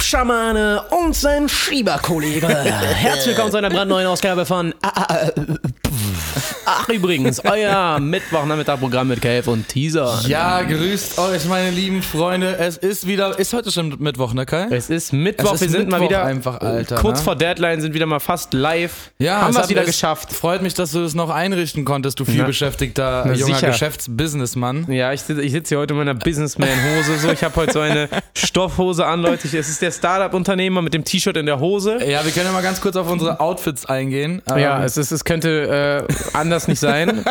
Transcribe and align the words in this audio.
Clubschamane 0.00 0.82
und 0.88 1.14
sein 1.14 1.46
Schieberkollege. 1.46 2.48
Herzlich 2.48 3.26
willkommen 3.28 3.50
zu 3.50 3.58
einer 3.58 3.68
brandneuen 3.68 4.06
Ausgabe 4.06 4.46
von 4.46 4.74
übrigens, 6.92 7.40
euer 7.44 7.98
Mittwochnachmittagprogramm 8.00 9.08
mit 9.08 9.22
Cave 9.22 9.48
und 9.50 9.68
Teaser. 9.68 10.20
Ja, 10.26 10.62
grüßt 10.62 11.18
euch, 11.18 11.44
meine 11.46 11.70
lieben 11.70 12.02
Freunde. 12.02 12.56
Es 12.58 12.76
ist 12.76 13.06
wieder, 13.06 13.38
ist 13.38 13.52
heute 13.52 13.70
schon 13.70 13.94
Mittwoch, 13.98 14.34
ne 14.34 14.46
Kai? 14.46 14.66
Es 14.70 14.90
ist 14.90 15.12
Mittwoch, 15.12 15.54
Es 15.54 15.62
ist 15.62 15.72
wir 15.72 15.78
sind 15.80 15.90
mal 15.90 16.00
Mittwoch 16.00 16.10
wieder 16.10 16.24
einfach, 16.24 16.60
Alter, 16.60 16.96
kurz 16.96 17.18
ne? 17.18 17.24
vor 17.24 17.36
Deadline, 17.36 17.80
sind 17.80 17.94
wieder 17.94 18.06
mal 18.06 18.18
fast 18.20 18.52
live. 18.54 19.12
Ja, 19.18 19.42
haben 19.42 19.50
es 19.50 19.56
wir 19.56 19.62
es 19.64 19.68
wieder 19.70 19.80
es 19.82 19.86
geschafft. 19.88 20.32
Freut 20.32 20.62
mich, 20.62 20.74
dass 20.74 20.92
du 20.92 21.00
das 21.02 21.14
noch 21.14 21.30
einrichten 21.30 21.84
konntest, 21.84 22.18
du 22.18 22.24
vielbeschäftigter 22.24 23.24
na 23.26 23.34
junger. 23.34 23.60
Geschäftsbusinessmann. 23.60 24.90
Ja, 24.90 25.12
ich 25.12 25.20
sitze 25.22 25.42
ich 25.42 25.52
sitz 25.52 25.68
hier 25.68 25.78
heute 25.78 25.94
in 25.94 25.98
meiner 25.98 26.14
Businessman-Hose. 26.14 27.18
So, 27.18 27.30
ich 27.30 27.44
habe 27.44 27.54
heute 27.56 27.72
so 27.72 27.80
eine 27.80 28.08
Stoffhose 28.36 29.06
an, 29.06 29.20
Leute. 29.20 29.46
Es 29.46 29.68
ist 29.68 29.80
der 29.82 29.92
Startup-Unternehmer 29.92 30.82
mit 30.82 30.94
dem 30.94 31.04
T-Shirt 31.04 31.36
in 31.36 31.46
der 31.46 31.60
Hose. 31.60 31.98
Ja, 32.04 32.24
wir 32.24 32.32
können 32.32 32.46
ja 32.46 32.52
mal 32.52 32.62
ganz 32.62 32.80
kurz 32.80 32.96
auf 32.96 33.10
unsere 33.10 33.38
Outfits 33.40 33.86
eingehen. 33.86 34.42
Ja, 34.48 34.78
Ähm, 34.78 34.82
es, 34.84 34.96
ist, 34.96 35.12
es 35.12 35.24
könnte 35.24 36.06
äh, 36.08 36.36
anders 36.36 36.66
nicht 36.68 36.79
sein. 36.80 37.24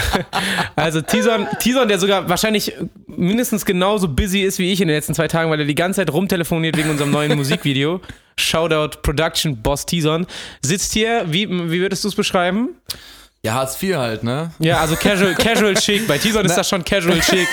also 0.76 1.00
Tison, 1.00 1.46
Tison, 1.58 1.88
der 1.88 1.98
sogar 1.98 2.28
wahrscheinlich 2.28 2.74
mindestens 3.06 3.64
genauso 3.64 4.08
busy 4.08 4.40
ist 4.40 4.58
wie 4.58 4.72
ich 4.72 4.80
in 4.80 4.88
den 4.88 4.96
letzten 4.96 5.14
zwei 5.14 5.28
Tagen, 5.28 5.50
weil 5.50 5.60
er 5.60 5.66
die 5.66 5.74
ganze 5.74 6.00
Zeit 6.00 6.12
rumtelefoniert 6.12 6.76
wegen 6.76 6.90
unserem 6.90 7.10
neuen 7.10 7.36
Musikvideo. 7.36 8.00
Shoutout 8.36 8.98
Production 9.02 9.62
Boss 9.62 9.86
Tison. 9.86 10.26
Sitzt 10.62 10.92
hier, 10.92 11.24
wie, 11.28 11.48
wie 11.48 11.80
würdest 11.80 12.04
du 12.04 12.08
es 12.08 12.14
beschreiben? 12.14 12.70
ja, 13.44 13.52
Hartz 13.52 13.80
IV 13.80 13.96
halt, 13.96 14.24
ne? 14.24 14.50
Ja, 14.58 14.80
also 14.80 14.96
casual, 14.96 15.34
casual 15.38 15.74
chic. 15.74 16.08
Bei 16.08 16.16
Tison 16.16 16.46
ist 16.46 16.56
das 16.56 16.66
schon 16.66 16.82
casual 16.82 17.20
chic, 17.20 17.46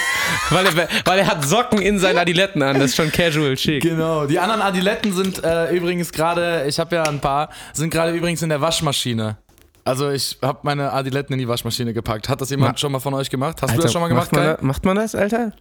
weil 0.50 0.66
er, 0.66 0.88
weil 1.03 1.20
er 1.20 1.27
hat 1.27 1.44
Socken 1.44 1.81
in 1.81 2.00
seinen 2.00 2.17
Adiletten 2.17 2.63
an. 2.63 2.80
Das 2.80 2.91
ist 2.91 2.95
schon 2.95 3.11
casual 3.11 3.55
chic. 3.55 3.84
Genau. 3.84 4.25
Die 4.25 4.39
anderen 4.39 4.61
Adiletten 4.61 5.11
sind 5.13 5.44
äh, 5.44 5.70
übrigens 5.75 6.13
gerade, 6.13 6.63
ich 6.66 6.80
habe 6.80 6.95
ja 6.95 7.03
ein 7.03 7.20
paar, 7.20 7.50
sind 7.73 7.89
gerade 7.89 8.13
übrigens 8.13 8.41
in 8.41 8.47
der 8.47 8.61
Waschmaschine. 8.61 9.36
Also 9.84 10.12
ich 10.12 10.38
habe 10.42 10.60
meine 10.64 10.92
Adiletten 10.94 11.34
in 11.34 11.40
die 11.40 11.48
Waschmaschine 11.48 11.94
gepackt. 11.94 12.30
Hat 12.30 12.40
das 12.40 12.50
jemand 12.52 12.74
Ma- 12.74 12.78
schon 12.78 12.92
mal 12.92 13.00
von 13.00 13.14
euch 13.16 13.30
gemacht? 13.30 13.58
Hast 13.62 13.70
du 13.70 13.74
Alter, 13.74 13.84
das 13.84 13.92
schon 13.92 14.02
mal 14.02 14.08
gemacht, 14.10 14.32
macht 14.32 14.44
man, 14.44 14.54
das, 14.56 14.62
macht 14.62 14.86
man 14.86 14.96
das, 14.96 15.16
Alter? 15.16 15.52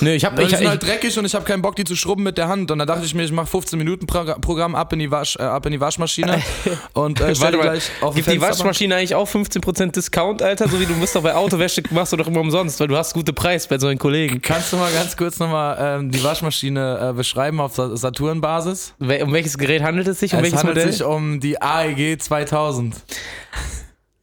Nö, 0.00 0.10
ich 0.12 0.24
hab, 0.24 0.36
Die 0.36 0.42
ich, 0.42 0.50
sind 0.50 0.62
ich, 0.62 0.68
halt 0.68 0.82
dreckig 0.82 1.18
und 1.18 1.24
ich 1.24 1.34
habe 1.34 1.44
keinen 1.44 1.62
Bock, 1.62 1.76
die 1.76 1.84
zu 1.84 1.96
schrubben 1.96 2.22
mit 2.22 2.36
der 2.38 2.48
Hand. 2.48 2.70
Und 2.70 2.78
da 2.78 2.86
dachte 2.86 3.04
ich 3.06 3.14
mir, 3.14 3.22
ich 3.24 3.32
mache 3.32 3.46
15 3.46 3.78
Minuten 3.78 4.06
Pro- 4.06 4.34
Programm 4.40 4.74
ab 4.74 4.92
in 4.92 4.98
die, 4.98 5.10
Wasch, 5.10 5.36
äh, 5.36 5.42
ab 5.42 5.64
in 5.66 5.72
die 5.72 5.80
Waschmaschine 5.80 6.42
und 6.92 7.20
äh, 7.20 7.34
stell 7.34 7.40
Warte 7.40 7.52
die 7.52 7.56
mal, 7.58 7.62
gleich 7.72 7.90
auf 8.02 8.14
gibt 8.14 8.26
die. 8.30 8.40
Waschmaschine 8.40 8.96
eigentlich 8.96 9.14
auch 9.14 9.28
15% 9.28 9.92
Discount, 9.92 10.42
Alter? 10.42 10.68
So 10.68 10.78
wie 10.80 10.86
du 10.86 10.92
musst 10.94 11.14
doch 11.16 11.22
bei 11.22 11.34
Autowäsche, 11.34 11.82
machst 11.90 12.12
du 12.12 12.16
doch 12.16 12.26
immer 12.26 12.40
umsonst, 12.40 12.78
weil 12.80 12.88
du 12.88 12.96
hast 12.96 13.14
gute 13.14 13.32
Preis 13.32 13.66
bei 13.66 13.78
solchen 13.78 13.98
Kollegen. 13.98 14.42
Kannst 14.42 14.72
du 14.72 14.76
mal 14.76 14.92
ganz 14.92 15.16
kurz 15.16 15.38
nochmal 15.38 15.76
ähm, 15.80 16.10
die 16.10 16.22
Waschmaschine 16.22 17.10
äh, 17.10 17.12
beschreiben 17.14 17.60
auf 17.60 17.74
Sa- 17.74 17.96
Saturn-Basis? 17.96 18.94
Um 18.98 19.32
welches 19.32 19.56
Gerät 19.58 19.82
handelt 19.82 20.06
es 20.08 20.20
sich? 20.20 20.32
Um 20.34 20.38
Es 20.40 20.42
welches 20.44 20.58
handelt 20.58 20.76
Modell? 20.76 20.92
sich 20.92 21.02
um 21.04 21.40
die 21.40 21.60
AEG 21.62 22.20
2000. 22.20 22.96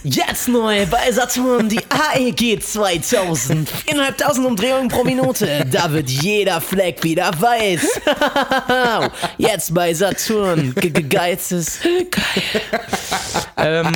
Jetzt 0.03 0.47
neu 0.47 0.85
bei 0.85 1.11
Saturn 1.11 1.67
die 1.69 1.81
AEG 1.89 2.61
2000. 2.61 3.67
4.500 3.89 4.45
Umdrehungen 4.45 4.87
pro 4.89 5.03
Minute. 5.03 5.65
Da 5.71 5.91
wird 5.91 6.09
jeder 6.09 6.61
Fleck 6.61 7.03
wieder 7.03 7.31
weiß. 7.41 7.99
Jetzt 9.37 9.73
bei 9.73 9.93
Saturn. 9.93 10.73
Ge- 10.75 10.91
ge- 10.91 11.03
Geizes. 11.03 11.79
Ähm, 13.59 13.91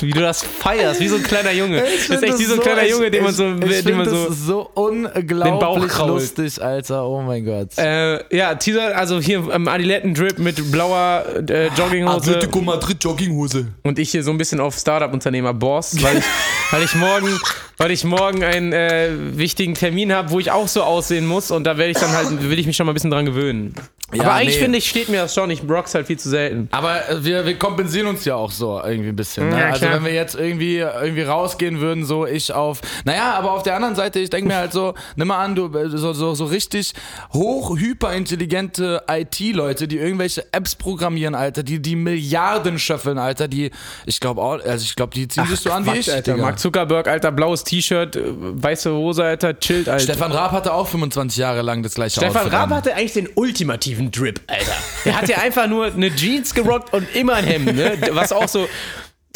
wie 0.00 0.10
du 0.12 0.20
das 0.20 0.42
feierst, 0.42 1.00
wie 1.00 1.08
so 1.08 1.16
ein 1.16 1.22
kleiner 1.22 1.52
Junge. 1.52 1.80
Das 1.82 2.08
ist 2.08 2.22
echt 2.22 2.38
wie 2.38 2.44
so 2.44 2.54
ein 2.54 2.60
kleiner 2.60 2.84
ich- 2.84 2.90
Junge, 2.90 3.10
den 3.10 3.22
man 3.22 3.30
ich- 3.32 3.36
so, 3.36 3.54
ich 3.54 3.84
den 3.84 3.96
man 3.96 4.08
so. 4.08 4.24
das 4.28 4.36
ist 4.36 4.46
so 4.46 4.70
Bauch 4.74 4.86
unglaublich 4.86 5.98
lustig, 5.98 6.62
Alter. 6.62 7.06
Oh 7.06 7.20
mein 7.22 7.44
Gott. 7.44 7.76
Äh, 7.78 8.36
ja, 8.36 8.54
Teaser, 8.54 8.96
also 8.96 9.20
hier 9.20 9.42
ähm, 9.52 9.68
Adiletten-Drip 9.68 10.38
mit 10.38 10.70
blauer 10.70 11.24
äh, 11.48 11.68
Jogginghose. 11.76 12.38
Madrid 12.62 13.02
Jogginghose. 13.02 13.66
Und 13.82 13.98
ich 13.98 14.10
hier 14.10 14.22
so 14.22 14.30
ein 14.30 14.38
bisschen 14.38 14.60
auf 14.60 14.76
Startup-Unternehmer-Boss, 14.76 16.02
weil 16.02 16.18
ich, 16.18 16.24
weil 16.70 16.82
ich 16.82 16.94
morgen, 16.94 17.40
weil 17.76 17.90
ich 17.90 18.04
morgen 18.04 18.44
einen 18.44 18.72
äh, 18.72 19.10
wichtigen 19.36 19.74
Termin 19.74 20.12
habe, 20.12 20.30
wo 20.30 20.38
ich 20.40 20.50
auch 20.50 20.68
so 20.68 20.82
aussehen 20.82 21.26
muss 21.26 21.50
und 21.50 21.64
da 21.64 21.76
werde 21.78 21.90
ich 21.90 21.98
dann 21.98 22.12
halt, 22.12 22.48
will 22.48 22.58
ich 22.58 22.66
mich 22.66 22.76
schon 22.76 22.86
mal 22.86 22.92
ein 22.92 22.94
bisschen 22.94 23.10
dran 23.10 23.26
gewöhnen. 23.26 23.74
Ja, 24.12 24.24
Aber 24.24 24.34
eigentlich 24.34 24.56
nee. 24.56 24.62
finde 24.62 24.78
ich, 24.78 24.88
steht 24.88 25.08
mir 25.08 25.22
das 25.22 25.34
schon, 25.34 25.50
ich 25.50 25.62
rock's 25.68 25.94
halt 25.94 26.06
viel 26.06 26.18
zu 26.18 26.28
selten. 26.28 26.68
Aber 26.72 27.08
äh, 27.08 27.24
wir, 27.24 27.46
wir 27.46 27.56
kompensieren 27.56 28.08
uns 28.08 28.24
ja 28.24 28.34
auch 28.34 28.50
so 28.50 28.80
irgendwie 28.82 29.10
ein 29.10 29.16
bisschen. 29.16 29.48
Ne? 29.48 29.58
Ja, 29.58 29.70
also 29.70 29.86
wenn 29.86 30.04
wir 30.04 30.12
jetzt 30.12 30.34
irgendwie, 30.34 30.78
irgendwie 30.78 31.22
rausgehen 31.22 31.80
würden, 31.80 32.04
so 32.04 32.26
ich 32.26 32.52
auf. 32.52 32.80
Naja, 33.04 33.34
aber 33.34 33.52
auf 33.52 33.62
der 33.62 33.76
anderen 33.76 33.94
Seite, 33.94 34.18
ich 34.18 34.30
denke 34.30 34.48
mir 34.48 34.56
halt 34.56 34.72
so, 34.72 34.94
nimm 35.16 35.28
mal 35.28 35.44
an, 35.44 35.54
du 35.54 35.66
äh, 35.76 35.88
so, 35.88 36.12
so, 36.12 36.34
so 36.34 36.44
richtig 36.46 36.92
hoch 37.32 37.78
hyperintelligente 37.78 39.04
IT-Leute, 39.08 39.86
die 39.86 39.98
irgendwelche 39.98 40.44
Apps 40.52 40.74
programmieren, 40.74 41.34
Alter, 41.34 41.62
die 41.62 41.80
die 41.80 41.96
Milliarden 41.96 42.78
schöffeln, 42.78 43.18
Alter, 43.18 43.48
die, 43.48 43.70
ich 44.06 44.20
glaube 44.20 44.42
auch, 44.42 44.60
also 44.64 44.84
ich 44.84 44.96
glaube, 44.96 45.14
die 45.14 45.28
ziehen 45.28 45.46
sich 45.46 45.60
so 45.60 45.70
an 45.70 45.86
wie 45.86 45.98
ich. 45.98 46.12
Alter. 46.12 46.32
Digga. 46.32 46.42
Mark 46.42 46.58
Zuckerberg, 46.58 47.06
Alter, 47.06 47.32
blaues 47.32 47.64
T-Shirt, 47.64 48.16
äh, 48.16 48.22
weiße 48.26 48.92
Hose, 48.92 49.24
Alter, 49.24 49.58
chillt, 49.58 49.88
Alter. 49.88 50.02
Stefan 50.02 50.32
Raab 50.32 50.52
hatte 50.52 50.72
auch 50.72 50.88
25 50.88 51.38
Jahre 51.38 51.62
lang 51.62 51.82
das 51.82 51.94
gleiche 51.94 52.20
Stefan 52.20 52.48
Raab 52.48 52.70
hatte 52.70 52.94
eigentlich 52.94 53.12
den 53.12 53.28
ultimativen 53.34 53.99
Drip, 54.08 54.40
Alter. 54.46 54.76
Der 55.04 55.16
hat 55.16 55.28
ja 55.28 55.38
einfach 55.38 55.66
nur 55.66 55.86
eine 55.86 56.14
Jeans 56.14 56.54
gerockt 56.54 56.94
und 56.94 57.14
immer 57.14 57.34
ein 57.34 57.44
Hemd, 57.44 57.74
ne? 57.74 57.98
Was 58.12 58.32
auch 58.32 58.48
so, 58.48 58.68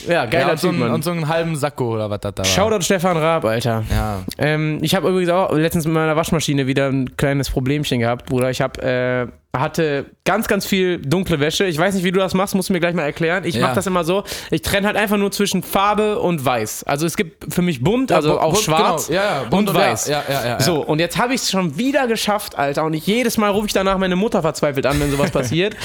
ja, 0.06 0.26
geiler 0.26 0.46
ja, 0.46 0.52
und, 0.52 0.58
so 0.60 0.68
einen, 0.68 0.82
und 0.82 1.04
so 1.04 1.10
einen 1.12 1.28
halben 1.28 1.56
Sakko 1.56 1.94
oder 1.94 2.10
was 2.10 2.20
das 2.20 2.34
da 2.34 2.42
war. 2.42 2.50
Shoutout 2.50 2.82
Stefan 2.82 3.16
Raab, 3.16 3.44
Alter. 3.44 3.84
Ja. 3.90 4.20
Ähm, 4.38 4.78
ich 4.82 4.94
habe 4.94 5.08
übrigens 5.08 5.30
auch 5.30 5.52
letztens 5.52 5.84
mit 5.86 5.94
meiner 5.94 6.16
Waschmaschine 6.16 6.66
wieder 6.66 6.88
ein 6.88 7.16
kleines 7.16 7.48
Problemchen 7.50 8.00
gehabt, 8.00 8.26
Bruder. 8.26 8.50
Ich 8.50 8.60
habe 8.60 8.82
äh, 8.82 9.26
hatte 9.56 10.06
ganz, 10.24 10.48
ganz 10.48 10.66
viel 10.66 10.98
dunkle 10.98 11.38
Wäsche. 11.38 11.64
Ich 11.66 11.78
weiß 11.78 11.94
nicht, 11.94 12.02
wie 12.02 12.10
du 12.10 12.18
das 12.18 12.34
machst, 12.34 12.56
musst 12.56 12.70
du 12.70 12.72
mir 12.72 12.80
gleich 12.80 12.94
mal 12.94 13.04
erklären. 13.04 13.44
Ich 13.44 13.54
Ja. 13.54 13.62
mache 13.62 13.76
das 13.76 13.86
immer 13.86 14.02
so. 14.02 14.24
Ich 14.50 14.62
trenne 14.62 14.86
halt 14.88 14.96
einfach 14.96 15.16
nur 15.16 15.30
zwischen 15.30 15.62
Farbe 15.62 16.18
und 16.18 16.44
Weiß. 16.44 16.82
Also 16.84 17.06
es 17.06 17.16
gibt 17.16 17.54
für 17.54 17.62
mich 17.62 17.80
bunt, 17.82 18.10
also 18.10 18.32
bu- 18.32 18.38
auch 18.38 18.52
bunt, 18.54 18.64
schwarz 18.64 19.06
genau. 19.06 19.20
Ja, 19.20 19.26
ja, 19.26 19.38
bunt 19.48 19.68
und 19.70 19.76
und 19.76 19.80
ja, 19.80 19.90
weiß. 19.92 20.08
ja, 20.08 20.22
ja, 20.28 20.34
ja, 20.34 20.46
ja. 20.48 20.60
So, 20.60 20.84
und 20.84 20.98
jetzt 20.98 21.16
habe 21.18 21.34
ich 21.34 21.42
es 21.42 21.50
schon 21.52 21.78
wieder 21.78 22.08
geschafft, 22.08 22.58
Alter. 22.58 22.84
Und 22.84 22.94
ich, 22.94 23.06
jedes 23.06 23.38
Mal 23.38 23.50
rufe 23.50 23.68
ich 23.68 23.72
danach 23.72 23.96
meine 23.96 24.16
Mutter 24.16 24.42
verzweifelt 24.42 24.86
an, 24.86 24.98
wenn 24.98 25.10
sowas 25.12 25.30
passiert. 25.30 25.76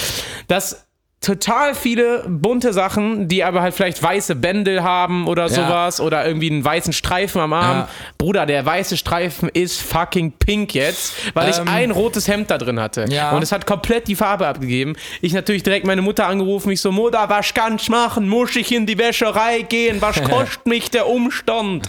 Dass 0.47 0.87
total 1.21 1.75
viele 1.75 2.23
bunte 2.29 2.71
Sachen, 2.71 3.27
die 3.27 3.43
aber 3.43 3.61
halt 3.61 3.73
vielleicht 3.73 4.01
weiße 4.01 4.35
Bändel 4.35 4.83
haben 4.83 5.27
oder 5.27 5.49
sowas 5.49 5.99
oder 5.99 6.25
irgendwie 6.25 6.49
einen 6.49 6.63
weißen 6.63 6.93
Streifen 6.93 7.41
am 7.41 7.51
Arm. 7.51 7.77
Ja. 7.79 7.89
Bruder, 8.17 8.45
der 8.45 8.65
weiße 8.65 8.95
Streifen 8.95 9.49
ist 9.49 9.81
fucking 9.81 10.31
pink 10.31 10.73
jetzt, 10.73 11.13
weil 11.33 11.49
ich 11.49 11.57
Ähm, 11.57 11.67
ein 11.67 11.91
rotes 11.91 12.27
Hemd 12.29 12.49
da 12.49 12.57
drin 12.57 12.79
hatte. 12.79 13.05
Ja. 13.09 13.31
Und 13.31 13.41
es 13.41 13.51
hat 13.51 13.65
komplett 13.65 14.07
die 14.07 14.15
Farbe 14.15 14.47
abgegeben. 14.47 14.95
Ich 15.19 15.33
natürlich 15.33 15.63
direkt 15.63 15.85
meine 15.85 16.01
Mutter 16.01 16.25
angerufen, 16.25 16.71
ich 16.71 16.79
so, 16.79 16.91
Mutter, 16.91 17.27
was 17.27 17.53
kann 17.53 17.75
ich 17.75 17.89
machen? 17.89 18.29
Muss 18.29 18.55
ich 18.55 18.71
in 18.71 18.85
die 18.85 18.97
Wäscherei 18.97 19.63
gehen? 19.63 20.01
Was 20.01 20.23
kostet 20.23 20.65
mich 20.67 20.89
der 20.89 21.07
Umstand? 21.07 21.85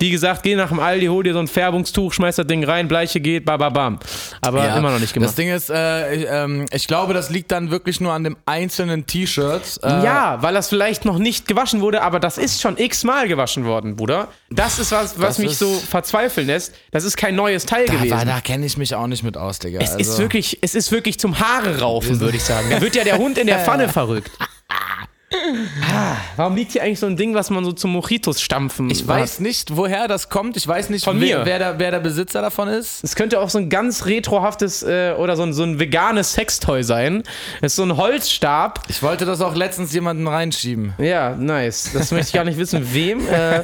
Die 0.00 0.10
gesagt, 0.10 0.44
geh 0.44 0.54
nach 0.54 0.68
dem 0.68 0.78
Aldi, 0.78 1.06
hol 1.06 1.24
dir 1.24 1.32
so 1.32 1.40
ein 1.40 1.48
Färbungstuch, 1.48 2.12
schmeiß 2.12 2.36
das 2.36 2.46
Ding 2.46 2.62
rein, 2.62 2.86
Bleiche 2.86 3.20
geht, 3.20 3.44
bababam. 3.44 3.98
Aber 4.40 4.64
Ja, 4.64 4.76
immer 4.76 4.92
noch 4.92 5.00
nicht 5.00 5.12
gemacht. 5.12 5.30
Das 5.30 5.34
Ding 5.34 5.50
ist, 5.50 5.70
äh, 5.70 6.14
ich, 6.14 6.26
ähm, 6.30 6.66
ich 6.72 6.86
glaube, 6.86 7.14
das 7.14 7.30
liegt 7.30 7.50
dann 7.50 7.72
wirklich 7.72 8.00
nur 8.00 8.12
an 8.12 8.22
dem 8.22 8.36
einzelnen 8.60 9.06
T-Shirt. 9.06 9.80
Äh, 9.82 9.88
Ja, 10.04 10.38
weil 10.42 10.54
das 10.54 10.68
vielleicht 10.68 11.04
noch 11.04 11.18
nicht 11.18 11.48
gewaschen 11.48 11.80
wurde, 11.80 12.02
aber 12.02 12.20
das 12.20 12.38
ist 12.38 12.60
schon 12.60 12.76
x-mal 12.76 13.28
gewaschen 13.28 13.64
worden, 13.64 13.96
Bruder. 13.96 14.28
Das 14.50 14.78
ist 14.78 14.92
was, 14.92 15.18
was 15.18 15.36
Das 15.36 15.38
mich 15.38 15.56
so 15.56 15.72
verzweifeln 15.74 16.46
lässt. 16.46 16.74
Das 16.90 17.04
ist 17.04 17.16
kein 17.16 17.34
neues 17.34 17.66
Teil 17.66 17.86
gewesen. 17.86 18.12
Aber 18.12 18.24
da 18.24 18.40
kenne 18.40 18.66
ich 18.66 18.76
mich 18.76 18.94
auch 18.94 19.06
nicht 19.06 19.22
mit 19.22 19.36
aus, 19.36 19.58
Digga. 19.58 19.80
es 19.80 19.92
also, 19.92 20.00
ist 20.00 20.18
wirklich, 20.18 20.58
es 20.60 20.74
ist 20.74 20.92
wirklich 20.92 21.18
zum 21.18 21.38
Haare 21.38 21.80
raufen, 21.80 22.20
würde 22.20 22.36
ich 22.36 22.44
sagen. 22.44 22.68
Da 22.70 22.80
wird 22.80 22.94
ja 22.94 23.04
der 23.04 23.18
Hund 23.18 23.38
in 23.38 23.46
der 23.46 23.58
Pfanne 23.64 23.88
verrückt. 23.88 24.30
Ah, 25.32 26.16
Warum 26.36 26.56
liegt 26.56 26.72
hier 26.72 26.82
eigentlich 26.82 26.98
so 26.98 27.06
ein 27.06 27.16
Ding, 27.16 27.34
was 27.34 27.50
man 27.50 27.64
so 27.64 27.70
zum 27.72 27.92
Mojitos 27.92 28.40
stampfen 28.40 28.90
Ich 28.90 29.06
weiß 29.06 29.38
nicht, 29.38 29.76
woher 29.76 30.08
das 30.08 30.28
kommt. 30.28 30.56
Ich 30.56 30.66
weiß 30.66 30.90
nicht, 30.90 31.04
Von 31.04 31.20
wer, 31.20 31.38
mir. 31.40 31.46
wer, 31.46 31.58
der, 31.60 31.78
wer 31.78 31.90
der 31.92 32.00
Besitzer 32.00 32.42
davon 32.42 32.66
ist. 32.68 33.04
Es 33.04 33.14
könnte 33.14 33.38
auch 33.38 33.48
so 33.48 33.58
ein 33.58 33.68
ganz 33.68 34.06
retrohaftes 34.06 34.82
äh, 34.82 35.14
oder 35.16 35.36
so 35.36 35.44
ein, 35.44 35.52
so 35.52 35.62
ein 35.62 35.78
veganes 35.78 36.32
Sextoy 36.32 36.82
sein. 36.82 37.22
Es 37.60 37.72
ist 37.72 37.76
so 37.76 37.84
ein 37.84 37.96
Holzstab. 37.96 38.82
Ich 38.88 39.02
wollte 39.04 39.24
das 39.24 39.40
auch 39.40 39.54
letztens 39.54 39.92
jemanden 39.92 40.26
reinschieben. 40.26 40.94
Ja, 40.98 41.36
nice. 41.36 41.90
Das 41.94 42.10
möchte 42.10 42.26
ich 42.28 42.32
gar 42.32 42.44
nicht 42.44 42.58
wissen, 42.58 42.92
wem. 42.92 43.20
Äh, 43.28 43.62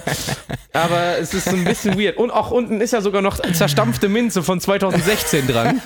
aber 0.73 1.19
es 1.21 1.35
ist 1.35 1.47
so 1.49 1.57
ein 1.57 1.65
bisschen 1.65 1.99
weird. 1.99 2.17
Und 2.17 2.31
auch 2.31 2.53
unten 2.53 2.81
ist 2.81 2.93
ja 2.93 3.01
sogar 3.01 3.23
noch 3.23 3.41
zerstampfte 3.41 4.09
Minze 4.09 4.45
von 4.45 4.61
2016 4.61 5.49
dran. 5.49 5.81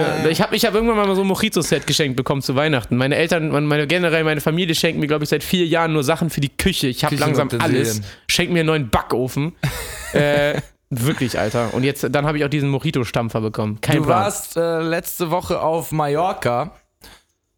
Ja, 0.00 0.28
ich 0.28 0.40
habe 0.40 0.56
ich 0.56 0.64
hab 0.64 0.74
irgendwann 0.74 0.96
mal 0.96 1.14
so 1.14 1.22
ein 1.22 1.26
Mojito-Set 1.26 1.86
geschenkt 1.86 2.16
bekommen 2.16 2.42
zu 2.42 2.54
Weihnachten. 2.54 2.96
Meine 2.96 3.16
Eltern, 3.16 3.50
meine, 3.66 3.86
generell 3.86 4.24
meine 4.24 4.40
Familie 4.40 4.74
schenken 4.74 5.00
mir, 5.00 5.06
glaube 5.06 5.24
ich, 5.24 5.30
seit 5.30 5.42
vier 5.44 5.66
Jahren 5.66 5.92
nur 5.92 6.04
Sachen 6.04 6.30
für 6.30 6.40
die 6.40 6.50
Küche. 6.50 6.88
Ich 6.88 7.04
habe 7.04 7.16
langsam 7.16 7.48
alles. 7.58 8.00
Schenkt 8.28 8.52
mir 8.52 8.60
einen 8.60 8.66
neuen 8.68 8.90
Backofen. 8.90 9.54
äh, 10.12 10.60
wirklich, 10.90 11.38
Alter. 11.38 11.72
Und 11.74 11.84
jetzt, 11.84 12.06
dann 12.10 12.26
habe 12.26 12.38
ich 12.38 12.44
auch 12.44 12.48
diesen 12.48 12.70
Mojito-Stampfer 12.70 13.40
bekommen. 13.40 13.80
Kein 13.80 13.96
Du 13.98 14.04
Plan. 14.04 14.24
warst 14.24 14.56
äh, 14.56 14.80
letzte 14.80 15.30
Woche 15.30 15.60
auf 15.60 15.92
Mallorca 15.92 16.72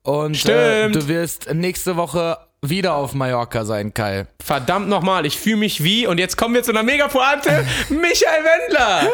und 0.02 0.48
äh, 0.48 0.88
du 0.90 1.08
wirst 1.08 1.52
nächste 1.52 1.96
Woche 1.96 2.38
wieder 2.62 2.94
auf 2.94 3.14
Mallorca 3.14 3.64
sein, 3.64 3.94
Kai. 3.94 4.26
Verdammt 4.44 4.88
nochmal, 4.88 5.24
ich 5.24 5.38
fühle 5.38 5.56
mich 5.56 5.82
wie, 5.82 6.06
und 6.06 6.18
jetzt 6.18 6.36
kommen 6.36 6.54
wir 6.54 6.62
zu 6.62 6.72
einer 6.72 6.82
mega 6.82 7.08
Pointe, 7.08 7.64
Michael 7.88 8.44
Wendler, 8.44 9.10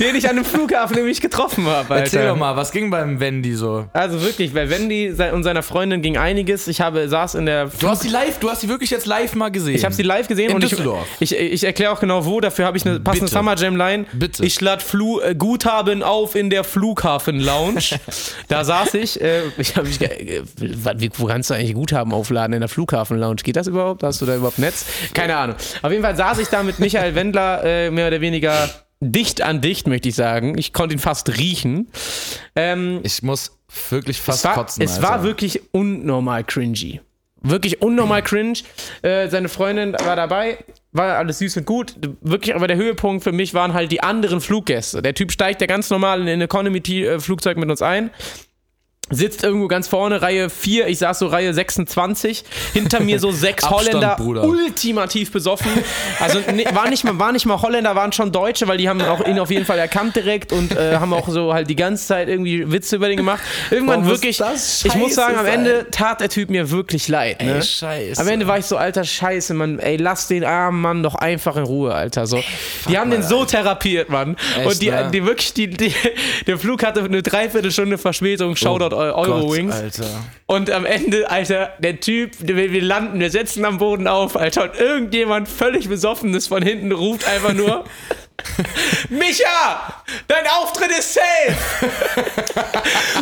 den 0.00 0.16
ich 0.16 0.28
an 0.28 0.34
dem 0.36 0.44
Flughafen 0.44 0.96
nämlich 0.96 1.20
getroffen 1.20 1.66
habe. 1.66 1.94
Erzähl 1.94 2.26
doch 2.26 2.36
mal, 2.36 2.56
was 2.56 2.72
ging 2.72 2.90
beim 2.90 3.20
Wendy 3.20 3.54
so? 3.54 3.86
Also 3.92 4.20
wirklich, 4.22 4.52
bei 4.52 4.68
Wendy 4.68 5.14
und 5.32 5.44
seiner 5.44 5.62
Freundin 5.62 6.02
ging 6.02 6.16
einiges. 6.16 6.66
Ich 6.66 6.80
habe, 6.80 7.08
saß 7.08 7.36
in 7.36 7.46
der 7.46 7.66
Du 7.66 7.88
hast 7.88 8.02
sie 8.02 8.08
live, 8.08 8.38
du 8.40 8.50
hast 8.50 8.62
sie 8.62 8.68
wirklich 8.68 8.90
jetzt 8.90 9.06
live 9.06 9.36
mal 9.36 9.50
gesehen. 9.50 9.76
Ich 9.76 9.84
habe 9.84 9.94
sie 9.94 10.02
live 10.02 10.26
gesehen 10.26 10.50
In 10.50 10.56
und 10.56 10.62
Düsseldorf. 10.64 11.06
ich, 11.20 11.32
ich, 11.32 11.52
ich 11.52 11.64
erkläre 11.64 11.92
auch 11.92 12.00
genau 12.00 12.24
wo. 12.24 12.40
Dafür 12.40 12.66
habe 12.66 12.76
ich 12.76 12.84
eine 12.84 12.98
passende 12.98 13.26
Bitte. 13.26 13.36
Summer 13.36 13.56
Jam 13.56 13.76
Line. 13.76 14.06
Bitte. 14.12 14.44
Ich 14.44 14.60
lade 14.60 14.82
Flu 14.82 15.20
äh, 15.20 15.36
Guthaben 15.36 16.02
auf 16.02 16.34
in 16.34 16.50
der 16.50 16.64
Flughafen 16.64 17.38
Lounge. 17.38 18.00
da 18.48 18.64
saß 18.64 18.94
ich. 18.94 19.20
Äh, 19.20 19.42
ich 19.58 19.76
hab 19.76 19.84
mich, 19.84 20.00
äh, 20.00 20.42
wo 21.18 21.26
kannst 21.26 21.50
du 21.50 21.54
eigentlich 21.54 21.74
Guthaben 21.74 22.12
aufladen 22.12 22.54
in 22.54 22.60
der 22.60 22.68
Flughafen 22.68 22.79
Lounge? 23.18 23.36
Geht 23.42 23.56
das 23.56 23.66
überhaupt? 23.66 24.02
Hast 24.02 24.20
du 24.20 24.26
da 24.26 24.36
überhaupt 24.36 24.58
Netz? 24.58 24.84
Keine 25.14 25.36
Ahnung. 25.36 25.56
Auf 25.82 25.90
jeden 25.90 26.02
Fall 26.02 26.16
saß 26.16 26.38
ich 26.38 26.48
da 26.48 26.62
mit 26.62 26.78
Michael 26.78 27.14
Wendler 27.14 27.62
äh, 27.64 27.90
mehr 27.90 28.08
oder 28.08 28.20
weniger 28.20 28.68
dicht 29.00 29.40
an 29.42 29.60
dicht, 29.60 29.86
möchte 29.86 30.08
ich 30.10 30.14
sagen. 30.14 30.58
Ich 30.58 30.72
konnte 30.72 30.94
ihn 30.94 30.98
fast 30.98 31.36
riechen. 31.38 31.88
Ähm, 32.54 33.00
Ich 33.02 33.22
muss 33.22 33.56
wirklich 33.88 34.20
fast 34.20 34.40
es 34.40 34.44
war, 34.44 34.54
kotzen. 34.54 34.82
es 34.82 34.96
Alter. 34.96 35.08
war 35.08 35.22
wirklich 35.22 35.60
unnormal 35.72 36.44
cringy. 36.44 37.00
Wirklich 37.42 37.80
unnormal 37.80 38.20
cringe. 38.22 38.58
Äh, 39.00 39.28
seine 39.28 39.48
Freundin 39.48 39.94
war 40.04 40.14
dabei, 40.16 40.58
war 40.92 41.16
alles 41.16 41.38
süß 41.38 41.56
und 41.58 41.64
gut. 41.64 41.94
Wirklich, 42.20 42.54
aber 42.54 42.66
der 42.66 42.76
Höhepunkt 42.76 43.24
für 43.24 43.32
mich 43.32 43.54
waren 43.54 43.72
halt 43.72 43.90
die 43.90 44.02
anderen 44.02 44.42
Fluggäste. 44.42 45.00
Der 45.00 45.14
Typ 45.14 45.32
steigt 45.32 45.62
ja 45.62 45.66
ganz 45.66 45.88
normal 45.88 46.20
in 46.20 46.28
ein 46.28 46.40
Economy-Flugzeug 46.42 47.56
mit 47.56 47.70
uns 47.70 47.80
ein. 47.80 48.10
Sitzt 49.10 49.42
irgendwo 49.42 49.66
ganz 49.68 49.88
vorne, 49.88 50.22
Reihe 50.22 50.48
4, 50.50 50.86
ich 50.88 50.98
saß 50.98 51.18
so 51.18 51.26
Reihe 51.26 51.52
26. 51.52 52.44
Hinter 52.72 53.00
mir 53.00 53.18
so 53.18 53.30
sechs 53.32 53.64
Abstand, 53.64 53.88
Holländer, 53.88 54.16
Bruder. 54.16 54.44
ultimativ 54.44 55.32
besoffen. 55.32 55.70
Also 56.20 56.38
ne, 56.52 56.64
war, 56.72 56.88
nicht 56.88 57.04
mal, 57.04 57.18
war 57.18 57.32
nicht 57.32 57.44
mal 57.46 57.60
Holländer, 57.60 57.96
waren 57.96 58.12
schon 58.12 58.30
Deutsche, 58.32 58.68
weil 58.68 58.78
die 58.78 58.88
haben 58.88 59.00
auch 59.02 59.26
ihn 59.26 59.38
auf 59.38 59.50
jeden 59.50 59.64
Fall 59.66 59.78
erkannt 59.78 60.14
direkt 60.16 60.52
und 60.52 60.76
äh, 60.76 60.96
haben 60.96 61.12
auch 61.12 61.28
so 61.28 61.52
halt 61.52 61.68
die 61.68 61.76
ganze 61.76 62.06
Zeit 62.06 62.28
irgendwie 62.28 62.70
Witze 62.70 62.96
über 62.96 63.08
den 63.08 63.16
gemacht. 63.16 63.42
Irgendwann 63.70 64.00
muss 64.02 64.10
wirklich, 64.10 64.40
ich 64.84 64.94
muss 64.94 65.14
sagen, 65.14 65.36
am 65.36 65.46
Ende 65.46 65.86
tat 65.90 66.20
der 66.20 66.28
Typ 66.28 66.50
mir 66.50 66.70
wirklich 66.70 67.08
leid. 67.08 67.42
Ne? 67.42 67.56
Ey, 67.56 67.62
scheiße. 67.62 68.20
Am 68.20 68.28
Ende 68.28 68.46
war 68.46 68.58
ich 68.58 68.66
so, 68.66 68.76
alter 68.76 69.04
Scheiße, 69.04 69.54
Mann, 69.54 69.78
ey, 69.80 69.96
lass 69.96 70.28
den 70.28 70.44
armen 70.44 70.80
Mann 70.80 71.02
doch 71.02 71.16
einfach 71.16 71.56
in 71.56 71.64
Ruhe, 71.64 71.92
Alter. 71.94 72.26
So. 72.26 72.40
die 72.88 72.96
haben 72.96 73.10
den 73.10 73.22
so 73.22 73.44
therapiert, 73.44 74.08
Mann. 74.08 74.36
Echt, 74.56 74.66
und 74.66 74.82
die, 74.82 74.90
ne? 74.90 75.10
die 75.12 75.24
wirklich, 75.24 75.52
die, 75.54 75.68
die, 75.68 75.92
der 76.46 76.58
Flug 76.58 76.84
hatte 76.84 77.02
eine 77.02 77.22
Dreiviertelstunde 77.22 77.98
Verspätung, 77.98 78.54
Shoutout 78.54 78.94
Eu- 78.94 78.99
Eurowings. 79.00 79.74
Alter. 79.74 80.24
Und 80.46 80.70
am 80.70 80.84
Ende, 80.84 81.30
Alter, 81.30 81.72
der 81.78 82.00
Typ, 82.00 82.32
wir, 82.38 82.72
wir 82.72 82.82
landen, 82.82 83.20
wir 83.20 83.30
setzen 83.30 83.64
am 83.64 83.78
Boden 83.78 84.06
auf, 84.06 84.36
Alter, 84.36 84.64
und 84.64 84.78
irgendjemand 84.78 85.48
völlig 85.48 85.88
besoffenes 85.88 86.46
von 86.46 86.62
hinten 86.62 86.92
ruft 86.92 87.26
einfach 87.26 87.52
nur: 87.52 87.84
Micha, 89.08 89.94
dein 90.28 90.44
Auftritt 90.60 90.90
ist 90.90 91.14
safe! 91.14 91.90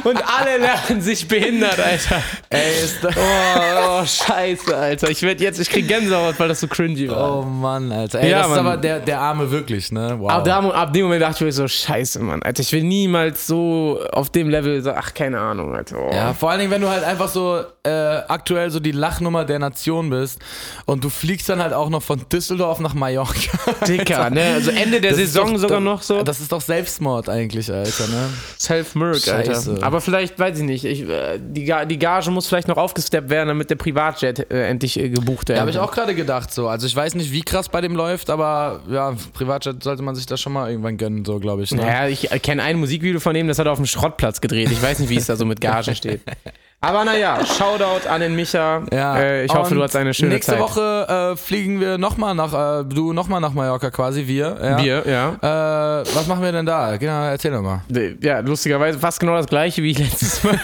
und 0.05 0.23
alle 0.27 0.59
lachen 0.59 1.01
sich 1.01 1.27
behindert, 1.27 1.79
Alter. 1.79 2.23
Ey, 2.51 2.85
ist 2.85 3.03
da 3.03 3.09
Oh, 3.09 4.01
oh 4.01 4.05
scheiße, 4.07 4.77
Alter. 4.77 5.11
Ich 5.11 5.23
werd 5.23 5.41
jetzt, 5.41 5.59
ich 5.61 5.69
krieg 5.71 5.87
Gänsehaut, 5.89 6.39
weil 6.39 6.49
das 6.49 6.61
so 6.61 6.69
cringy 6.69 7.09
war. 7.11 7.39
Oh 7.39 7.43
Mann, 7.43 7.91
Alter. 7.93 8.21
Ey, 8.21 8.31
Ja, 8.31 8.39
das 8.39 8.49
ist 8.49 8.57
Mann. 8.57 8.67
aber 8.67 8.77
der, 8.77 9.01
der 9.01 9.21
Arme 9.21 9.51
wirklich, 9.51 9.91
ne? 9.93 10.17
Wow. 10.19 10.31
Ab, 10.31 10.45
da, 10.45 10.59
ab 10.61 10.93
dem 10.93 11.05
Moment 11.05 11.23
dachte 11.23 11.37
ich 11.37 11.41
mir 11.43 11.53
so, 11.53 11.69
scheiße, 11.69 12.21
Mann, 12.21 12.43
Alter, 12.43 12.61
ich 12.63 12.73
will 12.73 12.83
niemals 12.83 13.47
so 13.47 14.01
auf 14.13 14.31
dem 14.31 14.49
Level 14.51 14.83
so, 14.83 14.93
ach, 14.93 15.15
keine 15.15 15.41
Ahnung, 15.41 15.75
Alter. 15.75 15.97
Oh. 15.99 16.11
Ja, 16.13 16.33
vor 16.35 16.51
allen 16.51 16.61
Dingen, 16.61 16.71
wenn 16.71 16.81
du 16.83 16.89
halt 16.89 17.05
einfach 17.05 17.29
so 17.29 17.63
äh, 17.89 18.23
aktuell 18.29 18.71
so 18.71 18.81
die 18.81 18.93
Lachnummer 18.93 19.45
der 19.45 19.59
Nation 19.59 20.11
bist 20.11 20.39
und 20.87 21.03
du 21.05 21.09
fliegst 21.11 21.49
dann 21.49 21.63
halt 21.63 21.73
auch 21.73 21.89
noch 21.89 22.03
von 22.03 22.21
Düsseldorf 22.33 22.81
nach 22.81 22.95
Mallorca. 22.95 23.59
Dicker, 23.87 24.31
ne? 24.31 24.43
Also 24.55 24.71
Ende 24.71 25.01
der 25.01 25.13
Das 25.13 25.19
Saison 25.21 25.53
doch- 25.55 25.61
sogar 25.61 25.81
noch 25.81 26.03
so. 26.03 26.23
Das 26.23 26.41
ist 26.41 26.53
doch 26.53 26.61
Selbstmord 26.61 27.29
eigentlich, 27.29 27.73
Alter, 27.73 28.07
ne? 28.09 28.29
Self-Merc, 28.59 29.29
Alter. 29.29 29.83
Aber 29.83 30.01
vielleicht, 30.01 30.39
weiß 30.39 30.59
ich 30.59 30.65
nicht, 30.65 30.85
ich, 30.85 31.09
äh, 31.09 31.39
die, 31.41 31.73
die 31.87 31.99
Gage 31.99 32.31
muss 32.31 32.47
vielleicht 32.47 32.69
noch 32.69 32.77
aufgesteppt 32.77 33.31
werden, 33.31 33.49
damit 33.49 33.71
der 33.71 33.77
Privatjet 33.77 34.51
äh, 34.51 34.69
endlich 34.69 34.99
äh, 34.99 35.09
gebucht 35.09 35.49
Ja, 35.49 35.55
werden 35.55 35.61
habe 35.63 35.71
ich 35.71 35.79
auch 35.79 35.91
gerade 35.93 36.15
gedacht 36.15 36.53
so. 36.53 36.69
Also 36.69 36.87
ich 36.87 36.95
weiß 36.95 37.15
nicht, 37.15 37.33
wie 37.33 37.43
krass 37.43 37.69
bei 37.69 37.81
dem 37.81 37.95
läuft, 37.95 38.31
aber 38.31 38.81
ja, 38.91 39.15
Privatjet 39.33 39.83
sollte 39.83 40.03
man 40.03 40.15
sich 40.15 40.27
das 40.27 40.41
schon 40.41 40.53
mal 40.53 40.71
irgendwann 40.71 40.97
gönnen, 40.97 41.25
so 41.25 41.39
glaube 41.39 41.63
ich. 41.63 41.71
Ne? 41.73 41.83
Naja, 41.83 42.09
ich 42.09 42.31
äh, 42.31 42.39
kenne 42.39 42.63
ein 42.63 42.79
Musikvideo 42.79 43.21
von 43.21 43.35
dem, 43.35 43.49
das 43.49 43.59
hat 43.59 43.67
er 43.67 43.73
auf 43.73 43.79
dem 43.79 43.87
Schrottplatz 43.87 44.41
gedreht. 44.41 44.71
Ich 44.71 44.83
weiß 44.83 44.99
nicht, 44.99 45.09
wie 45.11 45.17
es 45.17 45.27
da 45.27 45.37
so 45.37 45.45
mit 45.45 45.61
Gagen 45.61 45.95
steht. 45.95 46.21
Aber 46.81 47.05
naja, 47.05 47.45
Shoutout 47.45 48.09
an 48.09 48.21
den 48.21 48.37
Micha. 48.37 48.83
Ja. 48.93 49.19
Äh, 49.19 49.45
ich 49.47 49.53
hoffe, 49.53 49.71
Und 49.73 49.79
du 49.79 49.83
hast 49.83 49.97
eine 49.97 50.15
schöne 50.15 50.35
nächste 50.35 50.53
Zeit. 50.53 50.61
Woche 50.61 51.33
äh, 51.33 51.37
fliegen 51.37 51.81
wir 51.81 51.99
nochmal 51.99 52.37
nach, 52.37 52.83
äh, 52.83 52.85
du 52.85 53.13
nochmal 53.13 53.41
nach 53.41 53.53
Mallorca 53.53 53.91
quasi, 53.91 54.29
wir. 54.29 54.57
Ja. 54.63 54.79
Wir, 54.85 55.03
ja. 55.05 56.03
Äh, 56.03 56.05
was 56.15 56.29
machen 56.29 56.41
wir 56.43 56.53
denn 56.53 56.67
da? 56.67 56.97
Genau, 56.97 57.25
erzähl 57.25 57.51
doch 57.51 57.63
mal. 57.63 57.83
Ja, 58.21 58.39
lustigerweise 58.41 58.97
fast 58.97 59.19
genau 59.19 59.35
das 59.35 59.47
gleiche 59.47 59.83
wie 59.83 59.93
letztes 59.95 60.45
Mal. 60.45 60.57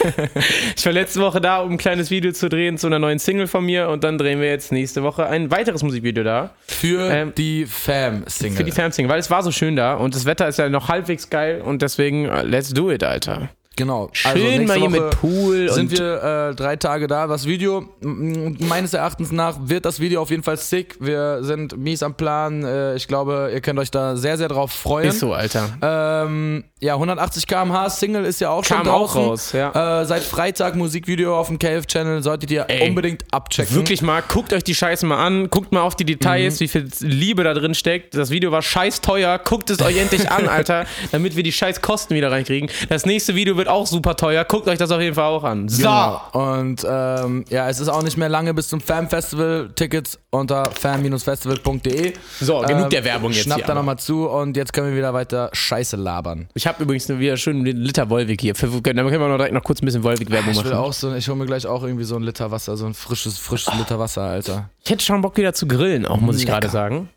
ich 0.76 0.86
war 0.86 0.92
letzte 0.92 1.20
Woche 1.20 1.40
da, 1.40 1.58
um 1.58 1.72
ein 1.72 1.78
kleines 1.78 2.10
Video 2.12 2.30
zu 2.30 2.48
drehen 2.48 2.78
zu 2.78 2.86
einer 2.86 3.00
neuen 3.00 3.18
Single 3.18 3.48
von 3.48 3.64
mir 3.64 3.88
und 3.88 4.04
dann 4.04 4.16
drehen 4.16 4.40
wir 4.40 4.48
jetzt 4.48 4.70
nächste 4.70 5.02
Woche 5.02 5.26
ein 5.26 5.50
weiteres 5.50 5.82
Musikvideo 5.82 6.22
da. 6.22 6.50
Für 6.68 7.10
Ähm, 7.10 7.32
die 7.36 7.66
Fam-Single. 7.66 8.56
Für 8.56 8.62
die 8.64 8.70
Fam-Single, 8.70 9.10
weil 9.10 9.18
es 9.18 9.30
war 9.32 9.42
so 9.42 9.50
schön 9.50 9.74
da 9.74 9.94
und 9.94 10.14
das 10.14 10.26
Wetter 10.26 10.46
ist 10.46 10.60
ja 10.60 10.68
noch 10.68 10.88
halbwegs 10.88 11.28
geil 11.28 11.60
und 11.60 11.82
deswegen 11.82 12.26
äh, 12.26 12.42
let's 12.42 12.70
do 12.72 12.92
it, 12.92 13.02
Alter. 13.02 13.48
Genau. 13.76 14.08
Schön 14.12 14.34
nächste 14.34 14.66
mal 14.66 14.76
hier 14.76 14.92
Woche 14.92 15.02
mit 15.02 15.10
Pool 15.20 15.68
Sind 15.70 15.92
und 15.92 15.98
wir 15.98 16.50
äh, 16.50 16.54
drei 16.54 16.76
Tage 16.76 17.06
da. 17.06 17.26
Das 17.26 17.46
Video, 17.46 17.88
meines 18.00 18.94
Erachtens 18.94 19.32
nach, 19.32 19.56
wird 19.62 19.84
das 19.84 20.00
Video 20.00 20.22
auf 20.22 20.30
jeden 20.30 20.42
Fall 20.42 20.56
sick. 20.56 20.96
Wir 21.00 21.42
sind 21.42 21.76
mies 21.76 22.02
am 22.02 22.14
Plan. 22.14 22.64
Äh, 22.64 22.94
ich 22.94 23.08
glaube, 23.08 23.50
ihr 23.52 23.60
könnt 23.60 23.78
euch 23.78 23.90
da 23.90 24.16
sehr, 24.16 24.38
sehr 24.38 24.48
drauf 24.48 24.72
freuen. 24.72 25.08
ist 25.08 25.20
so, 25.20 25.32
Alter. 25.32 25.70
Ähm, 25.82 26.64
ja, 26.84 26.94
180 26.94 27.46
km/h 27.46 27.90
Single 27.90 28.24
ist 28.24 28.40
ja 28.40 28.50
auch 28.50 28.62
schon 28.62 28.76
Kam 28.76 28.88
auch 28.88 29.12
draußen. 29.14 29.22
raus, 29.24 29.52
ja. 29.52 30.00
Äh, 30.02 30.04
seit 30.06 30.22
Freitag 30.22 30.76
Musikvideo 30.76 31.38
auf 31.38 31.48
dem 31.48 31.58
KF-Channel 31.58 32.22
solltet 32.22 32.50
ihr 32.50 32.66
Ey, 32.68 32.88
unbedingt 32.88 33.24
abchecken. 33.32 33.74
Wirklich 33.74 34.02
mal, 34.02 34.22
guckt 34.22 34.52
euch 34.52 34.64
die 34.64 34.74
Scheiße 34.74 35.06
mal 35.06 35.24
an, 35.24 35.48
guckt 35.48 35.72
mal 35.72 35.80
auf 35.80 35.96
die 35.96 36.04
Details, 36.04 36.60
wie 36.60 36.68
viel 36.68 36.88
Liebe 37.00 37.42
da 37.42 37.54
drin 37.54 37.74
steckt. 37.74 38.14
Das 38.14 38.30
Video 38.30 38.52
war 38.52 38.60
scheiß 38.62 39.00
teuer, 39.00 39.38
guckt 39.38 39.70
es 39.70 39.80
euch 39.80 39.96
endlich 39.96 40.30
an, 40.30 40.46
Alter, 40.54 40.84
damit 41.10 41.36
wir 41.36 41.42
die 41.42 41.52
scheiß 41.52 41.80
Kosten 41.80 42.14
wieder 42.14 42.30
reinkriegen. 42.30 42.68
Das 42.90 43.06
nächste 43.06 43.34
Video 43.34 43.56
wird 43.56 43.68
auch 43.68 43.86
super 43.86 44.16
teuer, 44.16 44.44
guckt 44.44 44.68
euch 44.68 44.78
das 44.78 44.90
auf 44.90 45.00
jeden 45.00 45.14
Fall 45.14 45.24
auch 45.24 45.44
an. 45.44 45.68
So! 45.68 45.82
Genau. 45.82 46.20
Und 46.32 46.84
ähm, 46.86 47.44
ja, 47.48 47.68
es 47.68 47.80
ist 47.80 47.88
auch 47.88 48.02
nicht 48.02 48.18
mehr 48.18 48.28
lange 48.28 48.52
bis 48.52 48.68
zum 48.68 48.80
Fam 48.80 49.08
Festival. 49.08 49.70
Tickets 49.74 50.18
unter 50.34 50.64
fam-festival.de. 50.70 52.12
So, 52.40 52.60
genug 52.60 52.90
der 52.90 53.04
Werbung 53.04 53.32
jetzt 53.32 53.44
Schnappt 53.44 53.60
hier, 53.60 53.66
da 53.66 53.74
nochmal 53.74 53.98
zu 53.98 54.28
und 54.28 54.56
jetzt 54.56 54.72
können 54.72 54.88
wir 54.90 54.96
wieder 54.96 55.14
weiter 55.14 55.50
Scheiße 55.52 55.96
labern. 55.96 56.48
Ich 56.54 56.66
habe 56.66 56.82
übrigens 56.82 57.08
wieder 57.08 57.36
schön 57.36 57.58
einen 57.58 57.76
Liter 57.76 58.10
Wolwig 58.10 58.40
hier. 58.40 58.54
Für, 58.54 58.68
dann 58.68 58.82
können 58.82 59.20
wir 59.20 59.28
noch 59.28 59.36
direkt 59.36 59.54
noch 59.54 59.64
kurz 59.64 59.82
ein 59.82 59.86
bisschen 59.86 60.02
Wolwig-Werbung 60.02 60.50
Ich 60.50 60.56
machen. 60.56 60.70
will 60.70 60.76
auch 60.76 60.92
so, 60.92 61.14
ich 61.14 61.28
hole 61.28 61.38
mir 61.38 61.46
gleich 61.46 61.66
auch 61.66 61.82
irgendwie 61.82 62.04
so 62.04 62.16
ein 62.16 62.22
Liter 62.22 62.50
Wasser, 62.50 62.76
so 62.76 62.86
ein 62.86 62.94
frisches, 62.94 63.38
frisches 63.38 63.74
Liter 63.74 63.98
Wasser, 63.98 64.22
Alter. 64.22 64.70
Ich 64.84 64.90
hätte 64.90 65.04
schon 65.04 65.22
Bock 65.22 65.36
wieder 65.36 65.54
zu 65.54 65.66
grillen, 65.66 66.06
auch 66.06 66.20
muss 66.20 66.38
ich 66.38 66.46
gerade 66.46 66.68
sagen. 66.68 67.08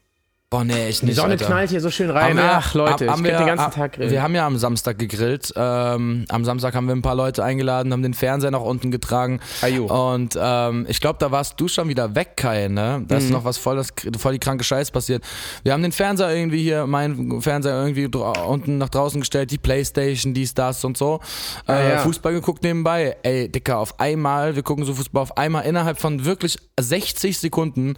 Boah, 0.49 0.63
nee, 0.63 0.87
ich 0.87 1.01
Die 1.01 1.07
nicht. 1.07 1.15
Sonne 1.17 1.31
Alter. 1.31 1.45
knallt 1.47 1.71
hier 1.71 1.81
so 1.81 1.91
schön 1.91 2.09
rein. 2.09 2.37
Wir- 2.37 2.43
Ach 2.53 2.73
Leute, 2.73 3.09
haben 3.11 3.25
ich 3.25 3.31
wir- 3.31 3.37
den 3.37 3.47
ganzen 3.47 3.65
ah, 3.65 3.69
Tag 3.69 3.91
grillen. 3.93 4.11
Wir 4.11 4.23
haben 4.23 4.33
ja 4.33 4.47
am 4.47 4.55
Samstag 4.55 4.97
gegrillt. 4.97 5.51
Ähm, 5.57 6.23
am 6.29 6.45
Samstag 6.45 6.73
haben 6.73 6.87
wir 6.87 6.95
ein 6.95 7.01
paar 7.01 7.15
Leute 7.15 7.43
eingeladen, 7.43 7.91
haben 7.91 8.01
den 8.01 8.13
Fernseher 8.13 8.51
nach 8.51 8.61
unten 8.61 8.89
getragen. 8.89 9.41
Ajo. 9.61 9.87
Und 10.13 10.39
ähm, 10.41 10.85
ich 10.87 11.01
glaube, 11.01 11.17
da 11.19 11.31
warst 11.31 11.59
du 11.59 11.67
schon 11.67 11.89
wieder 11.89 12.15
weg, 12.15 12.37
Kai, 12.37 12.69
ne? 12.69 13.03
Da 13.05 13.15
Mhm. 13.15 13.21
ist 13.21 13.29
noch 13.29 13.43
was 13.43 13.57
voll, 13.57 13.75
das, 13.75 13.89
voll 14.17 14.31
die 14.31 14.39
kranke 14.39 14.63
Scheiß 14.63 14.89
passiert. 14.91 15.21
Wir 15.63 15.73
haben 15.73 15.83
den 15.83 15.91
Fernseher 15.91 16.33
irgendwie 16.33 16.61
hier, 16.63 16.87
meinen 16.87 17.41
Fernseher 17.41 17.73
irgendwie 17.85 18.05
unten 18.05 18.77
nach 18.77 18.87
draußen 18.89 19.19
gestellt, 19.19 19.51
die 19.51 19.57
Playstation, 19.57 20.33
dies, 20.33 20.53
das 20.53 20.85
und 20.85 20.95
so. 20.95 21.19
Äh, 21.67 21.71
Ah, 21.73 21.89
ja. 21.89 21.97
Fußball 21.99 22.31
geguckt 22.31 22.63
nebenbei. 22.63 23.17
Ey, 23.23 23.49
Dicker, 23.51 23.79
auf 23.79 23.99
einmal, 23.99 24.55
wir 24.55 24.63
gucken 24.63 24.85
so 24.85 24.93
Fußball, 24.93 25.23
auf 25.23 25.35
einmal 25.35 25.65
innerhalb 25.65 25.99
von 25.99 26.23
wirklich 26.23 26.57
60 26.79 27.37
Sekunden 27.37 27.95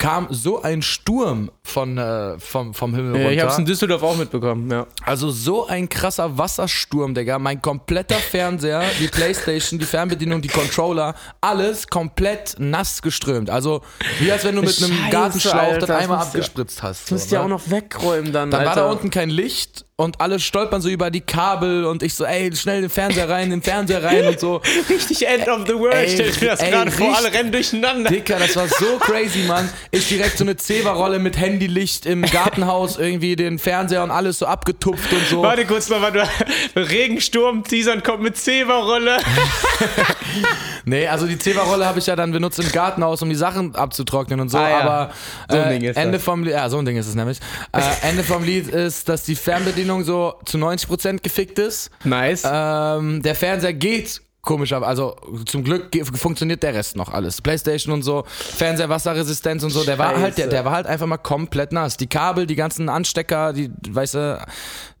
kam 0.00 0.28
so 0.30 0.62
ein 0.62 0.80
Sturm 0.80 1.50
von, 1.62 1.98
äh, 1.98 2.38
vom, 2.38 2.72
vom 2.72 2.94
Himmel 2.94 3.12
Ja, 3.12 3.18
runter. 3.18 3.32
ich 3.32 3.40
hab's 3.42 3.58
in 3.58 3.66
Düsseldorf 3.66 4.02
auch 4.02 4.16
mitbekommen, 4.16 4.68
ja. 4.70 4.86
Also 5.04 5.30
so 5.30 5.66
ein 5.66 5.90
krasser 5.90 6.38
Wassersturm, 6.38 7.14
Digga. 7.14 7.38
Mein 7.38 7.60
kompletter 7.60 8.16
Fernseher, 8.16 8.82
die 8.98 9.08
Playstation, 9.08 9.78
die 9.78 9.84
Fernbedienung, 9.84 10.40
die 10.40 10.48
Controller, 10.48 11.14
alles 11.42 11.86
komplett 11.86 12.56
nass 12.58 13.02
geströmt. 13.02 13.50
Also 13.50 13.82
wie 14.18 14.32
als 14.32 14.42
wenn 14.44 14.56
du 14.56 14.62
mit 14.62 14.82
einem 14.82 15.10
Gartenschlauch 15.10 15.54
Alter, 15.54 15.78
das 15.80 15.88
das 15.88 16.02
einmal 16.02 16.18
abgespritzt 16.18 16.82
hast. 16.82 17.10
Du 17.10 17.14
musst 17.14 17.28
so, 17.28 17.36
ja 17.36 17.40
ne? 17.40 17.44
auch 17.44 17.50
noch 17.50 17.70
wegräumen 17.70 18.32
dann, 18.32 18.50
Dann 18.50 18.60
Alter. 18.60 18.70
war 18.70 18.86
da 18.88 18.90
unten 18.90 19.10
kein 19.10 19.28
Licht 19.28 19.84
und 20.00 20.18
alle 20.20 20.40
stolpern 20.40 20.80
so 20.80 20.88
über 20.88 21.10
die 21.10 21.20
Kabel 21.20 21.84
und 21.84 22.02
ich 22.02 22.14
so, 22.14 22.24
ey, 22.24 22.54
schnell 22.56 22.80
den 22.80 22.88
Fernseher 22.90 23.28
rein, 23.28 23.50
den 23.50 23.60
Fernseher 23.60 24.02
rein 24.02 24.26
und 24.28 24.40
so. 24.40 24.62
richtig 24.88 25.26
End 25.28 25.46
of 25.46 25.66
the 25.66 25.74
World, 25.74 26.08
stell 26.08 26.28
ich 26.30 26.40
mir 26.40 26.48
das 26.48 26.60
gerade 26.60 26.90
vor, 26.90 27.14
alle 27.14 27.30
rennen 27.32 27.52
durcheinander. 27.52 28.08
Dicker, 28.10 28.38
das 28.38 28.56
war 28.56 28.66
so 28.66 28.96
crazy, 28.98 29.40
Mann. 29.40 29.68
Ich 29.90 30.08
direkt 30.08 30.38
so 30.38 30.44
eine 30.44 30.56
Zewa-Rolle 30.56 31.18
mit 31.18 31.36
Handylicht 31.38 32.06
im 32.06 32.22
Gartenhaus, 32.22 32.96
irgendwie 32.98 33.36
den 33.36 33.58
Fernseher 33.58 34.02
und 34.02 34.10
alles 34.10 34.38
so 34.38 34.46
abgetupft 34.46 35.12
und 35.12 35.26
so. 35.28 35.42
Warte 35.42 35.66
kurz 35.66 35.90
nochmal, 35.90 36.12
du 36.12 36.26
Regensturm, 36.80 37.62
Teasern 37.64 38.02
kommt 38.02 38.22
mit 38.22 38.36
Zewa-Rolle. 38.38 39.18
Nee, 40.84 41.06
also 41.08 41.26
die 41.26 41.38
Zewa-Rolle 41.38 41.84
habe 41.86 41.98
ich 41.98 42.06
ja 42.06 42.16
dann 42.16 42.32
benutzt 42.32 42.58
im 42.58 42.70
Gartenhaus, 42.72 43.20
um 43.22 43.28
die 43.28 43.34
Sachen 43.36 43.74
abzutrocknen 43.74 44.40
und 44.40 44.48
so, 44.48 44.58
Ah, 44.58 44.70
ja. 44.70 44.80
aber 44.80 45.10
So 45.50 45.56
ein 45.58 45.64
äh, 45.64 45.78
Ding 45.78 45.88
ist 45.90 45.96
Ende 45.96 46.16
das. 46.18 46.22
vom 46.24 46.42
Lied, 46.44 46.52
ja, 46.54 46.68
so 46.68 46.78
ein 46.78 46.84
Ding 46.84 46.96
ist 46.96 47.06
es 47.06 47.14
nämlich. 47.14 47.38
Äh, 47.72 48.08
Ende 48.08 48.22
vom 48.24 48.42
Lied 48.44 48.68
ist, 48.68 49.08
dass 49.08 49.22
die 49.24 49.34
Fernbedienung 49.36 49.89
so 50.04 50.34
zu 50.44 50.58
90% 50.58 51.22
gefickt 51.22 51.58
ist. 51.58 51.90
Nice. 52.04 52.42
Ähm, 52.44 53.22
der 53.22 53.34
Fernseher 53.34 53.72
geht 53.72 54.20
komisch, 54.42 54.72
aber 54.72 54.88
also 54.88 55.16
zum 55.46 55.64
Glück 55.64 55.88
funktioniert 56.16 56.62
der 56.62 56.74
Rest 56.74 56.96
noch 56.96 57.10
alles. 57.12 57.42
Playstation 57.42 57.92
und 57.92 58.02
so, 58.02 58.24
Fernseher, 58.26 58.88
Wasserresistenz 58.88 59.62
und 59.62 59.70
so, 59.70 59.84
der 59.84 59.98
war 59.98 60.18
halt, 60.18 60.38
der, 60.38 60.46
der 60.46 60.64
war 60.64 60.72
halt 60.72 60.86
einfach 60.86 61.06
mal 61.06 61.18
komplett 61.18 61.72
nass. 61.72 61.96
Die 61.96 62.06
Kabel, 62.06 62.46
die 62.46 62.56
ganzen 62.56 62.88
Anstecker, 62.88 63.52
die, 63.52 63.70
weißt 63.88 64.14
du, 64.14 64.46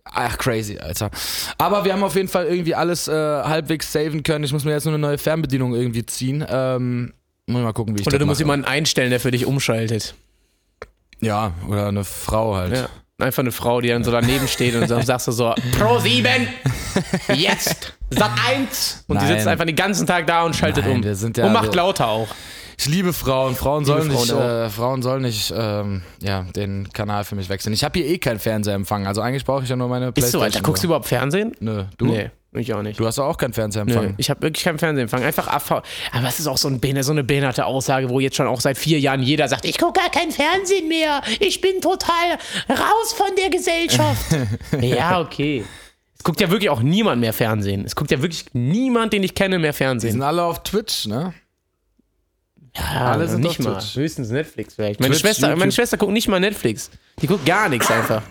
ach 0.04 0.38
crazy, 0.38 0.78
Alter. 0.78 1.10
Aber 1.58 1.84
wir 1.84 1.92
haben 1.92 2.02
auf 2.02 2.16
jeden 2.16 2.28
Fall 2.28 2.46
irgendwie 2.46 2.74
alles 2.74 3.08
äh, 3.08 3.12
halbwegs 3.12 3.90
saven 3.92 4.22
können. 4.22 4.44
Ich 4.44 4.52
muss 4.52 4.64
mir 4.64 4.72
jetzt 4.72 4.84
nur 4.84 4.94
eine 4.94 5.00
neue 5.00 5.18
Fernbedienung 5.18 5.74
irgendwie 5.74 6.04
ziehen. 6.04 6.44
Ähm, 6.48 7.14
muss 7.46 7.62
mal 7.62 7.72
gucken, 7.72 7.96
wie 7.96 8.02
ich 8.02 8.06
Oder 8.06 8.18
du 8.18 8.26
musst 8.26 8.40
mache. 8.40 8.46
jemanden 8.46 8.66
einstellen, 8.66 9.10
der 9.10 9.20
für 9.20 9.30
dich 9.30 9.46
umschaltet. 9.46 10.14
Ja, 11.20 11.52
oder 11.68 11.88
eine 11.88 12.04
Frau 12.04 12.56
halt. 12.56 12.76
Ja. 12.76 12.88
Einfach 13.22 13.40
eine 13.40 13.52
Frau, 13.52 13.80
die 13.80 13.88
dann 13.88 14.04
so 14.04 14.10
daneben 14.10 14.48
steht 14.48 14.74
und 14.74 14.90
dann 14.90 15.02
sagst 15.06 15.28
du 15.28 15.32
so, 15.32 15.54
Pro 15.78 15.98
7, 15.98 16.26
jetzt, 17.34 17.94
Sat 18.10 18.30
1. 18.48 19.04
Und 19.08 19.20
die 19.20 19.24
Nein. 19.24 19.36
sitzt 19.36 19.46
einfach 19.48 19.64
den 19.64 19.76
ganzen 19.76 20.06
Tag 20.06 20.26
da 20.26 20.42
und 20.42 20.56
schaltet 20.56 20.84
Nein, 20.84 20.96
um. 21.04 21.32
ja 21.36 21.44
und 21.46 21.52
macht 21.52 21.66
so- 21.66 21.72
lauter 21.72 22.08
auch. 22.08 22.28
Ich 22.78 22.86
liebe 22.86 23.12
Frauen. 23.12 23.54
Frauen 23.56 23.84
sollen 23.84 24.10
Frauen 24.10 24.20
nicht, 24.22 24.30
äh, 24.32 24.70
Frauen 24.70 25.02
sollen 25.02 25.20
nicht 25.20 25.52
ähm, 25.54 26.00
ja, 26.22 26.46
den 26.56 26.88
Kanal 26.94 27.24
für 27.24 27.34
mich 27.34 27.50
wechseln. 27.50 27.74
Ich 27.74 27.84
habe 27.84 27.98
hier 27.98 28.08
eh 28.08 28.16
keinen 28.16 28.38
Fernseherempfang. 28.38 29.06
Also 29.06 29.20
eigentlich 29.20 29.44
brauche 29.44 29.62
ich 29.64 29.68
ja 29.68 29.76
nur 29.76 29.88
meine 29.88 30.12
Ist 30.14 30.30
so, 30.30 30.40
Alter, 30.40 30.62
guckst 30.62 30.82
du 30.82 30.86
überhaupt 30.86 31.06
Fernsehen? 31.06 31.52
Nö, 31.60 31.84
du? 31.98 32.06
Nee, 32.06 32.30
ich 32.52 32.74
auch 32.74 32.82
nicht. 32.82 32.98
Du 32.98 33.06
hast 33.06 33.18
doch 33.18 33.26
auch 33.26 33.36
keinen 33.38 33.50
Nö, 33.50 33.54
Fernseherempfang. 33.54 34.14
ich 34.16 34.28
habe 34.30 34.42
wirklich 34.42 34.64
keinen 34.64 34.78
Fernsehempfang. 34.78 35.22
Einfach 35.22 35.46
AV. 35.46 35.70
Aber 36.12 36.28
es 36.28 36.40
ist 36.40 36.46
auch 36.48 36.56
so, 36.58 36.68
ein, 36.68 36.80
behindert- 36.80 37.04
so 37.04 37.12
eine 37.12 37.22
behinderte 37.22 37.64
Aussage, 37.64 38.08
wo 38.10 38.18
jetzt 38.18 38.36
schon 38.36 38.46
auch 38.48 38.60
seit 38.60 38.76
vier 38.76 38.98
Jahren 38.98 39.22
jeder 39.22 39.46
sagt, 39.48 39.64
ich 39.64 39.78
gucke 39.78 40.00
gar 40.00 40.10
kein 40.10 40.30
Fernsehen 40.32 40.88
mehr. 40.88 41.22
Ich 41.38 41.60
bin 41.60 41.80
total 41.80 42.38
raus 42.68 43.12
von 43.16 43.28
der 43.38 43.50
Gesellschaft. 43.50 44.36
ja, 44.80 45.20
okay. 45.20 45.64
Es 46.18 46.24
guckt 46.24 46.40
ja 46.40 46.50
wirklich 46.50 46.70
auch 46.70 46.82
niemand 46.82 47.20
mehr 47.20 47.32
Fernsehen. 47.32 47.84
Es 47.86 47.94
guckt 47.94 48.10
ja 48.10 48.20
wirklich 48.20 48.44
niemand, 48.52 49.12
den 49.12 49.22
ich 49.22 49.34
kenne, 49.34 49.58
mehr 49.58 49.70
Die 49.72 49.76
Fernsehen. 49.78 50.12
sind 50.12 50.22
alle 50.22 50.42
auf 50.42 50.62
Twitch, 50.64 51.06
ne? 51.06 51.32
Ja, 52.76 53.12
alle 53.12 53.26
sind 53.28 53.40
nicht 53.40 53.58
auf 53.60 53.66
mal. 53.66 53.78
Twitch. 53.78 53.96
Höchstens 53.96 54.30
Netflix 54.30 54.74
vielleicht. 54.74 55.00
Meine, 55.00 55.12
Twitch, 55.14 55.22
Schwester, 55.22 55.56
meine. 55.56 55.72
Schwester 55.72 55.96
guckt 55.96 56.12
nicht 56.12 56.28
mal 56.28 56.38
Netflix. 56.40 56.90
Die 57.22 57.26
guckt 57.26 57.44
gar 57.46 57.68
nichts 57.68 57.90
einfach. 57.90 58.22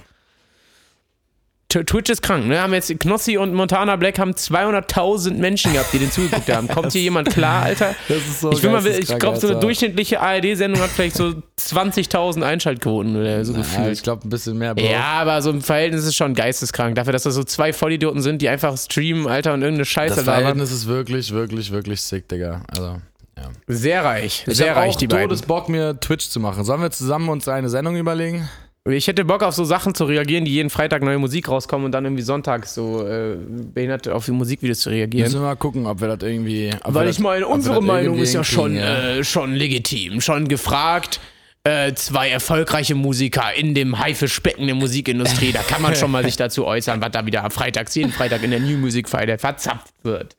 Twitch 1.69 2.09
ist 2.09 2.23
krank, 2.23 2.47
ne? 2.47 2.59
Haben 2.59 2.73
jetzt 2.73 2.99
Knossi 2.99 3.37
und 3.37 3.53
Montana 3.53 3.95
Black 3.95 4.17
haben 4.17 4.31
200.000 4.31 5.35
Menschen 5.35 5.73
gehabt, 5.73 5.93
die 5.93 5.99
den 5.99 6.09
zugeguckt 6.09 6.51
haben. 6.51 6.67
Kommt 6.67 6.91
hier 6.93 7.03
jemand 7.03 7.29
klar, 7.29 7.63
Alter? 7.63 7.95
Das 8.07 8.17
ist 8.17 8.41
so 8.41 8.51
ich 8.51 8.63
will 8.63 8.71
mal, 8.71 8.83
ich 8.87 9.19
glaube, 9.19 9.37
so 9.39 9.49
eine 9.49 9.59
durchschnittliche 9.59 10.19
ARD-Sendung 10.19 10.81
hat 10.81 10.89
vielleicht 10.89 11.15
so 11.15 11.35
20.000 11.59 12.41
Einschaltquoten 12.41 13.15
oder 13.15 13.45
so 13.45 13.53
gefühlt. 13.53 13.93
ich 13.93 14.01
glaube 14.01 14.27
ein 14.27 14.29
bisschen 14.31 14.57
mehr, 14.57 14.73
Bro. 14.73 14.83
Ja, 14.83 15.03
aber 15.21 15.39
so 15.43 15.51
im 15.51 15.61
Verhältnis 15.61 16.05
ist 16.05 16.15
schon 16.15 16.33
geisteskrank. 16.33 16.95
Dafür, 16.95 17.13
dass 17.13 17.23
das 17.23 17.35
so 17.35 17.43
zwei 17.43 17.71
Vollidioten 17.71 18.23
sind, 18.23 18.41
die 18.41 18.49
einfach 18.49 18.75
streamen, 18.75 19.27
Alter, 19.27 19.53
und 19.53 19.61
irgendeine 19.61 19.85
Scheiße 19.85 20.15
das 20.15 20.25
labern. 20.25 20.41
Verhältnis 20.41 20.71
ist 20.71 20.87
wirklich, 20.87 21.31
wirklich, 21.31 21.71
wirklich 21.71 22.01
sick, 22.01 22.27
Digga. 22.29 22.63
Also, 22.67 22.99
ja. 23.37 23.49
Sehr 23.67 24.03
reich. 24.03 24.43
Ich 24.47 24.57
sehr 24.57 24.75
reich, 24.75 24.95
auch 24.95 24.97
die 24.97 25.07
beiden. 25.07 25.29
todes 25.29 25.43
Bock, 25.43 25.69
mir 25.69 25.99
Twitch 25.99 26.29
zu 26.29 26.39
machen. 26.39 26.63
Sollen 26.63 26.81
wir 26.81 26.89
zusammen 26.89 27.29
uns 27.29 27.47
eine 27.47 27.69
Sendung 27.69 27.95
überlegen? 27.95 28.49
Ich 28.91 29.07
hätte 29.07 29.25
Bock 29.25 29.43
auf 29.43 29.53
so 29.53 29.63
Sachen 29.63 29.95
zu 29.95 30.05
reagieren, 30.05 30.45
die 30.45 30.51
jeden 30.51 30.69
Freitag 30.69 31.03
neue 31.03 31.17
Musik 31.17 31.49
rauskommen 31.49 31.85
und 31.85 31.91
dann 31.91 32.05
irgendwie 32.05 32.23
sonntags 32.23 32.73
so 32.73 33.05
äh, 33.05 33.35
behindert 33.73 34.07
auf 34.07 34.25
die 34.25 34.31
Musikvideos 34.31 34.79
zu 34.79 34.89
reagieren. 34.89 35.25
Müssen 35.25 35.41
wir 35.41 35.47
mal 35.47 35.55
gucken, 35.55 35.85
ob 35.85 36.01
wir 36.01 36.15
das 36.15 36.27
irgendwie. 36.27 36.71
Weil 36.83 37.09
ich 37.09 37.19
meine, 37.19 37.47
unsere 37.47 37.81
Meinung 37.81 38.17
ist 38.19 38.33
ja 38.33 38.43
schon, 38.43 38.75
ja. 38.75 39.17
äh, 39.17 39.23
schon 39.23 39.53
legitim, 39.53 40.21
schon 40.21 40.47
gefragt. 40.47 41.19
Äh, 41.65 41.93
zwei 41.93 42.29
erfolgreiche 42.29 42.95
Musiker 42.95 43.53
in 43.53 43.75
dem 43.75 43.99
Haifischbecken 43.99 44.65
der 44.65 44.75
Musikindustrie, 44.75 45.51
da 45.51 45.61
kann 45.61 45.81
man 45.81 45.93
schon 45.93 46.09
mal 46.09 46.23
sich 46.25 46.37
dazu 46.37 46.65
äußern, 46.65 47.01
was 47.01 47.11
da 47.11 47.25
wieder 47.25 47.43
am 47.43 47.51
Freitags, 47.51 47.93
jeden 47.95 48.13
Freitag 48.13 48.43
in 48.43 48.51
der 48.51 48.61
New 48.61 48.77
Music 48.77 49.09
Friday 49.09 49.37
verzapft 49.37 49.93
wird. 50.03 50.37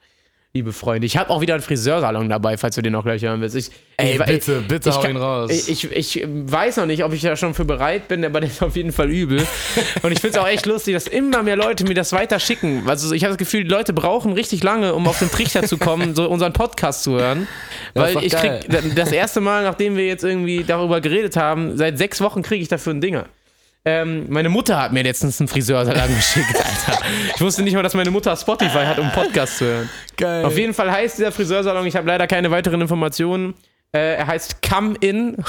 Liebe 0.52 0.72
Freunde, 0.72 1.06
ich 1.06 1.16
habe 1.16 1.30
auch 1.30 1.40
wieder 1.40 1.54
einen 1.54 1.62
Friseursalon 1.62 2.28
dabei, 2.28 2.56
falls 2.56 2.74
du 2.74 2.82
den 2.82 2.92
auch 2.96 3.04
gleich 3.04 3.22
hören 3.22 3.40
willst. 3.40 3.54
Ich, 3.54 3.70
Ey, 3.96 4.14
ich, 4.14 4.18
bitte, 4.18 4.60
bitte 4.66 4.88
ich, 4.88 4.96
hau 4.96 5.06
ihn 5.06 5.16
raus. 5.16 5.68
Ich, 5.68 5.88
ich, 5.92 6.26
weiß 6.26 6.78
noch 6.78 6.86
nicht, 6.86 7.04
ob 7.04 7.12
ich 7.12 7.22
da 7.22 7.36
schon 7.36 7.54
für 7.54 7.64
bereit 7.64 8.08
bin, 8.08 8.24
aber 8.24 8.40
der 8.40 8.50
ist 8.50 8.60
auf 8.60 8.74
jeden 8.74 8.90
Fall 8.90 9.10
übel. 9.10 9.46
Und 10.02 10.10
ich 10.10 10.18
finde 10.18 10.36
es 10.36 10.42
auch 10.42 10.48
echt 10.48 10.66
lustig, 10.66 10.94
dass 10.94 11.06
immer 11.06 11.44
mehr 11.44 11.54
Leute 11.54 11.84
mir 11.84 11.94
das 11.94 12.12
weiter 12.12 12.40
schicken. 12.40 12.82
Also 12.88 13.14
ich 13.14 13.22
habe 13.22 13.30
das 13.30 13.38
Gefühl, 13.38 13.62
die 13.62 13.70
Leute 13.70 13.92
brauchen 13.92 14.32
richtig 14.32 14.64
lange, 14.64 14.92
um 14.94 15.06
auf 15.06 15.20
den 15.20 15.30
Trichter 15.30 15.62
zu 15.62 15.78
kommen, 15.78 16.16
so 16.16 16.28
unseren 16.28 16.52
Podcast 16.52 17.04
zu 17.04 17.12
hören. 17.12 17.46
Weil 17.94 18.16
ich 18.24 18.32
geil. 18.32 18.58
krieg 18.68 18.96
das 18.96 19.12
erste 19.12 19.40
Mal, 19.40 19.62
nachdem 19.62 19.96
wir 19.96 20.06
jetzt 20.06 20.24
irgendwie 20.24 20.64
darüber 20.64 21.00
geredet 21.00 21.36
haben, 21.36 21.76
seit 21.76 21.96
sechs 21.96 22.20
Wochen 22.20 22.42
kriege 22.42 22.60
ich 22.60 22.68
dafür 22.68 22.90
einen 22.90 23.00
Dinger. 23.00 23.26
Ähm, 23.84 24.26
meine 24.28 24.50
Mutter 24.50 24.80
hat 24.80 24.92
mir 24.92 25.02
letztens 25.02 25.40
einen 25.40 25.48
Friseursalon 25.48 26.08
geschickt, 26.16 26.54
Alter. 26.54 27.00
Ich 27.34 27.40
wusste 27.40 27.62
nicht 27.62 27.74
mal, 27.74 27.82
dass 27.82 27.94
meine 27.94 28.10
Mutter 28.10 28.36
Spotify 28.36 28.84
hat, 28.84 28.98
um 28.98 29.10
Podcast 29.12 29.56
zu 29.58 29.64
hören. 29.64 29.90
Geil. 30.16 30.44
Auf 30.44 30.56
jeden 30.58 30.74
Fall 30.74 30.90
heißt 30.90 31.18
dieser 31.18 31.32
Friseursalon, 31.32 31.86
ich 31.86 31.96
habe 31.96 32.06
leider 32.06 32.26
keine 32.26 32.50
weiteren 32.50 32.80
Informationen. 32.82 33.54
Äh, 33.92 34.16
er 34.16 34.26
heißt 34.26 34.60
Come 34.62 34.96
In. 35.00 35.36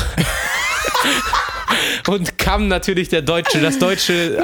Und 2.08 2.38
Come 2.38 2.66
natürlich 2.66 3.10
der 3.10 3.22
deutsche, 3.22 3.60
das 3.60 3.80
deutsche! 3.80 4.44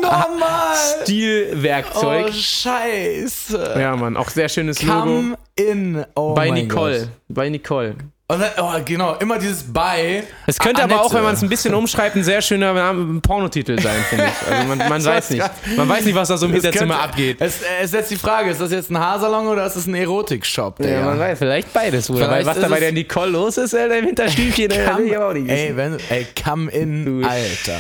Stilwerkzeug. 1.04 2.28
Oh, 2.30 2.32
scheiße. 2.32 3.76
ja, 3.80 3.96
Mann, 3.96 4.16
auch 4.18 4.30
sehr 4.30 4.50
schönes 4.50 4.82
Logo. 4.84 5.00
Come 5.02 5.38
in. 5.56 6.06
Oh 6.16 6.34
Bei 6.34 6.50
Nicole. 6.52 7.00
Gott. 7.00 7.10
Bei 7.30 7.50
Nicole. 7.50 7.96
Und 8.30 8.42
dann, 8.42 8.50
oh, 8.60 8.74
genau, 8.84 9.16
immer 9.22 9.40
dieses 9.40 9.64
bei. 9.64 10.22
Es 10.48 10.60
könnte 10.60 10.84
Annette. 10.84 11.00
aber 11.00 11.06
auch, 11.06 11.14
wenn 11.14 11.24
man 11.24 11.34
es 11.36 11.42
ein 11.42 11.48
bisschen 11.48 11.74
umschreibt, 11.74 12.14
ein 12.18 12.26
sehr 12.26 12.42
schöner 12.42 12.74
Name- 12.74 13.22
Pornotitel 13.22 13.80
sein, 13.82 13.96
finde 14.10 14.26
ich. 14.26 14.52
Also 14.54 14.68
man, 14.68 14.78
man 14.80 15.06
weiß 15.06 15.30
nicht. 15.30 15.50
Man 15.78 15.88
weiß 15.88 16.04
nicht, 16.04 16.14
was 16.14 16.28
da 16.28 16.36
so 16.36 16.46
im 16.48 16.52
Hinterzimmer 16.52 16.96
könnte- 16.96 17.10
abgeht. 17.10 17.38
Es, 17.40 17.62
es 17.80 17.86
ist 17.86 17.94
jetzt 17.94 18.12
die 18.12 18.18
Frage, 18.18 18.50
ist 18.50 18.60
das 18.60 18.70
jetzt 18.74 18.92
ein 18.92 19.00
Haarsalon 19.00 19.48
oder 19.48 19.66
ist 19.66 19.78
das 19.78 19.88
ein 19.88 19.96
Erotikshop? 19.96 20.84
Ja, 20.84 21.06
man 21.06 21.18
weiß, 21.18 21.40
vielleicht 21.40 21.72
beides, 21.72 22.08
Bruder. 22.08 22.30
Weil 22.30 22.42
Vielleicht 22.44 22.48
was 22.48 22.60
da 22.60 22.68
bei 22.68 22.82
der 22.82 22.92
Nicole 22.92 23.32
los 23.32 23.56
ist, 23.58 23.74
Alter, 23.74 23.98
im 23.98 24.06
Hinterstübchen, 24.08 24.72
will 24.72 25.06
ich 25.08 25.16
aber 25.16 25.30
auch 25.30 25.34
nicht 25.34 25.50
ey, 25.50 25.68
wissen. 25.68 25.78
wenn, 25.78 25.98
ey, 26.10 26.28
come 26.44 26.70
in, 26.70 27.06
Du 27.06 27.26
Alter. 27.26 27.80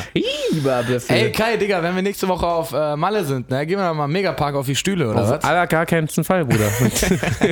Ey, 1.10 1.32
Kai, 1.34 1.58
Digga, 1.58 1.84
wenn 1.84 1.94
wir 1.94 2.01
nächste 2.01 2.25
Woche 2.30 2.48
auf 2.48 2.72
äh, 2.72 2.96
Malle 2.96 3.25
sind, 3.25 3.50
ne, 3.50 3.66
gehen 3.68 3.77
wir 3.80 3.94
mal 3.94 4.06
im 4.06 4.12
Megapark 4.13 4.56
auf 4.56 4.66
die 4.66 4.77
Stühle, 4.77 5.10
oder 5.10 5.24
Auf 5.24 5.30
was? 5.30 5.44
aller 5.44 5.68
gar 5.68 5.86
keinen 5.86 6.08
Fall, 6.08 6.46
Bruder. 6.46 6.70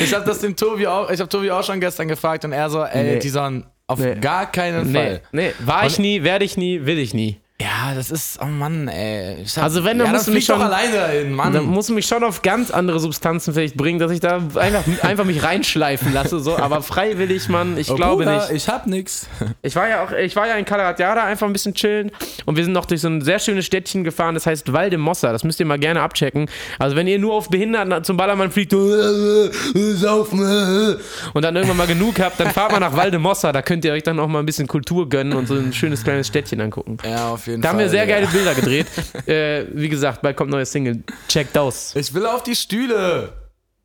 Ich 0.00 0.14
hab 0.14 0.24
das 0.24 0.38
dem 0.38 0.54
Tobi 0.54 0.86
auch, 0.86 1.10
ich 1.10 1.20
hab 1.20 1.28
Tobi 1.28 1.50
auch 1.50 1.64
schon 1.64 1.80
gestern 1.80 2.06
gefragt 2.06 2.35
und 2.44 2.52
er 2.52 2.68
so, 2.70 2.84
ey, 2.84 3.14
Nee. 3.14 3.18
die 3.18 3.28
sollen 3.28 3.66
auf 3.86 3.98
Nee. 3.98 4.16
gar 4.16 4.50
keinen 4.50 4.90
nee, 4.92 4.98
Fall. 4.98 5.20
nee, 5.32 5.52
war 5.60 5.86
ich 5.86 5.98
nie, 5.98 6.22
werde 6.22 6.44
ich 6.44 6.56
nie, 6.56 6.84
will 6.86 6.98
ich 6.98 7.14
nie. 7.14 7.40
Ja, 7.58 7.94
das 7.94 8.10
ist, 8.10 8.38
oh 8.42 8.44
Mann, 8.44 8.86
ey. 8.88 9.38
Ich 9.42 9.56
hab, 9.56 9.64
Also 9.64 9.82
wenn, 9.82 9.96
dann 9.98 10.08
ja, 10.08 10.12
musst 10.12 10.26
du 10.26 10.32
mich 10.32 10.44
schon- 10.44 10.58
doch 10.58 10.66
alleine 10.66 10.92
dahin, 10.94 11.32
Mann. 11.32 11.54
Dann 11.54 11.64
muss 11.64 11.88
mich 11.88 12.04
schon 12.06 12.22
auf 12.22 12.42
ganz 12.42 12.70
andere 12.70 13.00
Substanzen 13.00 13.54
vielleicht 13.54 13.78
bringen, 13.78 13.98
dass 13.98 14.12
ich 14.12 14.20
da 14.20 14.42
einfach, 14.56 14.84
einfach 15.02 15.24
mich 15.24 15.42
reinschleifen 15.42 16.12
lasse, 16.12 16.38
so. 16.40 16.58
Aber 16.58 16.82
freiwillig, 16.82 17.48
Mann, 17.48 17.78
ich 17.78 17.90
Oh, 17.90 17.94
glaube 17.94 18.24
Bruder, 18.24 18.40
nicht. 18.40 18.50
Ich 18.50 18.68
hab 18.68 18.86
nix. 18.86 19.26
Ich 19.62 19.74
war 19.74 19.88
ja 19.88 20.04
auch, 20.04 20.12
ich 20.12 20.36
war 20.36 20.46
ja 20.46 20.56
in 20.56 20.66
Calaratiada 20.66 21.24
einfach 21.24 21.46
ein 21.46 21.54
bisschen 21.54 21.72
chillen 21.72 22.10
und 22.44 22.56
wir 22.58 22.64
sind 22.64 22.74
noch 22.74 22.84
durch 22.84 23.00
so 23.00 23.08
ein 23.08 23.22
sehr 23.22 23.38
schönes 23.38 23.64
Städtchen 23.64 24.04
gefahren, 24.04 24.34
das 24.34 24.44
heißt 24.44 24.70
Valdemossa, 24.74 25.32
das 25.32 25.42
müsst 25.42 25.58
ihr 25.58 25.64
mal 25.64 25.78
gerne 25.78 26.02
abchecken. 26.02 26.50
Also 26.78 26.94
wenn 26.94 27.06
ihr 27.06 27.18
nur 27.18 27.32
auf 27.32 27.48
Behinderten 27.48 28.04
zum 28.04 28.18
Ballermann 28.18 28.50
fliegt, 28.50 28.74
äh, 28.74 29.48
saufen, 29.94 30.40
äh, 30.42 30.90
äh, 30.92 30.98
und 31.32 31.42
dann 31.42 31.56
irgendwann 31.56 31.78
mal 31.78 31.86
genug 31.86 32.20
habt, 32.20 32.38
dann 32.38 32.50
fahrt 32.50 32.72
mal 32.72 32.80
nach 32.80 32.94
Valdemossa, 32.94 33.50
da 33.52 33.62
könnt 33.62 33.82
ihr 33.86 33.92
euch 33.94 34.02
dann 34.02 34.20
auch 34.20 34.28
mal 34.28 34.40
ein 34.40 34.46
bisschen 34.46 34.66
Kultur 34.66 35.08
gönnen 35.08 35.32
und 35.32 35.48
so 35.48 35.54
ein 35.54 35.72
schönes 35.72 36.04
kleines 36.04 36.26
Städtchen 36.26 36.60
angucken. 36.60 36.98
Ja, 37.02 37.30
auf 37.30 37.45
jeden 37.46 37.62
Da 37.62 37.68
Fall. 37.68 37.74
haben 37.74 37.78
wir 37.80 37.88
sehr 37.88 38.04
Digga. 38.06 38.16
geile 38.20 38.26
Bilder 38.28 38.54
gedreht. 38.54 38.86
äh, 39.28 39.66
wie 39.72 39.88
gesagt, 39.88 40.22
bald 40.22 40.36
kommt 40.36 40.50
neue 40.50 40.66
Single. 40.66 41.02
Checkt 41.28 41.56
aus. 41.58 41.94
Ich 41.96 42.12
will 42.14 42.26
auf 42.26 42.42
die 42.42 42.56
Stühle. 42.56 43.32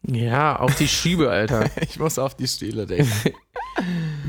Ja, 0.08 0.56
auf 0.58 0.74
die 0.76 0.88
Schiebe, 0.88 1.30
Alter. 1.30 1.70
Ich 1.82 2.00
muss 2.00 2.18
auf 2.18 2.36
die 2.36 2.48
Stühle, 2.48 2.86
Digga. 2.88 3.06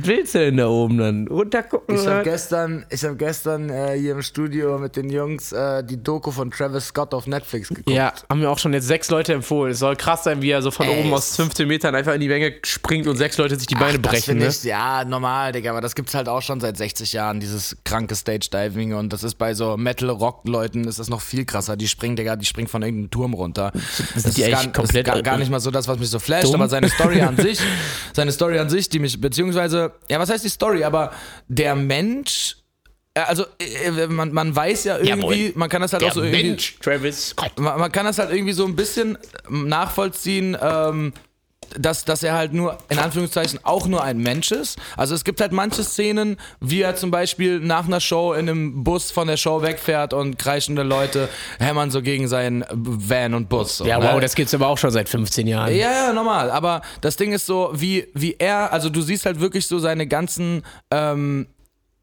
Willst 0.04 0.34
du 0.34 0.38
denn 0.38 0.56
da 0.56 0.68
oben 0.68 0.98
dann? 0.98 1.28
Runtergucken? 1.28 1.94
Ich 1.94 2.06
habe 2.06 2.22
gestern, 2.24 2.84
ich 2.90 3.04
hab 3.04 3.18
gestern 3.18 3.70
äh, 3.70 3.96
hier 3.96 4.12
im 4.12 4.22
Studio 4.22 4.78
mit 4.78 4.96
den 4.96 5.10
Jungs 5.10 5.52
äh, 5.52 5.84
die 5.84 6.02
Doku 6.02 6.30
von 6.30 6.50
Travis 6.50 6.86
Scott 6.86 7.14
auf 7.14 7.26
Netflix 7.26 7.68
geguckt. 7.68 7.90
Ja, 7.90 8.12
haben 8.28 8.40
mir 8.40 8.50
auch 8.50 8.58
schon 8.58 8.72
jetzt 8.72 8.86
sechs 8.86 9.10
Leute 9.10 9.32
empfohlen. 9.34 9.72
Es 9.72 9.78
soll 9.78 9.94
krass 9.94 10.24
sein, 10.24 10.42
wie 10.42 10.50
er 10.50 10.62
so 10.62 10.70
von 10.70 10.86
Ey, 10.86 11.00
oben 11.00 11.12
aus 11.12 11.36
15 11.36 11.68
Metern 11.68 11.94
einfach 11.94 12.14
in 12.14 12.20
die 12.20 12.28
Menge 12.28 12.54
springt 12.64 13.06
und 13.06 13.16
sechs 13.16 13.36
Leute 13.38 13.56
sich 13.56 13.66
die 13.66 13.74
Beine 13.74 13.98
das 13.98 14.10
brechen. 14.10 14.38
Ne? 14.38 14.48
ich, 14.48 14.64
ja, 14.64 15.04
normal, 15.04 15.52
Digga, 15.52 15.70
aber 15.70 15.80
das 15.80 15.94
gibt's 15.94 16.14
halt 16.14 16.28
auch 16.28 16.42
schon 16.42 16.60
seit 16.60 16.76
60 16.76 17.12
Jahren, 17.12 17.38
dieses 17.38 17.76
kranke 17.84 18.16
Stage-Diving 18.16 18.94
und 18.94 19.12
das 19.12 19.22
ist 19.22 19.36
bei 19.36 19.54
so 19.54 19.76
Metal-Rock-Leuten 19.76 20.84
ist 20.84 20.98
das 20.98 21.10
noch 21.10 21.20
viel 21.20 21.44
krasser. 21.44 21.76
Die 21.76 21.86
springen, 21.86 22.16
Digga, 22.16 22.36
die 22.36 22.46
springen 22.46 22.68
von 22.68 22.82
irgendeinem 22.82 23.10
Turm 23.10 23.34
runter. 23.34 23.72
Das 24.14 24.24
ist 24.24 24.36
die 24.36 24.42
gar, 24.42 24.60
eigentlich 24.60 24.72
komplett 24.72 25.06
das 25.06 25.16
ist 25.16 25.22
gar, 25.24 25.32
gar 25.32 25.38
nicht 25.38 25.50
mal 25.50 25.60
so 25.60 25.70
das, 25.70 25.86
was 25.86 25.98
mich 25.98 26.10
so 26.10 26.18
flasht, 26.18 26.46
dumm? 26.46 26.54
aber 26.54 26.68
seine 26.68 26.88
Story 26.88 27.20
an 27.20 27.36
sich, 27.42 27.60
seine 28.14 28.32
Story 28.32 28.58
an 28.58 28.68
sich, 28.68 28.88
die 28.88 28.98
mich, 28.98 29.11
beziehungsweise, 29.20 29.92
ja, 30.08 30.18
was 30.18 30.30
heißt 30.30 30.44
die 30.44 30.48
Story, 30.48 30.84
aber 30.84 31.12
der 31.48 31.74
Mensch, 31.74 32.56
ja, 33.16 33.24
also 33.24 33.44
äh, 33.58 34.06
man, 34.06 34.32
man 34.32 34.54
weiß 34.54 34.84
ja 34.84 34.98
irgendwie, 34.98 35.46
Jawohl. 35.46 35.52
man 35.56 35.68
kann 35.68 35.82
das 35.82 35.92
halt 35.92 36.04
auch 36.04 36.12
so 36.12 36.20
Der 36.20 36.30
irgendwie 36.30 36.48
Mensch, 36.50 36.78
Travis 36.80 37.28
Scott. 37.30 37.58
man, 37.58 37.78
man 37.78 37.92
kann 37.92 38.06
das 38.06 38.18
halt 38.18 38.32
irgendwie 38.32 38.52
so 38.54 38.64
ein 38.64 38.74
bisschen 38.76 39.18
nachvollziehen, 39.48 40.56
ähm, 40.60 41.12
dass, 41.78 42.04
dass 42.04 42.22
er 42.22 42.34
halt 42.34 42.52
nur, 42.52 42.78
in 42.88 42.98
Anführungszeichen, 42.98 43.60
auch 43.62 43.86
nur 43.86 44.02
ein 44.02 44.18
Mensch 44.18 44.50
ist. 44.52 44.78
Also 44.96 45.14
es 45.14 45.24
gibt 45.24 45.40
halt 45.40 45.52
manche 45.52 45.82
Szenen, 45.84 46.36
wie 46.60 46.82
er 46.82 46.96
zum 46.96 47.10
Beispiel 47.10 47.60
nach 47.60 47.86
einer 47.86 48.00
Show 48.00 48.32
in 48.32 48.48
einem 48.48 48.84
Bus 48.84 49.10
von 49.10 49.28
der 49.28 49.36
Show 49.36 49.62
wegfährt 49.62 50.12
und 50.12 50.38
kreischende 50.38 50.82
Leute 50.82 51.28
hämmern 51.58 51.90
so 51.90 52.02
gegen 52.02 52.28
seinen 52.28 52.64
Van 52.70 53.34
und 53.34 53.48
Bus. 53.48 53.78
So, 53.78 53.84
Ja, 53.86 53.98
ne? 53.98 54.10
wow, 54.12 54.20
das 54.20 54.34
gibt's 54.34 54.54
aber 54.54 54.68
auch 54.68 54.78
schon 54.78 54.90
seit 54.90 55.08
15 55.08 55.46
Jahren. 55.46 55.74
Ja, 55.74 55.90
ja, 56.06 56.12
normal. 56.12 56.50
Aber 56.50 56.82
das 57.00 57.16
Ding 57.16 57.32
ist 57.32 57.46
so, 57.46 57.70
wie, 57.74 58.08
wie 58.14 58.36
er, 58.38 58.72
also 58.72 58.88
du 58.90 59.00
siehst 59.02 59.26
halt 59.26 59.40
wirklich 59.40 59.66
so 59.66 59.78
seine 59.78 60.06
ganzen, 60.06 60.62
ähm, 60.90 61.46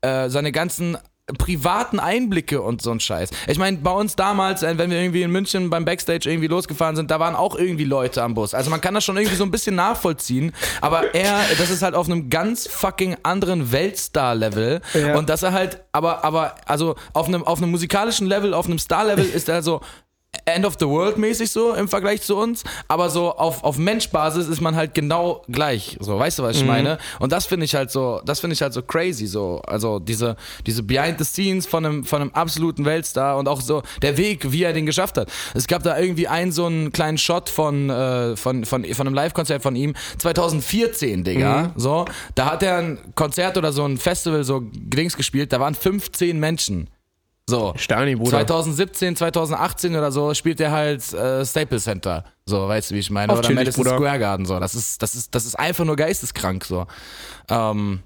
äh, 0.01 0.29
seine 0.29 0.51
ganzen 0.51 0.97
privaten 1.37 1.99
Einblicke 1.99 2.61
und 2.61 2.81
so 2.81 2.91
ein 2.91 2.99
Scheiß. 2.99 3.29
Ich 3.47 3.57
meine, 3.57 3.77
bei 3.77 3.91
uns 3.91 4.15
damals, 4.15 4.63
äh, 4.63 4.77
wenn 4.77 4.89
wir 4.91 4.99
irgendwie 5.01 5.21
in 5.21 5.31
München 5.31 5.69
beim 5.69 5.85
Backstage 5.85 6.29
irgendwie 6.29 6.47
losgefahren 6.47 6.95
sind, 6.95 7.11
da 7.11 7.19
waren 7.19 7.35
auch 7.35 7.55
irgendwie 7.55 7.83
Leute 7.83 8.23
am 8.23 8.33
Bus. 8.33 8.53
Also 8.53 8.69
man 8.69 8.81
kann 8.81 8.93
das 8.93 9.03
schon 9.05 9.17
irgendwie 9.17 9.35
so 9.35 9.43
ein 9.43 9.51
bisschen 9.51 9.75
nachvollziehen, 9.75 10.53
aber 10.81 11.13
er, 11.15 11.39
das 11.57 11.69
ist 11.69 11.81
halt 11.81 11.95
auf 11.95 12.07
einem 12.07 12.29
ganz 12.29 12.67
fucking 12.67 13.17
anderen 13.23 13.71
Weltstar-Level 13.71 14.81
Ja. 14.93 15.17
und 15.17 15.29
dass 15.29 15.43
er 15.43 15.53
halt, 15.53 15.81
aber, 15.91 16.23
aber, 16.23 16.55
also 16.65 16.95
auf 17.13 17.27
einem, 17.27 17.43
auf 17.43 17.59
einem 17.61 17.71
musikalischen 17.71 18.27
Level, 18.27 18.53
auf 18.53 18.65
einem 18.65 18.79
Star-Level 18.79 19.25
ist 19.25 19.49
er 19.49 19.61
so 19.61 19.81
End 20.45 20.65
of 20.65 20.75
the 20.79 20.85
World 20.85 21.17
mäßig 21.17 21.51
so 21.51 21.73
im 21.73 21.87
Vergleich 21.87 22.21
zu 22.21 22.35
uns, 22.35 22.63
aber 22.87 23.09
so 23.09 23.31
auf, 23.35 23.63
auf 23.63 23.77
Menschbasis 23.77 24.47
ist 24.47 24.61
man 24.61 24.75
halt 24.75 24.93
genau 24.93 25.43
gleich. 25.47 25.97
So, 25.99 26.19
weißt 26.19 26.39
du, 26.39 26.43
was 26.43 26.57
ich 26.57 26.65
meine? 26.65 26.97
Und 27.19 27.31
das 27.31 27.45
finde 27.45 27.65
ich 27.65 27.75
halt 27.75 27.91
so, 27.91 28.21
das 28.25 28.39
finde 28.39 28.53
ich 28.53 28.61
halt 28.61 28.73
so 28.73 28.81
crazy, 28.81 29.27
so. 29.27 29.61
Also 29.65 29.99
diese, 29.99 30.35
diese 30.65 30.83
Behind 30.83 31.17
the 31.17 31.25
Scenes 31.25 31.65
von 31.65 31.85
einem, 31.85 32.03
von 32.03 32.21
einem 32.21 32.31
absoluten 32.31 32.85
Weltstar 32.85 33.37
und 33.37 33.47
auch 33.47 33.61
so 33.61 33.81
der 34.01 34.17
Weg, 34.17 34.51
wie 34.51 34.63
er 34.63 34.73
den 34.73 34.85
geschafft 34.85 35.17
hat. 35.17 35.31
Es 35.53 35.67
gab 35.67 35.83
da 35.83 35.97
irgendwie 35.97 36.27
einen 36.27 36.51
so 36.51 36.65
einen 36.65 36.91
kleinen 36.91 37.17
Shot 37.17 37.49
von, 37.49 37.89
äh, 37.89 38.35
von, 38.35 38.65
von, 38.65 38.85
von 38.85 39.07
einem 39.07 39.15
Live-Konzert 39.15 39.63
von 39.63 39.75
ihm, 39.75 39.95
2014, 40.17 41.23
Digga. 41.23 41.73
So, 41.75 42.05
da 42.35 42.51
hat 42.51 42.63
er 42.63 42.77
ein 42.77 42.99
Konzert 43.15 43.57
oder 43.57 43.71
so 43.71 43.83
ein 43.85 43.97
Festival, 43.97 44.43
so 44.43 44.61
Dings 44.73 45.17
gespielt, 45.17 45.53
da 45.53 45.59
waren 45.59 45.75
15 45.75 46.39
Menschen. 46.39 46.89
So. 47.49 47.73
Stani, 47.75 48.15
Bruder. 48.15 48.31
2017, 48.31 49.15
2018 49.15 49.95
oder 49.95 50.11
so 50.11 50.33
spielt 50.33 50.59
er 50.61 50.71
halt 50.71 51.13
äh, 51.13 51.45
Staples 51.45 51.83
Center. 51.83 52.23
So, 52.45 52.67
weißt 52.67 52.91
du, 52.91 52.95
wie 52.95 52.99
ich 52.99 53.09
meine? 53.09 53.33
Auch 53.33 53.37
oder 53.39 53.47
chillig, 53.47 53.59
Madison 53.65 53.83
Bruder. 53.83 53.97
Square 53.97 54.19
Garden. 54.19 54.45
So. 54.45 54.59
Das, 54.59 54.75
ist, 54.75 55.01
das, 55.01 55.15
ist, 55.15 55.33
das 55.35 55.45
ist 55.45 55.55
einfach 55.59 55.85
nur 55.85 55.95
geisteskrank. 55.95 56.63
So. 56.65 56.85
Ähm, 57.49 57.99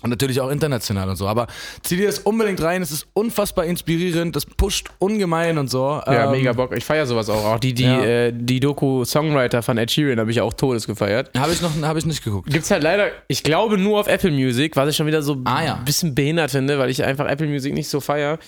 und 0.00 0.10
natürlich 0.10 0.40
auch 0.40 0.48
international 0.50 1.08
und 1.08 1.16
so. 1.16 1.26
Aber 1.26 1.48
zieh 1.82 1.96
dir 1.96 2.06
das 2.06 2.20
unbedingt 2.20 2.62
rein. 2.62 2.82
Es 2.82 2.92
ist 2.92 3.08
unfassbar 3.14 3.64
inspirierend. 3.64 4.36
Das 4.36 4.46
pusht 4.46 4.90
ungemein 5.00 5.58
und 5.58 5.68
so. 5.68 6.00
Ja, 6.06 6.26
Ähm, 6.26 6.30
mega 6.30 6.52
Bock. 6.52 6.72
Ich 6.76 6.84
feiere 6.84 7.04
sowas 7.04 7.28
auch. 7.28 7.44
Auch 7.44 7.58
die, 7.58 7.74
die, 7.74 7.82
Ja. 7.82 8.00
äh, 8.04 8.32
die 8.32 8.60
Doku 8.60 9.04
Songwriter 9.04 9.60
von 9.60 9.76
Ed 9.76 9.90
Sheeran 9.90 10.20
habe 10.20 10.30
ich 10.30 10.40
auch 10.40 10.52
todes 10.52 10.86
gefeiert. 10.86 11.36
Habe 11.36 11.52
ich 11.52 11.60
noch 11.62 11.72
hab 11.82 11.96
ich 11.96 12.06
nicht 12.06 12.22
geguckt. 12.22 12.48
Gibt's 12.48 12.70
halt 12.70 12.84
leider, 12.84 13.08
ich 13.26 13.42
glaube, 13.42 13.76
nur 13.76 13.98
auf 13.98 14.06
Apple 14.06 14.30
Music, 14.30 14.76
was 14.76 14.88
ich 14.90 14.94
schon 14.96 15.08
wieder 15.08 15.20
so 15.22 15.32
ein 15.34 15.42
Ah, 15.46 15.64
ja. 15.64 15.74
bisschen 15.84 16.14
behindert 16.14 16.52
finde, 16.52 16.78
weil 16.78 16.90
ich 16.90 17.02
einfach 17.02 17.26
Apple 17.28 17.48
Music 17.48 17.74
nicht 17.74 17.88
so 17.88 17.98
feier. 17.98 18.38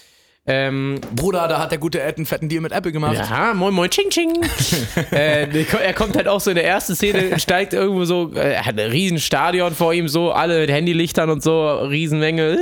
Ähm, 0.46 1.00
Bruder, 1.14 1.46
da 1.48 1.60
hat 1.60 1.70
der 1.70 1.78
gute 1.78 2.00
Ed 2.00 2.16
einen 2.16 2.24
fetten 2.24 2.48
Deal 2.48 2.62
mit 2.62 2.72
Apple 2.72 2.92
gemacht. 2.92 3.14
ja, 3.14 3.52
moin 3.54 3.74
moin, 3.74 3.90
ching 3.90 4.08
ching. 4.08 4.30
äh, 5.12 5.46
er 5.84 5.92
kommt 5.92 6.16
halt 6.16 6.26
auch 6.28 6.40
so 6.40 6.50
in 6.50 6.56
der 6.56 6.64
ersten 6.66 6.94
Szene, 6.96 7.38
steigt 7.38 7.74
irgendwo 7.74 8.04
so, 8.06 8.32
äh, 8.34 8.54
er 8.54 8.64
hat 8.66 8.78
ein 8.80 8.90
riesen 8.90 9.18
Stadion 9.20 9.74
vor 9.74 9.92
ihm, 9.92 10.08
so, 10.08 10.32
alle 10.32 10.60
mit 10.60 10.70
Handylichtern 10.70 11.28
und 11.28 11.42
so, 11.42 11.68
Riesenmenge, 11.82 12.54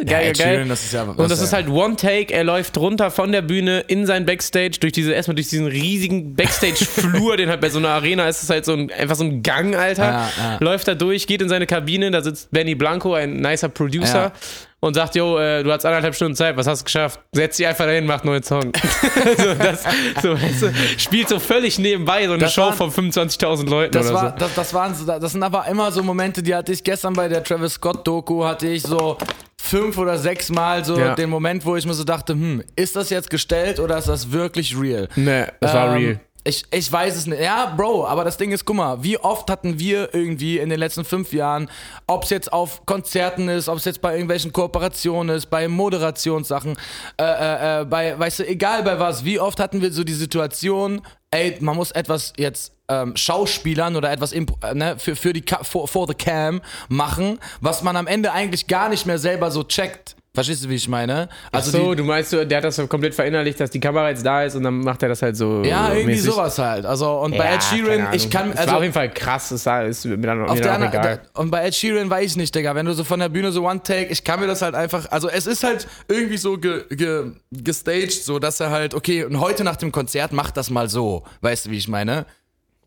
äh, 0.00 0.04
geil, 0.06 0.28
Ed 0.30 0.38
geil. 0.38 0.54
Sheeran, 0.54 0.68
das 0.70 0.82
ist 0.84 0.92
ja- 0.94 1.02
und 1.02 1.18
das 1.18 1.28
das 1.28 1.38
ist 1.38 1.44
ist 1.44 1.50
ja- 1.52 1.58
halt 1.58 1.68
One 1.68 1.96
Take, 1.96 2.32
er 2.32 2.42
läuft 2.42 2.78
runter 2.78 3.10
von 3.10 3.30
der 3.32 3.42
Bühne 3.42 3.80
in 3.86 4.06
sein 4.06 4.24
Backstage, 4.24 4.78
durch 4.80 4.94
diese, 4.94 5.12
erstmal 5.12 5.34
durch 5.34 5.48
diesen 5.48 5.66
riesigen 5.66 6.34
Backstage-Flur, 6.34 7.36
den 7.36 7.50
halt 7.50 7.60
bei 7.60 7.68
so 7.68 7.78
einer 7.78 7.90
Arena 7.90 8.26
ist 8.28 8.42
es 8.44 8.50
halt 8.50 8.64
so 8.64 8.72
ein, 8.72 8.90
einfach 8.90 9.14
so 9.14 9.24
ein 9.24 9.42
Gang, 9.42 9.76
Alter. 9.76 10.04
Ja, 10.04 10.30
ja. 10.38 10.56
Läuft 10.60 10.88
da 10.88 10.94
durch, 10.94 11.26
geht 11.26 11.42
in 11.42 11.50
seine 11.50 11.66
Kabine, 11.66 12.10
da 12.10 12.22
sitzt 12.22 12.50
Benny 12.50 12.74
Blanco, 12.74 13.12
ein 13.12 13.36
nicer 13.36 13.68
Producer. 13.68 14.32
Und 14.78 14.92
sagt, 14.94 15.14
yo, 15.14 15.38
äh, 15.38 15.62
du 15.62 15.72
hast 15.72 15.86
anderthalb 15.86 16.14
Stunden 16.14 16.36
Zeit, 16.36 16.54
was 16.56 16.66
hast 16.66 16.80
du 16.80 16.84
geschafft? 16.84 17.18
Setz 17.32 17.56
dich 17.56 17.66
einfach 17.66 17.86
dahin, 17.86 18.04
mach 18.06 18.20
einen 18.20 18.30
neuen 18.30 18.42
Song. 18.42 18.72
so, 19.38 19.54
das, 19.54 19.84
so, 20.22 20.34
weißt 20.34 20.62
du, 20.62 20.72
spielt 20.98 21.28
so 21.30 21.38
völlig 21.38 21.78
nebenbei 21.78 22.26
so 22.26 22.34
eine 22.34 22.42
Das 22.42 22.52
Show 22.52 22.62
waren- 22.62 22.74
von 22.74 22.90
25.000 22.92 23.68
Leuten 23.68 23.92
Das, 23.92 24.06
oder 24.06 24.14
war, 24.14 24.30
so. 24.32 24.36
das, 24.38 24.54
das, 24.54 24.74
waren, 24.74 24.94
so- 24.94 25.06
das 25.06 25.32
sind 25.32 25.42
aber 25.42 25.66
immer 25.66 25.90
so 25.90 26.02
Momente, 26.02 26.42
die 26.42 26.54
hatte 26.54 26.72
ich 26.72 26.84
gestern 26.84 27.14
bei 27.14 27.26
der 27.26 27.42
Travis 27.42 27.72
Scott 27.74 28.06
Doku, 28.06 28.44
hatte 28.44 28.66
ich 28.68 28.82
so 28.82 29.16
fünf 29.60 29.96
oder 29.96 30.18
sechs 30.18 30.50
Mal 30.50 30.84
so 30.84 30.98
Ja. 30.98 31.14
den 31.14 31.30
Moment, 31.30 31.64
wo 31.64 31.74
ich 31.74 31.86
mir 31.86 31.94
so 31.94 32.04
dachte, 32.04 32.34
hm, 32.34 32.62
ist 32.76 32.94
das 32.96 33.08
jetzt 33.10 33.30
gestellt 33.30 33.80
oder 33.80 33.96
ist 33.96 34.08
das 34.08 34.30
wirklich 34.30 34.78
real? 34.78 35.08
Nee, 35.16 35.46
das 35.60 35.72
war 35.74 35.96
Ähm, 35.96 36.02
real. 36.04 36.20
Ich, 36.46 36.64
ich 36.70 36.92
weiß 36.92 37.16
es 37.16 37.26
nicht. 37.26 37.40
Ja, 37.40 37.74
Bro, 37.76 38.06
aber 38.06 38.22
das 38.22 38.36
Ding 38.36 38.52
ist, 38.52 38.64
guck 38.64 38.76
mal, 38.76 39.02
wie 39.02 39.18
oft 39.18 39.50
hatten 39.50 39.80
wir 39.80 40.14
irgendwie 40.14 40.58
in 40.58 40.68
den 40.68 40.78
letzten 40.78 41.04
fünf 41.04 41.32
Jahren, 41.32 41.68
ob 42.06 42.22
es 42.22 42.30
jetzt 42.30 42.52
auf 42.52 42.86
Konzerten 42.86 43.48
ist, 43.48 43.68
ob 43.68 43.78
es 43.78 43.84
jetzt 43.84 44.00
bei 44.00 44.12
irgendwelchen 44.12 44.52
Kooperationen 44.52 45.34
ist, 45.34 45.46
bei 45.46 45.66
Moderationssachen, 45.66 46.76
äh, 47.20 47.24
äh, 47.24 47.80
äh, 47.80 47.84
bei, 47.84 48.16
weißt 48.16 48.38
du, 48.40 48.46
egal 48.46 48.84
bei 48.84 49.00
was, 49.00 49.24
wie 49.24 49.40
oft 49.40 49.58
hatten 49.58 49.82
wir 49.82 49.92
so 49.92 50.04
die 50.04 50.14
Situation, 50.14 51.02
ey, 51.32 51.56
man 51.58 51.74
muss 51.74 51.90
etwas 51.90 52.32
jetzt 52.36 52.72
ähm, 52.88 53.16
Schauspielern 53.16 53.96
oder 53.96 54.12
etwas 54.12 54.32
äh, 54.32 54.46
ne, 54.72 54.96
für, 54.98 55.16
für 55.16 55.32
die 55.32 55.44
for, 55.62 55.88
for 55.88 56.06
the 56.06 56.14
cam 56.14 56.62
machen, 56.88 57.40
was 57.60 57.82
man 57.82 57.96
am 57.96 58.06
Ende 58.06 58.30
eigentlich 58.32 58.68
gar 58.68 58.88
nicht 58.88 59.04
mehr 59.04 59.18
selber 59.18 59.50
so 59.50 59.64
checkt. 59.64 60.14
Verstehst 60.36 60.64
du, 60.64 60.68
wie 60.68 60.74
ich 60.74 60.86
meine? 60.86 61.28
Also 61.50 61.70
so, 61.70 61.90
die, 61.90 61.96
du 61.96 62.04
meinst, 62.04 62.30
der 62.30 62.42
hat 62.58 62.62
das 62.64 62.76
so 62.76 62.86
komplett 62.86 63.14
verinnerlicht, 63.14 63.58
dass 63.58 63.70
die 63.70 63.80
Kamera 63.80 64.10
jetzt 64.10 64.24
da 64.24 64.44
ist 64.44 64.54
und 64.54 64.62
dann 64.64 64.80
macht 64.80 65.02
er 65.02 65.08
das 65.08 65.22
halt 65.22 65.34
so. 65.36 65.62
ja, 65.64 65.88
irgendwie 65.88 66.12
mäßig. 66.12 66.30
sowas 66.30 66.58
halt. 66.58 66.84
Also 66.84 67.10
und 67.20 67.32
bei 67.38 67.44
Ja, 67.46 67.54
Ed 67.54 67.60
keine 67.62 67.84
Sheeran, 67.86 68.12
ich 68.14 68.30
kann 68.30 68.50
Es 68.52 68.58
also 68.58 68.70
war 68.70 68.76
auf 68.76 68.82
jeden 68.82 68.94
Fall 68.94 69.10
krass, 69.12 69.48
das 69.48 69.66
ist 69.88 70.04
mir 70.04 70.18
dann, 70.18 70.44
Auf 70.44 70.54
mir 70.54 70.60
der 70.60 70.74
anderen, 70.74 70.92
egal. 70.92 71.20
und 71.34 71.50
bei 71.50 71.64
Ed 71.66 71.74
Sheeran 71.74 72.10
weiß 72.10 72.32
ich 72.32 72.36
nicht, 72.36 72.54
Digga, 72.54 72.74
wenn 72.74 72.84
du 72.86 72.92
so 72.92 73.02
von 73.02 73.18
der 73.18 73.30
Bühne 73.30 73.50
so 73.50 73.66
One 73.66 73.82
Take, 73.82 74.06
ich 74.12 74.22
kann 74.22 74.38
mir 74.38 74.46
das 74.46 74.60
halt 74.60 74.74
einfach, 74.74 75.10
also 75.10 75.28
es 75.30 75.46
ist 75.46 75.64
halt 75.64 75.88
irgendwie 76.06 76.36
so 76.36 76.58
ge, 76.58 76.84
ge, 76.90 77.32
gestaged, 77.50 78.12
so 78.22 78.38
dass 78.38 78.60
er 78.60 78.70
halt, 78.70 78.92
okay, 78.94 79.24
und 79.24 79.40
heute 79.40 79.64
nach 79.64 79.76
dem 79.76 79.90
Konzert 79.90 80.32
macht 80.32 80.56
das 80.58 80.68
mal 80.70 80.88
so, 80.90 81.24
weißt 81.40 81.66
du, 81.66 81.70
wie 81.70 81.78
ich 81.78 81.88
meine? 81.88 82.26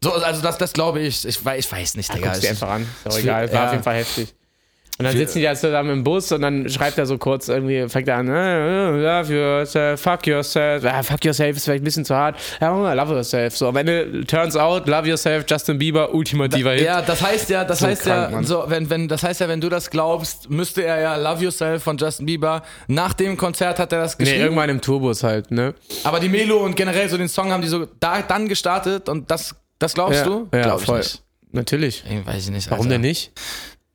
So, 0.01 0.13
also 0.13 0.41
das, 0.41 0.57
das 0.57 0.71
glaube 0.71 0.99
ich, 1.01 1.27
ich 1.27 1.43
weiß, 1.43 1.59
ich 1.65 1.71
weiß 1.71 1.95
nicht, 1.97 2.13
Digga. 2.13 2.27
Guckst 2.27 2.43
dir 2.43 2.47
Ich, 2.47 2.51
einfach 2.51 2.69
an, 2.69 2.87
ist 3.03 3.13
auch 3.13 3.17
egal, 3.19 3.47
war 3.51 3.53
ja. 3.53 3.65
auf 3.65 3.71
jeden 3.73 3.83
Fall 3.83 3.95
heftig. 3.97 4.33
Und 4.99 5.05
dann 5.05 5.15
sitzen 5.15 5.37
die 5.39 5.45
da 5.45 5.55
zusammen 5.55 5.91
im 5.91 6.03
Bus 6.03 6.29
und 6.33 6.41
dann 6.41 6.67
schreibt 6.67 6.97
er 6.97 7.05
so 7.05 7.17
kurz 7.17 7.47
irgendwie, 7.47 7.87
fängt 7.87 8.09
er 8.09 8.17
an, 8.17 8.27
äh, 8.27 8.89
äh, 8.89 9.01
love 9.01 9.33
yourself, 9.33 10.01
fuck 10.01 10.27
yourself, 10.27 10.83
ah, 10.83 11.01
fuck 11.03 11.23
yourself 11.23 11.55
ist 11.55 11.63
vielleicht 11.63 11.81
ein 11.81 11.85
bisschen 11.85 12.03
zu 12.03 12.13
hart, 12.13 12.35
ja, 12.59 12.93
love 12.93 13.13
yourself. 13.13 13.55
So, 13.55 13.69
am 13.69 13.77
Ende, 13.77 14.25
turns 14.27 14.57
out, 14.57 14.87
love 14.89 15.07
yourself, 15.07 15.45
Justin 15.47 15.77
Bieber, 15.79 16.13
ultimativer 16.13 16.73
Hit. 16.73 16.81
ja, 16.83 17.01
das 17.01 17.21
heißt 17.21 17.49
ja, 17.49 17.63
das 17.63 17.79
So 17.79 17.87
heißt 17.87 18.01
krank, 18.03 18.23
ja, 18.31 18.35
Mann. 18.35 18.43
so, 18.43 18.65
wenn, 18.67 18.89
wenn, 18.89 19.07
das 19.07 19.23
heißt 19.23 19.39
ja, 19.39 19.47
wenn 19.47 19.61
du 19.61 19.69
das 19.69 19.89
glaubst, 19.89 20.49
müsste 20.49 20.83
er 20.83 20.99
ja 20.99 21.15
Love 21.15 21.45
Yourself 21.45 21.81
von 21.81 21.95
Justin 21.97 22.25
Bieber, 22.25 22.61
nach 22.89 23.13
dem 23.13 23.37
Konzert 23.37 23.79
hat 23.79 23.93
er 23.93 24.01
das 24.01 24.19
Nee, 24.19 24.25
geschrieben. 24.25 24.43
irgendwann 24.43 24.69
im 24.69 24.81
Tourbus 24.81 25.23
halt, 25.23 25.49
ne? 25.49 25.75
aber 26.03 26.19
die 26.19 26.27
Melo 26.27 26.57
und 26.57 26.75
generell 26.75 27.07
so 27.07 27.17
den 27.17 27.29
Song 27.29 27.53
haben 27.53 27.61
die 27.61 27.69
so 27.69 27.87
da, 28.01 28.21
dann 28.21 28.49
gestartet 28.49 29.07
und 29.07 29.31
das, 29.31 29.55
das 29.79 29.93
glaubst 29.93 30.25
du? 30.25 30.49
Ja, 30.53 30.63
Glaub 30.63 30.79
ich 30.81 30.85
voll. 30.87 30.97
nicht. 30.97 31.23
Natürlich. 31.53 32.03
Ey, 32.05 32.21
Weiß 32.25 32.43
ich 32.43 32.51
nicht. 32.51 32.69
Warum 32.69 32.81
Alter. 32.83 32.95
denn 32.95 33.01
nicht? 33.01 33.31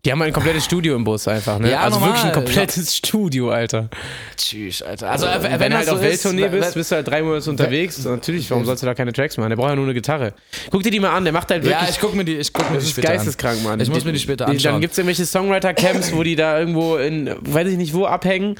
Die 0.05 0.13
haben 0.13 0.21
ein 0.21 0.33
komplettes 0.33 0.67
Studio 0.67 0.97
im 0.97 1.05
Bus 1.05 1.27
einfach, 1.29 1.59
ne? 1.59 1.71
Ja, 1.71 1.81
also 1.81 1.99
normal. 1.99 2.15
wirklich 2.15 2.25
ein 2.27 2.33
komplettes 2.33 2.95
Studio, 2.95 3.51
Alter. 3.51 3.89
Tschüss, 4.37 4.83
Alter. 4.83 5.11
Also, 5.11 5.27
Also, 5.27 5.43
wenn, 5.43 5.59
wenn, 5.59 5.71
du 5.71 5.79
halt 5.79 5.89
auf 5.89 5.99
so 5.99 6.05
ist, 6.05 6.25
Welttournee 6.25 6.49
bist, 6.49 6.75
bist 6.75 6.91
du 6.91 6.97
halt 6.97 7.09
drei 7.09 7.23
Monate 7.23 7.49
unterwegs. 7.49 8.05
Natürlich, 8.05 8.51
warum 8.51 8.67
sollst 8.67 8.83
du 8.83 8.87
da 8.87 8.95
keine 8.95 9.13
Tracks 9.15 9.39
machen? 9.39 9.49
Der 9.49 9.57
braucht 9.57 9.71
ja 9.71 9.77
nur 9.77 9.85
eine 9.85 9.95
Gitarre. 9.95 10.35
Guck 10.71 10.83
dir 10.83 10.91
die 10.91 11.01
mal 11.01 11.11
an, 11.11 11.25
der 11.25 11.33
macht 11.33 11.51
halt 11.51 11.65
wirklich. 11.65 11.81
Ja, 11.81 11.89
ich 11.89 12.01
guck 12.01 12.15
mir 12.15 12.25
die, 12.25 12.37
ich 12.37 12.53
guck 12.53 12.69
mir 12.69 12.77
das 12.77 12.85
die 12.85 12.91
ist 12.91 12.93
später 12.93 13.15
geisteskrank, 13.15 13.63
Mann. 13.65 13.81
Ich 13.81 13.89
muss 13.89 14.05
mir 14.05 14.13
die 14.13 14.19
später 14.19 14.45
Dann 14.45 14.57
anschauen. 14.57 14.81
gibt 14.83 14.93
es 14.93 14.99
irgendwelche 14.99 15.25
Songwriter-Camps, 15.25 16.13
wo 16.13 16.23
die 16.23 16.37
da 16.37 16.59
irgendwo 16.59 16.97
in, 16.97 17.35
weiß 17.41 17.69
ich 17.69 17.79
nicht 17.79 17.95
wo, 17.95 18.05
abhängen. 18.05 18.57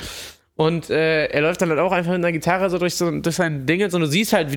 Und 0.57 0.89
äh, 0.89 1.27
er 1.27 1.41
läuft 1.41 1.61
dann 1.63 1.71
halt 1.71 1.81
auch 1.81 1.91
einfach 1.91 2.13
mit 2.13 2.19
einer 2.21 2.31
Gitarre 2.31 2.71
so 2.71 2.79
durch, 2.79 2.95
so, 2.95 3.11
durch 3.11 3.35
sein 3.35 3.67
Ding. 3.67 3.83
Und 3.83 4.01
du 4.01 4.07
siehst 4.07 4.33
halt, 4.33 4.57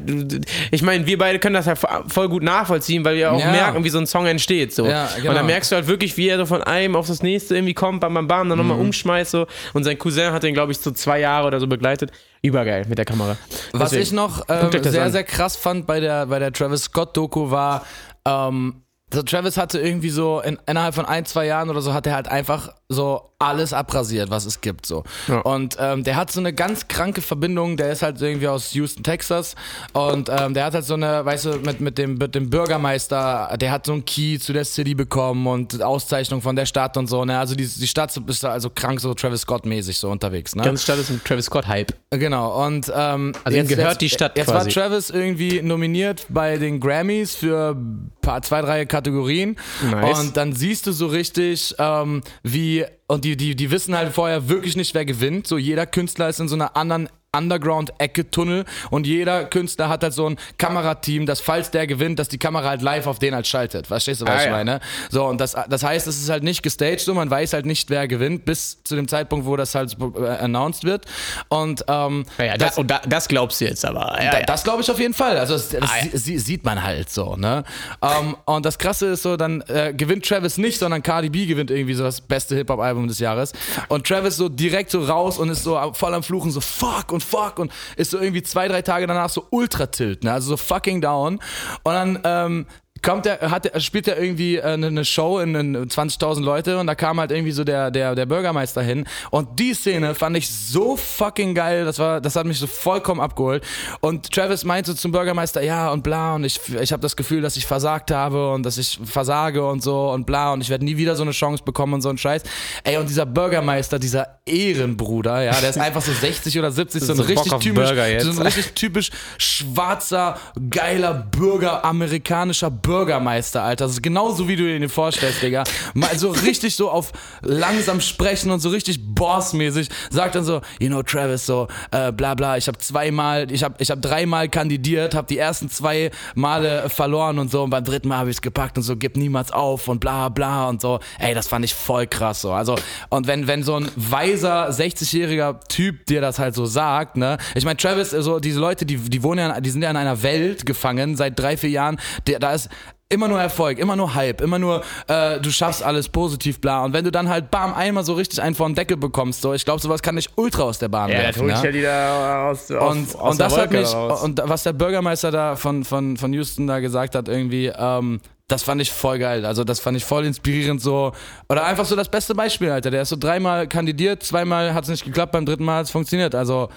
ich 0.69 0.83
meine, 0.83 1.07
wir 1.07 1.17
beide 1.17 1.39
können 1.39 1.55
das 1.55 1.65
halt 1.65 1.79
voll 2.07 2.29
gut 2.29 2.43
nachvollziehen, 2.43 3.03
weil 3.03 3.15
wir 3.15 3.31
auch 3.31 3.39
Ja. 3.39 3.49
merken, 3.51 3.83
wie 3.83 3.89
so 3.89 3.97
ein 3.97 4.05
Song 4.05 4.27
entsteht. 4.27 4.75
So. 4.75 4.85
Ja, 4.85 5.09
genau. 5.15 5.29
Und 5.29 5.35
dann 5.37 5.47
merkst 5.47 5.71
du 5.71 5.75
halt 5.75 5.87
wirklich, 5.87 6.15
wie 6.15 6.29
er 6.29 6.37
so 6.37 6.45
von 6.45 6.61
einem 6.61 6.95
auf 6.95 7.07
das 7.07 7.23
nächste 7.23 7.55
irgendwie 7.55 7.73
kommt, 7.73 8.01
bam, 8.01 8.13
bam, 8.13 8.27
bam, 8.27 8.47
dann 8.47 8.59
Mhm. 8.59 8.67
nochmal 8.67 8.85
umschmeißt. 8.85 9.31
So. 9.31 9.47
Und 9.73 9.85
sein 9.85 9.97
Cousin 9.97 10.31
hat 10.33 10.43
den, 10.43 10.53
glaube 10.53 10.71
ich, 10.71 10.77
so 10.77 10.91
zwei 10.91 11.19
Jahre 11.19 11.47
oder 11.47 11.59
so 11.59 11.65
begleitet. 11.65 12.11
Übergeil 12.43 12.85
mit 12.87 12.99
der 12.99 13.05
Kamera. 13.05 13.35
Was 13.71 13.89
Deswegen. 13.89 14.03
ich 14.03 14.11
noch 14.11 14.43
ähm, 14.49 14.69
sehr, 14.83 15.03
an. 15.03 15.11
sehr 15.11 15.23
krass 15.23 15.55
fand 15.55 15.87
bei 15.87 15.99
der, 15.99 16.27
bei 16.27 16.37
der 16.37 16.53
Travis 16.53 16.83
Scott-Doku 16.83 17.49
war, 17.49 17.83
ähm, 18.27 18.83
so 19.13 19.21
Travis 19.21 19.55
hatte 19.57 19.79
irgendwie 19.79 20.09
so 20.09 20.41
in, 20.41 20.59
innerhalb 20.67 20.93
von 20.93 21.05
ein, 21.05 21.25
zwei 21.25 21.45
Jahren 21.45 21.69
oder 21.69 21.81
so 21.81 21.93
hat 21.93 22.05
er 22.05 22.13
halt 22.15 22.27
einfach 22.27 22.73
so 22.89 23.31
alles 23.39 23.71
abrasiert, 23.71 24.29
was 24.29 24.45
es 24.45 24.61
gibt. 24.61 24.85
so. 24.85 25.03
Ja. 25.27 25.39
Und 25.41 25.77
ähm, 25.79 26.03
der 26.03 26.15
hat 26.15 26.31
so 26.31 26.39
eine 26.39 26.53
ganz 26.53 26.87
kranke 26.87 27.21
Verbindung, 27.21 27.77
der 27.77 27.91
ist 27.91 28.01
halt 28.01 28.21
irgendwie 28.21 28.47
aus 28.47 28.73
Houston, 28.73 29.03
Texas 29.03 29.55
und 29.93 30.29
ähm, 30.29 30.53
der 30.53 30.65
hat 30.65 30.73
halt 30.73 30.85
so 30.85 30.95
eine, 30.95 31.23
weißt 31.23 31.45
du, 31.45 31.49
mit, 31.59 31.79
mit, 31.79 31.97
dem, 31.97 32.15
mit 32.15 32.33
dem 32.35 32.49
Bürgermeister, 32.49 33.55
der 33.59 33.71
hat 33.71 33.85
so 33.85 33.93
einen 33.93 34.05
Key 34.05 34.39
zu 34.39 34.53
der 34.53 34.65
City 34.65 34.95
bekommen 34.95 35.45
und 35.47 35.81
Auszeichnung 35.81 36.41
von 36.41 36.55
der 36.55 36.65
Stadt 36.65 36.97
und 36.97 37.07
so. 37.07 37.23
Ne? 37.23 37.37
Also 37.37 37.55
die, 37.55 37.67
die 37.67 37.87
Stadt 37.87 38.15
ist 38.17 38.43
da 38.43 38.49
also 38.49 38.69
krank 38.69 38.99
so 38.99 39.13
Travis 39.13 39.41
Scott-mäßig 39.41 39.99
so 39.99 40.09
unterwegs. 40.09 40.55
Ne? 40.55 40.63
Ganz 40.63 40.83
Stadt 40.83 40.97
ist 40.97 41.09
ein 41.11 41.21
Travis 41.23 41.45
Scott-Hype. 41.45 41.93
Genau, 42.09 42.65
und 42.65 42.91
ähm, 42.93 43.33
Also 43.43 43.57
ihm 43.57 43.67
gehört 43.67 44.01
die 44.01 44.09
Stadt 44.09 44.37
Jetzt 44.37 44.47
quasi. 44.49 44.75
war 44.75 44.89
Travis 44.89 45.09
irgendwie 45.09 45.61
nominiert 45.61 46.25
bei 46.29 46.57
den 46.57 46.79
Grammys 46.79 47.35
für 47.35 47.77
paar, 48.21 48.41
zwei, 48.41 48.61
drei 48.61 48.85
Kategorien. 48.97 49.57
Nice. 49.89 50.19
Und 50.19 50.37
dann 50.37 50.53
siehst 50.53 50.87
du 50.87 50.91
so 50.91 51.07
richtig, 51.07 51.75
ähm, 51.77 52.21
wie, 52.43 52.85
und 53.07 53.25
die, 53.25 53.37
die, 53.37 53.55
die 53.55 53.69
wissen 53.69 53.95
halt 53.95 54.13
vorher 54.13 54.49
wirklich 54.49 54.75
nicht, 54.75 54.95
wer 54.95 55.05
gewinnt. 55.05 55.45
So 55.45 55.57
jeder 55.57 55.85
Künstler 55.85 56.29
ist 56.29 56.39
in 56.39 56.47
so 56.47 56.55
einer 56.55 56.75
anderen 56.75 57.09
Underground-Ecke-Tunnel 57.37 58.65
und 58.89 59.07
jeder 59.07 59.45
Künstler 59.45 59.89
hat 59.89 60.03
halt 60.03 60.13
so 60.13 60.27
ein 60.29 60.37
Kamerateam, 60.57 61.25
dass 61.25 61.39
falls 61.41 61.71
der 61.71 61.87
gewinnt, 61.87 62.19
dass 62.19 62.27
die 62.29 62.37
Kamera 62.37 62.69
halt 62.69 62.81
live 62.81 63.07
auf 63.07 63.19
den 63.19 63.33
halt 63.35 63.47
schaltet. 63.47 63.87
Verstehst 63.87 64.21
du, 64.21 64.25
was 64.25 64.33
Ah, 64.33 64.39
ich 64.39 64.45
ja. 64.45 64.51
meine? 64.51 64.79
So, 65.09 65.25
und 65.25 65.39
das, 65.41 65.55
das 65.69 65.83
heißt, 65.83 66.07
es 66.07 66.17
ist 66.21 66.29
halt 66.29 66.43
nicht 66.43 66.63
gestaged, 66.63 67.01
so 67.01 67.13
man 67.13 67.29
weiß 67.29 67.53
halt 67.53 67.65
nicht, 67.65 67.89
wer 67.89 68.07
gewinnt, 68.07 68.45
bis 68.45 68.83
zu 68.83 68.95
dem 68.95 69.07
Zeitpunkt, 69.07 69.45
wo 69.45 69.55
das 69.55 69.75
halt 69.75 69.95
äh, 69.99 70.25
announced 70.27 70.83
wird. 70.83 71.05
Und 71.49 71.83
ähm, 71.87 72.25
Naja, 72.37 72.57
das, 72.57 72.77
und 72.77 72.87
da, 72.89 73.01
das 73.07 73.27
glaubst 73.27 73.61
du 73.61 73.65
jetzt 73.65 73.85
aber. 73.85 74.17
Ja, 74.21 74.31
da, 74.31 74.39
ja. 74.39 74.45
Das 74.45 74.63
glaube 74.63 74.81
ich 74.81 74.91
auf 74.91 74.99
jeden 74.99 75.13
Fall. 75.13 75.37
Also 75.37 75.53
das, 75.53 75.69
das 75.69 75.81
Ah, 75.89 75.97
ja. 76.03 76.11
sie, 76.11 76.17
sie, 76.17 76.39
sieht 76.39 76.65
man 76.65 76.83
halt 76.83 77.09
so, 77.09 77.35
ne? 77.35 77.63
Ähm, 78.01 78.35
und 78.45 78.65
das 78.65 78.77
Krasse 78.77 79.07
ist 79.07 79.23
so, 79.23 79.37
dann 79.37 79.61
äh, 79.67 79.93
gewinnt 79.95 80.25
Travis 80.25 80.57
nicht, 80.57 80.79
sondern 80.79 81.01
Cardi 81.03 81.29
B 81.29 81.45
gewinnt 81.45 81.71
irgendwie 81.71 81.93
so 81.93 82.03
das 82.03 82.21
beste 82.21 82.55
Hip-Hop-Album 82.55 83.07
des 83.07 83.19
Jahres. 83.19 83.53
Und 83.87 84.05
Travis 84.07 84.37
so 84.37 84.49
direkt 84.49 84.91
so 84.91 85.03
raus 85.03 85.37
und 85.37 85.49
ist 85.49 85.63
so 85.63 85.79
voll 85.93 86.13
am 86.13 86.23
Fluchen, 86.23 86.51
so 86.51 86.61
fuck 86.61 87.11
und 87.11 87.23
fuck 87.27 87.59
und 87.59 87.71
ist 87.95 88.11
so 88.11 88.19
irgendwie 88.19 88.43
zwei, 88.43 88.67
drei 88.67 88.81
Tage 88.81 89.07
danach 89.07 89.29
so 89.29 89.45
ultra 89.49 89.87
tilt, 89.87 90.23
ne? 90.23 90.33
Also 90.33 90.49
so 90.49 90.57
fucking 90.57 91.01
down. 91.01 91.39
Und 91.83 91.93
dann 91.93 92.19
ähm, 92.23 92.65
kommt 93.01 93.25
er, 93.25 93.51
hat 93.51 93.65
er, 93.65 93.79
spielt 93.79 94.07
er 94.07 94.19
irgendwie 94.21 94.57
äh, 94.57 94.61
eine, 94.61 94.87
eine 94.87 95.05
Show 95.05 95.39
in, 95.39 95.55
in 95.55 95.75
20.000 95.75 96.41
Leute 96.41 96.77
und 96.79 96.87
da 96.87 96.95
kam 96.95 97.19
halt 97.19 97.31
irgendwie 97.31 97.51
so 97.51 97.63
der, 97.63 97.91
der, 97.91 98.15
der 98.15 98.25
Bürgermeister 98.25 98.81
hin. 98.81 99.05
Und 99.31 99.59
die 99.59 99.73
Szene 99.73 100.15
fand 100.15 100.37
ich 100.37 100.49
so 100.49 100.95
fucking 100.95 101.55
geil, 101.55 101.85
das 101.85 101.99
war, 101.99 102.21
das 102.21 102.35
hat 102.35 102.45
mich 102.45 102.59
so 102.59 102.67
vollkommen 102.67 103.21
abgeholt. 103.21 103.63
Und 103.99 104.31
Travis 104.31 104.63
meinte 104.63 104.95
zum 104.95 105.11
Bürgermeister, 105.11 105.61
ja 105.61 105.91
und 105.91 106.03
bla 106.03 106.35
und 106.35 106.43
ich, 106.43 106.59
ich 106.79 106.91
habe 106.91 107.01
das 107.01 107.15
Gefühl, 107.15 107.41
dass 107.41 107.57
ich 107.57 107.65
versagt 107.65 108.11
habe 108.11 108.51
und 108.51 108.63
dass 108.63 108.77
ich 108.77 108.99
versage 109.03 109.65
und 109.65 109.83
so 109.83 110.11
und 110.11 110.25
bla 110.25 110.53
und 110.53 110.61
ich 110.61 110.69
werde 110.69 110.85
nie 110.85 110.97
wieder 110.97 111.15
so 111.15 111.23
eine 111.23 111.31
Chance 111.31 111.63
bekommen 111.63 111.93
und 111.93 112.01
so 112.01 112.09
ein 112.09 112.17
Scheiß. 112.17 112.43
Ey 112.83 112.97
und 112.97 113.09
dieser 113.09 113.25
Bürgermeister, 113.25 113.99
dieser 113.99 114.39
Ehrenbruder, 114.45 115.43
ja, 115.43 115.59
der 115.59 115.69
ist 115.69 115.77
einfach 115.77 116.01
so 116.01 116.11
60 116.21 116.57
oder 116.59 116.71
70, 116.71 117.03
so 117.03 117.13
ein 117.13 117.19
richtig 117.19 117.53
typisch, 117.53 117.89
so 117.89 118.31
ein 118.31 118.45
richtig 118.45 118.73
typisch 118.73 119.11
schwarzer, 119.37 120.37
geiler 120.69 121.13
Bürger, 121.13 121.83
amerikanischer 121.83 122.71
Bürgermeister, 122.87 123.63
Alter. 123.63 123.83
Das 123.83 123.91
ist 123.91 124.01
genauso, 124.01 124.47
wie 124.47 124.55
du 124.55 124.63
dir 124.63 124.79
den 124.79 124.87
vorstellst, 124.87 125.43
Digga. 125.43 125.65
Mal 125.93 126.17
so 126.17 126.29
richtig 126.29 126.77
so 126.77 126.89
auf 126.89 127.11
langsam 127.41 127.99
sprechen 127.99 128.49
und 128.49 128.61
so 128.61 128.69
richtig 128.69 129.13
bossmäßig. 129.13 129.89
Sagt 130.09 130.35
dann 130.35 130.45
so, 130.45 130.61
you 130.79 130.87
know, 130.87 131.03
Travis, 131.03 131.45
so, 131.45 131.67
äh, 131.91 132.13
bla 132.13 132.33
bla, 132.33 132.55
ich 132.55 132.69
habe 132.69 132.77
zweimal, 132.77 133.51
ich 133.51 133.61
habe 133.61 133.75
ich 133.79 133.91
hab 133.91 134.01
dreimal 134.01 134.47
kandidiert, 134.47 135.15
habe 135.15 135.27
die 135.27 135.37
ersten 135.37 135.69
zwei 135.69 136.11
Male 136.33 136.89
verloren 136.89 137.39
und 137.39 137.51
so 137.51 137.63
und 137.63 137.71
beim 137.71 137.83
dritten 137.83 138.07
Mal 138.07 138.19
habe 138.19 138.29
ich 138.29 138.37
es 138.37 138.41
gepackt 138.41 138.77
und 138.77 138.83
so, 138.85 138.95
gib 138.95 139.17
niemals 139.17 139.51
auf 139.51 139.89
und 139.89 139.99
bla 139.99 140.29
bla 140.29 140.69
und 140.69 140.79
so. 140.79 141.01
Ey, 141.19 141.33
das 141.33 141.49
fand 141.49 141.65
ich 141.65 141.73
voll 141.73 142.07
krass 142.07 142.39
so. 142.39 142.53
Also, 142.53 142.75
und 143.09 143.27
wenn, 143.27 143.47
wenn 143.47 143.63
so 143.63 143.75
ein 143.75 143.91
weiser 143.97 144.69
60-jähriger 144.69 145.59
Typ 145.67 146.05
dir 146.05 146.21
das 146.21 146.39
halt 146.39 146.55
so 146.55 146.65
sagt, 146.65 147.17
ne? 147.17 147.37
Ich 147.53 147.65
meine, 147.65 147.75
Travis, 147.75 148.11
so 148.11 148.39
diese 148.39 148.61
Leute, 148.61 148.85
die, 148.85 148.95
die 148.95 149.23
wohnen 149.23 149.39
ja, 149.39 149.59
die 149.59 149.71
sind 149.71 149.81
ja 149.81 149.89
in 149.89 149.97
einer 149.97 150.23
Welt 150.23 150.65
gefangen 150.65 151.17
seit 151.17 151.37
drei, 151.37 151.57
vier 151.57 151.71
Jahren, 151.71 151.99
der, 152.27 152.39
da 152.39 152.53
ist 152.53 152.69
immer 153.09 153.27
nur 153.27 153.39
Erfolg, 153.39 153.79
immer 153.79 153.95
nur 153.95 154.13
Hype, 154.15 154.41
immer 154.41 154.59
nur 154.59 154.83
äh, 155.07 155.39
du 155.39 155.49
schaffst 155.49 155.83
alles 155.83 156.09
positiv, 156.09 156.59
bla. 156.59 156.83
Und 156.83 156.93
wenn 156.93 157.05
du 157.05 157.11
dann 157.11 157.29
halt 157.29 157.49
bam 157.51 157.73
einmal 157.73 158.03
so 158.03 158.13
richtig 158.13 158.41
einen 158.41 158.55
vor 158.55 158.67
den 158.67 158.75
Deckel 158.75 158.97
bekommst, 158.97 159.41
so, 159.41 159.53
ich 159.53 159.63
glaube, 159.63 159.81
sowas 159.81 160.01
kann 160.01 160.15
dich 160.15 160.29
ultra 160.35 160.63
aus 160.63 160.79
der 160.79 160.89
Bahn 160.89 161.09
ja, 161.09 161.19
werfen. 161.19 161.43
hol 161.43 161.49
ich 161.49 161.55
ja? 161.57 161.63
ja 161.63 161.71
die 161.71 161.81
da 161.81 162.49
aus, 162.49 162.71
aus, 162.71 162.95
und, 162.95 163.15
aus 163.15 163.31
und 163.31 163.39
der 163.39 163.47
das 163.47 163.57
hat 163.57 163.71
mich, 163.71 163.93
raus. 163.93 164.23
und 164.23 164.41
was 164.43 164.63
der 164.63 164.73
Bürgermeister 164.73 165.31
da 165.31 165.55
von, 165.55 165.85
von, 165.85 166.17
von 166.17 166.33
Houston 166.33 166.67
da 166.67 166.79
gesagt 166.79 167.15
hat, 167.15 167.29
irgendwie, 167.29 167.67
ähm, 167.67 168.19
das 168.49 168.63
fand 168.63 168.81
ich 168.81 168.91
voll 168.91 169.19
geil. 169.19 169.45
Also, 169.45 169.65
das 169.65 169.81
fand 169.81 169.97
ich 169.97 170.05
voll 170.05 170.25
inspirierend 170.25 170.81
so. 170.81 171.11
Oder 171.49 171.65
einfach 171.65 171.83
so 171.83 171.97
das 171.97 172.07
beste 172.07 172.33
Beispiel, 172.33 172.71
Alter. 172.71 172.91
Der 172.91 173.01
ist 173.01 173.09
so 173.09 173.17
dreimal 173.17 173.67
kandidiert, 173.67 174.23
zweimal 174.23 174.73
hat 174.73 174.85
es 174.85 174.89
nicht 174.89 175.03
geklappt, 175.03 175.33
beim 175.33 175.45
dritten 175.45 175.65
Mal 175.65 175.79
hat 175.79 175.85
es 175.87 175.91
funktioniert. 175.91 176.33
Also, 176.33 176.69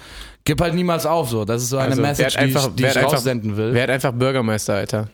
gib 0.43 0.59
halt 0.59 0.73
niemals 0.73 1.05
auf, 1.05 1.29
so. 1.29 1.45
Das 1.45 1.63
ist 1.63 1.69
so 1.69 1.77
eine 1.77 1.91
Also, 1.91 2.01
Message, 2.01 2.35
die 2.35 2.45
ich, 2.45 2.67
die 2.75 2.83
ich 2.83 2.97
einfach, 2.97 3.13
raussenden 3.13 3.55
will. 3.55 3.73
Werd 3.73 3.89
einfach 3.89 4.11
Bürgermeister, 4.11 4.75
Alter. 4.75 5.07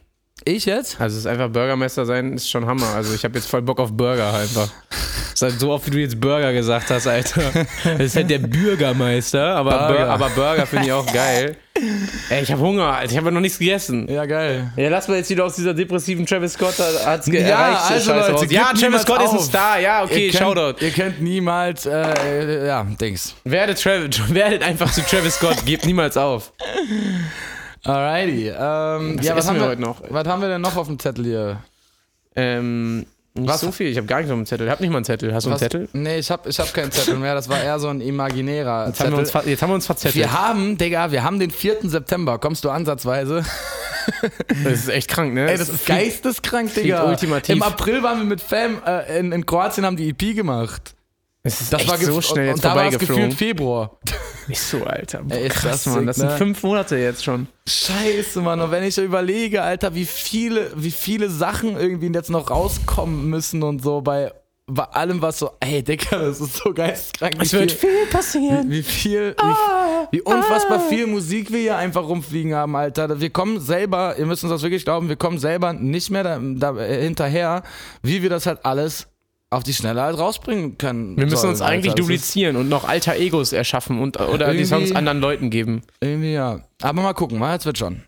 Ich 0.46 0.66
jetzt? 0.66 1.00
Also 1.02 1.16
es 1.16 1.22
ist 1.22 1.28
einfach 1.28 1.50
Bürgermeister 1.50 2.06
sein, 2.06 2.34
ist 2.34 2.50
schon 2.50 2.66
Hammer. 2.66 2.88
Also 2.96 3.14
ich 3.14 3.24
habe 3.24 3.36
jetzt 3.38 3.50
voll 3.50 3.62
Bock 3.62 3.80
auf 3.80 3.92
Burger 3.92 4.34
einfach. 4.34 4.70
Das 4.90 5.34
ist 5.34 5.52
halt 5.52 5.60
so 5.60 5.72
oft, 5.72 5.86
wie 5.88 5.92
du 5.92 5.98
jetzt 6.00 6.20
Burger 6.20 6.52
gesagt 6.54 6.90
hast, 6.90 7.06
Alter. 7.08 7.42
Das 7.84 8.00
ist 8.00 8.16
halt 8.16 8.30
der 8.30 8.40
Bürgermeister, 8.40 9.56
aber 9.56 9.72
Burger. 9.72 9.88
Burger, 9.88 10.10
aber 10.10 10.30
Burger 10.30 10.66
finde 10.66 10.86
ich 10.88 10.92
auch 10.92 11.06
geil. 11.14 11.56
Ey, 12.30 12.42
ich 12.42 12.52
habe 12.52 12.62
Hunger, 12.62 12.86
Alter. 12.98 13.12
Ich 13.12 13.18
habe 13.18 13.32
noch 13.32 13.40
nichts 13.42 13.60
gegessen. 13.60 14.08
Ja, 14.12 14.26
geil. 14.26 14.72
Ja, 14.76 14.90
lass 14.90 15.08
mal 15.08 15.18
jetzt 15.18 15.30
wieder 15.30 15.46
aus 15.46 15.56
dieser 15.56 15.76
depressiven 15.76 16.26
Travis 16.26 16.54
Scott, 16.54 16.74
hat's 17.06 17.28
ge- 17.28 17.42
Ja, 17.48 17.48
erreicht. 17.70 17.88
so 17.88 17.94
also 17.94 18.12
Scheiße 18.14 18.32
Leute, 18.32 18.54
ja, 18.54 18.72
Travis 18.74 19.02
Scott 19.04 19.22
ist 19.22 19.30
ein 19.32 19.38
auf. 19.38 19.44
Star. 19.44 19.80
Ja, 19.80 20.04
okay, 20.04 20.26
ihr 20.28 20.32
könnt, 20.32 20.42
Shoutout. 20.44 20.84
Ihr 20.84 20.92
könnt 20.92 21.22
niemals, 21.22 21.86
äh, 21.86 22.66
ja, 22.68 22.84
Dings. 23.00 23.36
Werdet, 23.44 23.80
Travis, 23.82 24.20
werdet 24.34 24.64
einfach 24.64 24.92
zu 24.92 25.02
Travis 25.02 25.36
Scott, 25.36 25.58
gebt 25.66 25.86
niemals 25.86 26.18
auf. 26.18 26.52
Alrighty. 27.84 28.50
Ähm, 28.50 29.18
Was 29.20 29.26
ja, 29.26 29.36
was 29.36 29.48
haben 29.48 29.56
wir 29.56 29.62
wir 29.64 29.70
heute 29.70 29.82
noch? 29.82 30.02
Was 30.10 30.28
haben 30.28 30.42
wir 30.42 30.50
denn 30.50 30.62
noch 30.62 30.76
auf 30.76 30.88
dem 30.88 31.00
Zettel 31.00 31.26
hier? 31.26 31.58
Ähm, 32.36 33.06
nicht 33.34 33.50
Was? 33.50 33.62
so 33.62 33.72
viel, 33.72 33.88
ich 33.88 33.98
habe 33.98 34.08
gar 34.08 34.20
nicht 34.22 34.30
auf 34.32 34.36
dem 34.38 34.46
Zettel. 34.46 34.66
Ich 34.66 34.72
habe 34.72 34.82
nicht 34.82 34.90
mal 34.92 34.98
einen 34.98 35.06
Zettel. 35.06 35.34
Hast 35.34 35.46
du 35.46 35.50
einen 35.50 35.56
Was? 35.56 35.60
Zettel? 35.62 35.88
Nee, 35.94 36.18
ich 36.18 36.32
hab, 36.32 36.48
ich 36.48 36.60
hab 36.60 36.74
keinen 36.74 36.92
Zettel 36.92 37.18
mehr. 37.18 37.36
Das 37.36 37.48
war 37.50 37.62
eher 37.62 37.80
so 37.80 37.88
ein 37.90 38.02
imaginärer 38.02 38.88
Jetzt 38.88 39.00
haben, 39.00 39.12
wir 39.12 39.18
Zettel. 39.18 39.20
uns, 39.20 39.32
ver- 39.32 39.48
jetzt 39.48 39.62
haben 39.62 39.70
wir 39.70 39.76
uns 39.76 39.86
verzettelt. 39.86 40.16
Wir 40.16 40.34
haben, 40.34 40.78
Digga, 40.78 41.12
wir 41.12 41.24
haben 41.24 41.40
den 41.40 41.52
4. 41.52 41.78
September. 41.84 42.40
Kommst 42.40 42.64
du 42.66 42.70
ansatzweise? 42.70 43.44
Das 44.64 44.72
ist 44.72 44.88
echt 44.88 45.10
krank, 45.10 45.34
ne? 45.34 45.52
Ey, 45.52 45.58
das 45.58 45.68
ist 45.68 45.86
geisteskrank, 45.86 46.74
Digga. 46.74 47.04
ultimativ. 47.10 47.54
Im 47.54 47.62
April 47.62 48.02
waren 48.04 48.20
wir 48.20 48.24
mit 48.26 48.40
Fam 48.40 48.78
äh, 48.88 49.20
in, 49.20 49.34
in 49.34 49.46
Kroatien, 49.46 49.86
haben 49.86 49.98
die 49.98 50.08
EP 50.12 50.34
gemacht. 50.34 50.96
Es 51.48 51.62
ist 51.62 51.74
Das 51.74 51.88
war 51.88 51.98
so 51.98 52.22
schnell 52.22 52.50
und, 52.50 52.56
jetzt 52.58 52.66
und 52.66 52.72
da 52.72 52.76
war 52.76 52.88
es 52.88 53.00
gefühlt. 53.00 53.34
Februar. 53.34 53.98
Nicht 54.48 54.62
so, 54.62 54.84
Alter. 54.84 55.24
Boah, 55.24 55.36
Ey, 55.36 55.48
ist 55.48 55.56
krass, 55.56 55.84
das 55.84 55.94
Mann. 55.96 56.06
Das 56.06 56.16
sind 56.18 56.28
ne? 56.30 56.38
fünf 56.38 56.62
Monate 56.64 56.98
jetzt 56.98 57.24
schon. 57.24 57.48
Scheiße, 57.68 58.42
Mann. 58.42 58.60
Und 58.62 58.72
wenn 58.72 58.84
ich 58.84 58.98
überlege, 58.98 59.62
Alter, 59.64 59.96
wie 59.96 60.06
viele, 60.06 60.72
wie 60.76 60.92
viele 60.92 61.30
Sachen 61.30 61.78
irgendwie 61.78 62.08
jetzt 62.14 62.30
noch 62.30 62.50
rauskommen 62.50 63.30
müssen 63.30 63.64
und 63.64 63.82
so 63.84 64.02
bei, 64.02 64.32
bei 64.68 64.84
allem, 64.84 65.22
was 65.22 65.40
so, 65.40 65.52
ey, 65.62 65.82
Digga, 65.84 66.18
das 66.20 66.40
ist 66.42 66.58
so 66.58 66.74
geisteskrank. 66.74 67.36
wie 67.42 67.46
viel- 67.48 67.70
viel 67.70 68.06
passieren. 68.12 68.70
Wie 68.70 68.84
viel, 68.84 69.36
wie, 69.38 70.18
wie 70.18 70.22
unfassbar 70.22 70.80
viel 70.90 71.08
Musik 71.08 71.52
wir 71.52 71.60
hier 71.60 71.78
einfach 71.78 72.04
rumfliegen 72.08 72.54
haben, 72.56 72.76
Alter. 72.76 73.20
Wir 73.22 73.30
kommen 73.30 73.60
selber, 73.62 74.16
ihr 74.18 74.26
müsst 74.26 74.44
uns 74.44 74.52
das 74.52 74.64
wirklich 74.64 74.84
glauben, 74.84 75.08
wir 75.10 75.16
kommen 75.16 75.38
selber 75.40 75.72
nicht 75.74 76.10
mehr 76.10 76.24
da, 76.24 76.40
da, 76.42 76.78
äh, 76.78 77.02
hinterher, 77.04 77.64
wie 78.02 78.22
wir 78.22 78.30
das 78.30 78.46
halt 78.46 78.66
alles 78.66 79.08
auf 79.50 79.64
die 79.64 79.74
Schnelle 79.74 80.02
halt 80.02 80.18
rausbringen 80.18 80.78
können. 80.78 81.16
Wir 81.18 81.26
müssen 81.26 81.38
sollen, 81.38 81.52
uns 81.52 81.62
eigentlich 81.62 81.92
Alter. 81.92 82.02
Ist 82.02 82.08
duplizieren 82.10 82.56
und 82.58 82.68
noch 82.70 82.84
alter 82.88 83.16
Egos 83.16 83.54
erschaffen 83.54 84.00
und, 84.00 84.20
oder 84.20 84.38
die 84.52 84.58
Irgendwie- 84.60 84.66
Songs 84.66 84.92
anderen 84.94 85.20
Leuten 85.22 85.50
geben. 85.50 85.84
Irgendwie 86.02 86.34
ja. 86.34 86.62
Aber 86.82 87.02
mal 87.02 87.14
gucken, 87.14 87.40
mal, 87.40 87.54
jetzt 87.54 87.66
wird 87.66 87.78
schon. 87.78 88.04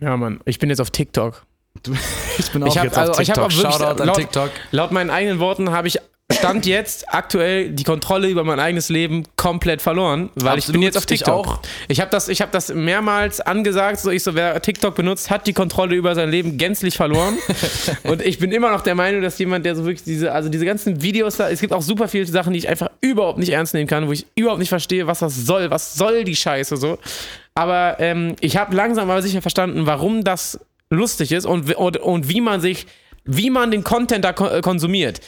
Ja, 0.00 0.16
Mann. 0.16 0.40
Ich 0.44 0.58
bin 0.58 0.68
jetzt 0.70 0.80
auf 0.80 0.90
TikTok. 0.90 1.46
Ich 2.36 2.50
bin 2.50 2.62
auch 2.64 2.66
Ich 2.66 2.76
hab- 2.76 2.84
jetzt 2.84 2.98
auf 2.98 3.08
also 3.10 3.22
ich 3.22 3.30
hab 3.30 3.36
TikTok. 3.36 3.44
auch 3.44 3.56
wirklich- 3.56 3.72
Shoutout 3.78 4.00
an 4.02 4.06
laut- 4.08 4.16
TikTok. 4.16 4.50
Laut 4.72 4.90
meinen 4.92 5.10
eigenen 5.10 5.38
Worten 5.38 5.70
habe 5.70 5.86
ich 5.88 5.98
Stand 6.32 6.64
jetzt 6.64 7.12
aktuell 7.12 7.70
die 7.70 7.84
Kontrolle 7.84 8.28
über 8.28 8.44
mein 8.44 8.58
eigenes 8.58 8.88
Leben 8.88 9.24
komplett 9.36 9.82
verloren, 9.82 10.30
weil 10.34 10.58
ich 10.58 10.66
bin 10.66 10.76
Absolut, 10.76 10.82
jetzt 10.84 10.96
auf 10.96 11.02
ich 11.02 11.18
TikTok. 11.18 11.46
auch. 11.46 11.58
Ich 11.88 12.00
habe 12.00 12.10
das, 12.10 12.28
ich 12.28 12.40
hab 12.40 12.50
das 12.50 12.72
mehrmals 12.72 13.42
angesagt, 13.42 14.00
so 14.00 14.10
ich 14.10 14.22
so, 14.22 14.34
wer 14.34 14.60
TikTok 14.62 14.94
benutzt, 14.94 15.28
hat 15.30 15.46
die 15.46 15.52
Kontrolle 15.52 15.94
über 15.94 16.14
sein 16.14 16.30
Leben 16.30 16.56
gänzlich 16.56 16.96
verloren. 16.96 17.36
und 18.04 18.22
ich 18.22 18.38
bin 18.38 18.52
immer 18.52 18.70
noch 18.70 18.80
der 18.80 18.94
Meinung, 18.94 19.20
dass 19.20 19.38
jemand, 19.38 19.66
der 19.66 19.76
so 19.76 19.84
wirklich 19.84 20.04
diese, 20.04 20.32
also 20.32 20.48
diese 20.48 20.64
ganzen 20.64 21.02
Videos 21.02 21.36
da, 21.36 21.50
es 21.50 21.60
gibt 21.60 21.74
auch 21.74 21.82
super 21.82 22.08
viele 22.08 22.24
Sachen, 22.24 22.54
die 22.54 22.58
ich 22.58 22.68
einfach 22.70 22.88
überhaupt 23.02 23.38
nicht 23.38 23.50
ernst 23.50 23.74
nehmen 23.74 23.86
kann, 23.86 24.08
wo 24.08 24.12
ich 24.12 24.26
überhaupt 24.34 24.60
nicht 24.60 24.70
verstehe, 24.70 25.06
was 25.06 25.18
das 25.18 25.36
soll, 25.44 25.70
was 25.70 25.94
soll 25.94 26.24
die 26.24 26.36
Scheiße 26.36 26.78
so. 26.78 26.98
Aber 27.54 27.96
ähm, 28.00 28.34
ich 28.40 28.56
habe 28.56 28.74
langsam 28.74 29.10
aber 29.10 29.20
sicher 29.20 29.42
verstanden, 29.42 29.84
warum 29.84 30.24
das 30.24 30.58
lustig 30.88 31.32
ist 31.32 31.44
und, 31.44 31.74
und, 31.76 31.98
und 31.98 32.28
wie 32.28 32.40
man 32.40 32.62
sich 32.62 32.86
wie 33.24 33.50
man 33.50 33.70
den 33.70 33.84
Content 33.84 34.24
da 34.24 34.30
äh, 34.30 34.60
konsumiert. 34.60 35.20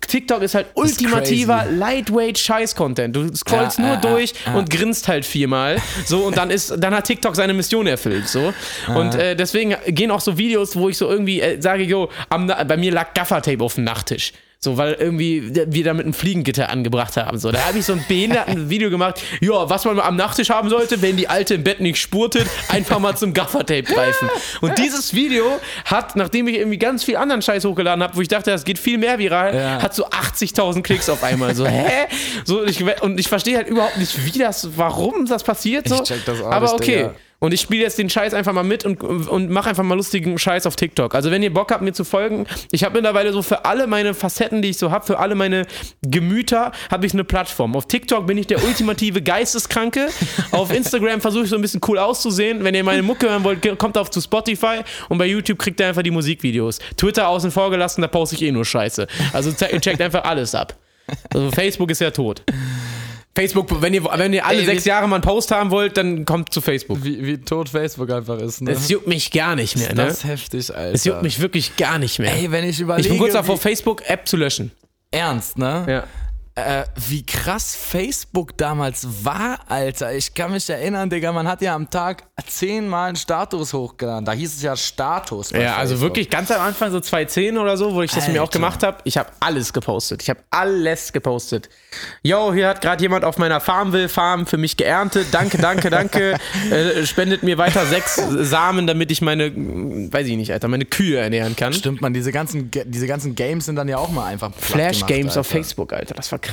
TikTok 0.00 0.42
ist 0.42 0.54
halt 0.54 0.66
ultimativer 0.74 1.66
Lightweight 1.70 2.38
Scheiß-Content. 2.38 3.14
Du 3.14 3.34
scrollst 3.34 3.78
Ja, 3.78 3.84
nur 3.84 3.94
ja, 3.94 4.00
durch 4.00 4.34
ja. 4.46 4.54
und 4.54 4.70
grinst 4.70 5.08
halt 5.08 5.24
viermal. 5.24 5.78
So, 6.04 6.24
und 6.24 6.36
dann 6.36 6.50
ist, 6.50 6.74
dann 6.78 6.94
hat 6.94 7.04
TikTok 7.04 7.36
seine 7.36 7.54
Mission 7.54 7.86
erfüllt. 7.86 8.28
So. 8.28 8.52
Und 8.94 9.14
äh, 9.14 9.34
deswegen 9.34 9.76
gehen 9.86 10.10
auch 10.10 10.20
so 10.20 10.38
Videos, 10.38 10.76
wo 10.76 10.88
ich 10.88 10.96
so 10.96 11.08
irgendwie 11.08 11.40
äh, 11.40 11.60
sage, 11.60 11.82
yo, 11.82 12.10
am, 12.28 12.46
bei 12.46 12.76
mir 12.76 12.92
lag 12.92 13.14
Gaffertape 13.14 13.62
auf 13.62 13.74
dem 13.74 13.84
Nachttisch. 13.84 14.32
So, 14.62 14.76
weil 14.76 14.92
irgendwie 14.92 15.50
wir 15.54 15.84
da 15.84 15.94
mit 15.94 16.04
einem 16.04 16.12
Fliegengitter 16.12 16.68
angebracht 16.68 17.16
haben. 17.16 17.38
So, 17.38 17.50
da 17.50 17.66
habe 17.66 17.78
ich 17.78 17.86
so 17.86 17.94
ein 17.94 18.04
behinderten 18.06 18.68
Video 18.68 18.90
gemacht. 18.90 19.22
Ja, 19.40 19.70
was 19.70 19.86
man 19.86 19.98
am 19.98 20.16
Nachttisch 20.16 20.50
haben 20.50 20.68
sollte, 20.68 21.00
wenn 21.00 21.16
die 21.16 21.28
Alte 21.28 21.54
im 21.54 21.64
Bett 21.64 21.80
nicht 21.80 21.96
spurtet, 21.98 22.46
einfach 22.68 22.98
mal 22.98 23.16
zum 23.16 23.32
Gaffertape 23.32 23.84
greifen. 23.84 24.28
Und 24.60 24.76
dieses 24.76 25.14
Video 25.14 25.46
hat, 25.86 26.14
nachdem 26.14 26.46
ich 26.46 26.56
irgendwie 26.58 26.76
ganz 26.76 27.02
viel 27.04 27.16
anderen 27.16 27.40
Scheiß 27.40 27.64
hochgeladen 27.64 28.02
habe, 28.04 28.14
wo 28.16 28.20
ich 28.20 28.28
dachte, 28.28 28.50
das 28.50 28.64
geht 28.64 28.78
viel 28.78 28.98
mehr 28.98 29.18
viral, 29.18 29.54
Ja. 29.54 29.80
hat 29.82 29.94
so 29.94 30.06
80.000 30.06 30.82
Klicks 30.82 31.08
auf 31.08 31.22
einmal. 31.24 31.54
So, 31.54 31.66
hä? 31.66 32.06
So, 32.44 32.62
ich, 32.62 32.84
und 33.00 33.18
ich 33.18 33.28
verstehe 33.28 33.56
halt 33.56 33.66
überhaupt 33.66 33.96
nicht, 33.96 34.26
wie 34.26 34.38
das, 34.38 34.76
warum 34.76 35.24
das 35.24 35.42
passiert. 35.42 35.88
So. 35.88 35.94
Ich 35.94 36.02
check 36.02 36.22
das 36.26 36.38
auch 36.42 36.50
Aber 36.50 36.74
okay. 36.74 36.96
Digga. 36.96 37.14
Und 37.40 37.54
ich 37.54 37.62
spiele 37.62 37.82
jetzt 37.82 37.98
den 37.98 38.10
Scheiß 38.10 38.34
einfach 38.34 38.52
mal 38.52 38.62
mit 38.62 38.84
und, 38.84 39.02
und 39.02 39.50
mache 39.50 39.70
einfach 39.70 39.82
mal 39.82 39.94
lustigen 39.94 40.38
Scheiß 40.38 40.66
auf 40.66 40.76
TikTok. 40.76 41.14
Also 41.14 41.30
wenn 41.30 41.42
ihr 41.42 41.52
Bock 41.52 41.72
habt, 41.72 41.82
mir 41.82 41.94
zu 41.94 42.04
folgen, 42.04 42.46
ich 42.70 42.84
habe 42.84 42.94
mittlerweile 42.94 43.32
so 43.32 43.40
für 43.40 43.64
alle 43.64 43.86
meine 43.86 44.12
Facetten, 44.12 44.60
die 44.60 44.68
ich 44.68 44.76
so 44.76 44.90
habe, 44.90 45.06
für 45.06 45.18
alle 45.18 45.34
meine 45.34 45.66
Gemüter, 46.02 46.72
habe 46.90 47.06
ich 47.06 47.14
eine 47.14 47.24
Plattform. 47.24 47.74
Auf 47.76 47.88
TikTok 47.88 48.26
bin 48.26 48.36
ich 48.36 48.46
der 48.46 48.62
ultimative 48.62 49.22
Geisteskranke. 49.30 50.08
Auf 50.52 50.70
Instagram 50.72 51.22
versuche 51.22 51.44
ich 51.44 51.50
so 51.50 51.56
ein 51.56 51.62
bisschen 51.62 51.80
cool 51.88 51.98
auszusehen. 51.98 52.62
Wenn 52.62 52.74
ihr 52.74 52.84
meine 52.84 53.02
Mucke 53.02 53.30
hören 53.30 53.42
wollt, 53.42 53.78
kommt 53.78 53.96
auf 53.96 54.10
zu 54.10 54.20
Spotify 54.20 54.80
und 55.08 55.16
bei 55.16 55.26
YouTube 55.26 55.58
kriegt 55.58 55.80
ihr 55.80 55.86
einfach 55.86 56.02
die 56.02 56.10
Musikvideos. 56.10 56.78
Twitter 56.98 57.26
außen 57.26 57.50
vor 57.50 57.70
gelassen, 57.70 58.02
da 58.02 58.08
poste 58.08 58.36
ich 58.36 58.42
eh 58.42 58.52
nur 58.52 58.66
Scheiße. 58.66 59.06
Also 59.32 59.52
checkt 59.52 60.02
einfach 60.02 60.24
alles 60.24 60.54
ab. 60.54 60.76
Also 61.32 61.50
Facebook 61.50 61.90
ist 61.90 62.00
ja 62.00 62.10
tot. 62.10 62.42
Facebook, 63.34 63.80
wenn 63.80 63.94
ihr, 63.94 64.04
wenn 64.04 64.32
ihr 64.32 64.44
alle 64.44 64.58
Ey, 64.58 64.64
sechs 64.64 64.84
Jahre 64.84 65.06
mal 65.08 65.16
einen 65.16 65.22
Post 65.22 65.52
haben 65.52 65.70
wollt, 65.70 65.96
dann 65.96 66.24
kommt 66.24 66.52
zu 66.52 66.60
Facebook. 66.60 67.02
Wie, 67.04 67.24
wie 67.24 67.38
tot 67.38 67.68
Facebook 67.68 68.10
einfach 68.10 68.38
ist, 68.38 68.60
ne? 68.60 68.72
Es 68.72 68.88
juckt 68.88 69.06
mich 69.06 69.30
gar 69.30 69.54
nicht 69.54 69.76
mehr, 69.76 69.88
ne? 69.90 70.06
das 70.06 70.18
ist 70.18 70.24
heftig, 70.24 70.74
Alter. 70.74 70.94
Es 70.94 71.04
juckt 71.04 71.22
mich 71.22 71.40
wirklich 71.40 71.76
gar 71.76 71.98
nicht 71.98 72.18
mehr. 72.18 72.32
Ey, 72.34 72.50
wenn 72.50 72.64
ich 72.64 72.80
überlege. 72.80 73.06
ich 73.06 73.12
bin 73.12 73.20
kurz 73.20 73.34
davor, 73.34 73.56
Facebook-App 73.56 74.26
zu 74.26 74.36
löschen. 74.36 74.72
Ernst, 75.12 75.58
ne? 75.58 75.84
Ja. 75.88 76.04
Äh, 76.66 76.84
wie 77.08 77.24
krass 77.24 77.74
Facebook 77.76 78.56
damals 78.56 79.06
war, 79.24 79.60
Alter. 79.68 80.12
Ich 80.14 80.34
kann 80.34 80.52
mich 80.52 80.68
erinnern, 80.68 81.08
Digga, 81.10 81.32
man 81.32 81.46
hat 81.48 81.62
ja 81.62 81.74
am 81.74 81.88
Tag 81.90 82.24
zehnmal 82.46 83.08
einen 83.08 83.16
Status 83.16 83.72
hochgeladen. 83.72 84.24
Da 84.24 84.32
hieß 84.32 84.56
es 84.56 84.62
ja 84.62 84.76
Status. 84.76 85.50
Ja, 85.50 85.76
also 85.76 85.94
Facebook. 85.94 86.00
wirklich 86.10 86.30
ganz 86.30 86.50
am 86.50 86.60
Anfang, 86.60 86.90
so 86.90 87.00
2010 87.00 87.58
oder 87.58 87.76
so, 87.76 87.94
wo 87.94 88.02
ich 88.02 88.10
das 88.10 88.28
mir 88.28 88.40
auch 88.42 88.46
Alter. 88.46 88.58
gemacht 88.58 88.82
habe, 88.82 88.98
ich 89.04 89.16
habe 89.16 89.30
alles 89.40 89.72
gepostet. 89.72 90.22
Ich 90.22 90.30
habe 90.30 90.40
alles 90.50 91.12
gepostet. 91.12 91.68
Yo, 92.22 92.52
hier 92.52 92.68
hat 92.68 92.80
gerade 92.80 93.02
jemand 93.02 93.24
auf 93.24 93.38
meiner 93.38 93.60
Farmville 93.60 94.08
Farm 94.08 94.46
für 94.46 94.56
mich 94.58 94.76
geerntet. 94.76 95.28
Danke, 95.32 95.58
danke, 95.58 95.90
danke. 95.90 96.36
äh, 96.70 97.04
spendet 97.06 97.42
mir 97.42 97.58
weiter 97.58 97.84
sechs 97.86 98.16
Samen, 98.16 98.86
damit 98.86 99.10
ich 99.10 99.22
meine, 99.22 99.50
weiß 99.54 100.26
ich 100.26 100.36
nicht, 100.36 100.52
Alter, 100.52 100.68
meine 100.68 100.84
Kühe 100.84 101.18
ernähren 101.18 101.56
kann. 101.56 101.72
Stimmt, 101.72 102.00
man, 102.00 102.12
diese 102.14 102.32
ganzen, 102.32 102.70
Ga- 102.70 102.84
diese 102.84 103.06
ganzen 103.06 103.34
Games 103.34 103.66
sind 103.66 103.76
dann 103.76 103.88
ja 103.88 103.98
auch 103.98 104.10
mal 104.10 104.26
einfach 104.26 104.50
platt 104.50 104.60
Flash 104.62 104.98
gemacht, 105.00 105.08
Games 105.08 105.32
auf 105.36 105.46
Alter. 105.46 105.50
Facebook, 105.58 105.92
Alter, 105.92 106.14
das 106.14 106.30
war 106.32 106.38
krass. 106.38 106.49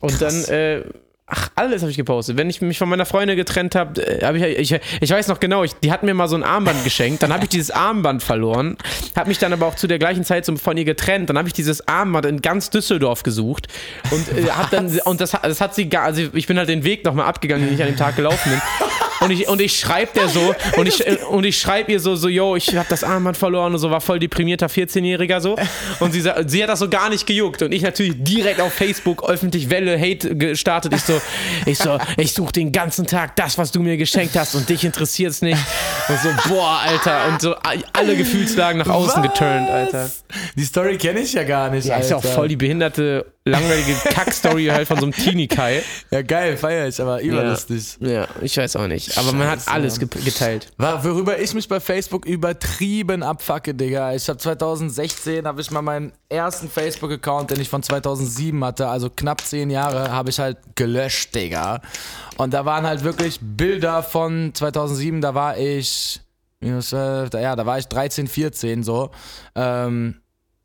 Und 0.00 0.20
dann, 0.20 0.44
äh, 0.44 0.82
ach, 1.26 1.48
alles 1.54 1.80
habe 1.80 1.90
ich 1.90 1.96
gepostet. 1.96 2.36
Wenn 2.36 2.50
ich 2.50 2.60
mich 2.60 2.76
von 2.76 2.88
meiner 2.88 3.06
Freundin 3.06 3.36
getrennt 3.36 3.74
habe, 3.74 4.02
äh, 4.06 4.24
habe 4.24 4.36
ich, 4.38 4.72
ich, 4.72 4.80
ich 5.00 5.10
weiß 5.10 5.28
noch 5.28 5.40
genau, 5.40 5.64
ich, 5.64 5.72
die 5.74 5.90
hat 5.90 6.02
mir 6.02 6.12
mal 6.12 6.28
so 6.28 6.36
ein 6.36 6.42
Armband 6.42 6.84
geschenkt, 6.84 7.22
dann 7.22 7.32
habe 7.32 7.44
ich 7.44 7.48
dieses 7.48 7.70
Armband 7.70 8.22
verloren, 8.22 8.76
habe 9.16 9.28
mich 9.28 9.38
dann 9.38 9.52
aber 9.54 9.66
auch 9.66 9.74
zu 9.76 9.86
der 9.86 9.98
gleichen 9.98 10.24
Zeit 10.24 10.44
so 10.44 10.54
von 10.56 10.76
ihr 10.76 10.84
getrennt, 10.84 11.30
dann 11.30 11.38
habe 11.38 11.48
ich 11.48 11.54
dieses 11.54 11.88
Armband 11.88 12.26
in 12.26 12.42
ganz 12.42 12.68
Düsseldorf 12.68 13.22
gesucht 13.22 13.68
und 14.10 14.28
äh, 14.36 14.50
hab 14.50 14.70
dann, 14.70 14.86
und 15.04 15.20
das, 15.22 15.32
hat- 15.32 15.44
das 15.46 15.60
hat 15.62 15.74
sie 15.74 15.88
gar, 15.88 16.04
also 16.04 16.22
ich 16.34 16.46
bin 16.46 16.58
halt 16.58 16.68
den 16.68 16.84
Weg 16.84 17.04
nochmal 17.04 17.26
abgegangen, 17.26 17.64
den 17.66 17.74
ich 17.74 17.80
an 17.80 17.88
dem 17.88 17.96
Tag 17.96 18.16
gelaufen 18.16 18.50
bin. 18.50 18.60
Und 19.24 19.30
ich, 19.30 19.48
und 19.48 19.60
ich 19.60 19.78
schreibe 19.78 20.12
der 20.14 20.28
so, 20.28 20.54
und 20.76 20.86
ich, 20.86 21.04
und 21.28 21.44
ich 21.44 21.58
schreibe 21.58 21.92
ihr 21.92 22.00
so, 22.00 22.14
so, 22.16 22.28
yo, 22.28 22.56
ich 22.56 22.76
habe 22.76 22.86
das 22.88 23.02
Armband 23.04 23.36
verloren 23.36 23.72
und 23.72 23.78
so, 23.78 23.90
war 23.90 24.00
voll 24.00 24.18
deprimierter 24.18 24.66
14-Jähriger 24.66 25.40
so. 25.40 25.56
Und 26.00 26.12
sie, 26.12 26.20
sie 26.46 26.62
hat 26.62 26.68
das 26.68 26.78
so 26.78 26.88
gar 26.88 27.08
nicht 27.10 27.26
gejuckt. 27.26 27.62
Und 27.62 27.72
ich 27.72 27.82
natürlich 27.82 28.14
direkt 28.18 28.60
auf 28.60 28.72
Facebook 28.72 29.28
öffentlich 29.28 29.70
Welle 29.70 29.98
Hate 29.98 30.36
gestartet. 30.36 30.92
Ich 30.94 31.02
so, 31.02 31.20
ich 31.66 31.78
so, 31.78 31.98
ich 32.16 32.32
suche 32.32 32.52
den 32.52 32.72
ganzen 32.72 33.06
Tag 33.06 33.36
das, 33.36 33.58
was 33.58 33.72
du 33.72 33.80
mir 33.80 33.96
geschenkt 33.96 34.36
hast 34.36 34.54
und 34.54 34.68
dich 34.68 34.84
interessiert's 34.84 35.42
nicht. 35.42 35.58
Und 36.08 36.18
so, 36.20 36.28
boah, 36.48 36.80
Alter. 36.84 37.28
Und 37.28 37.40
so 37.40 37.54
alle 37.92 38.16
Gefühlslagen 38.16 38.78
nach 38.78 38.88
außen 38.88 39.22
geturnt, 39.22 39.70
Alter. 39.70 40.10
Die 40.56 40.64
Story 40.64 40.98
kenne 40.98 41.20
ich 41.20 41.32
ja 41.32 41.44
gar 41.44 41.70
nicht, 41.70 41.86
Ja, 41.86 41.96
ist 41.96 42.10
ja 42.10 42.16
Alter. 42.16 42.28
auch 42.28 42.34
voll 42.34 42.48
die 42.48 42.56
behinderte, 42.56 43.26
langweilige 43.44 43.94
Kackstory 44.10 44.66
halt 44.66 44.88
von 44.88 44.98
so 44.98 45.04
einem 45.04 45.12
Teenie-Kai. 45.12 45.82
Ja, 46.10 46.22
geil, 46.22 46.56
feier 46.56 46.88
ich, 46.88 47.00
aber 47.00 47.20
überlustig. 47.20 47.96
Ja, 48.00 48.26
ich 48.40 48.56
weiß 48.56 48.76
auch 48.76 48.86
nicht. 48.86 49.13
Aber 49.18 49.32
man 49.32 49.48
hat 49.48 49.66
alles 49.68 49.98
ge 49.98 50.08
geteilt. 50.24 50.72
War- 50.76 51.04
Worüber 51.04 51.38
ich 51.38 51.54
mich 51.54 51.68
bei 51.68 51.80
Facebook 51.80 52.26
übertrieben 52.26 53.22
abfacke, 53.22 53.74
Digga. 53.74 54.14
Ich 54.14 54.28
habe 54.28 54.38
2016, 54.38 55.46
habe 55.46 55.60
ich 55.60 55.70
mal 55.70 55.82
meinen 55.82 56.12
ersten 56.28 56.68
Facebook-Account, 56.68 57.50
den 57.50 57.60
ich 57.60 57.68
von 57.68 57.82
2007 57.82 58.64
hatte, 58.64 58.88
also 58.88 59.10
knapp 59.10 59.40
zehn 59.40 59.70
Jahre, 59.70 60.10
habe 60.10 60.30
ich 60.30 60.38
halt 60.38 60.58
gelöscht, 60.74 61.34
Digga. 61.34 61.80
Und 62.36 62.52
da 62.54 62.64
waren 62.64 62.86
halt 62.86 63.04
wirklich 63.04 63.38
Bilder 63.40 64.02
von 64.02 64.52
2007, 64.54 65.20
da 65.20 65.34
war 65.34 65.56
ich, 65.58 66.20
minus, 66.60 66.92
äh, 66.92 67.28
da- 67.28 67.40
ja, 67.40 67.56
da 67.56 67.66
war 67.66 67.78
ich 67.78 67.86
13, 67.88 68.26
14 68.26 68.82
so. 68.82 69.10
Ähm, 69.54 70.16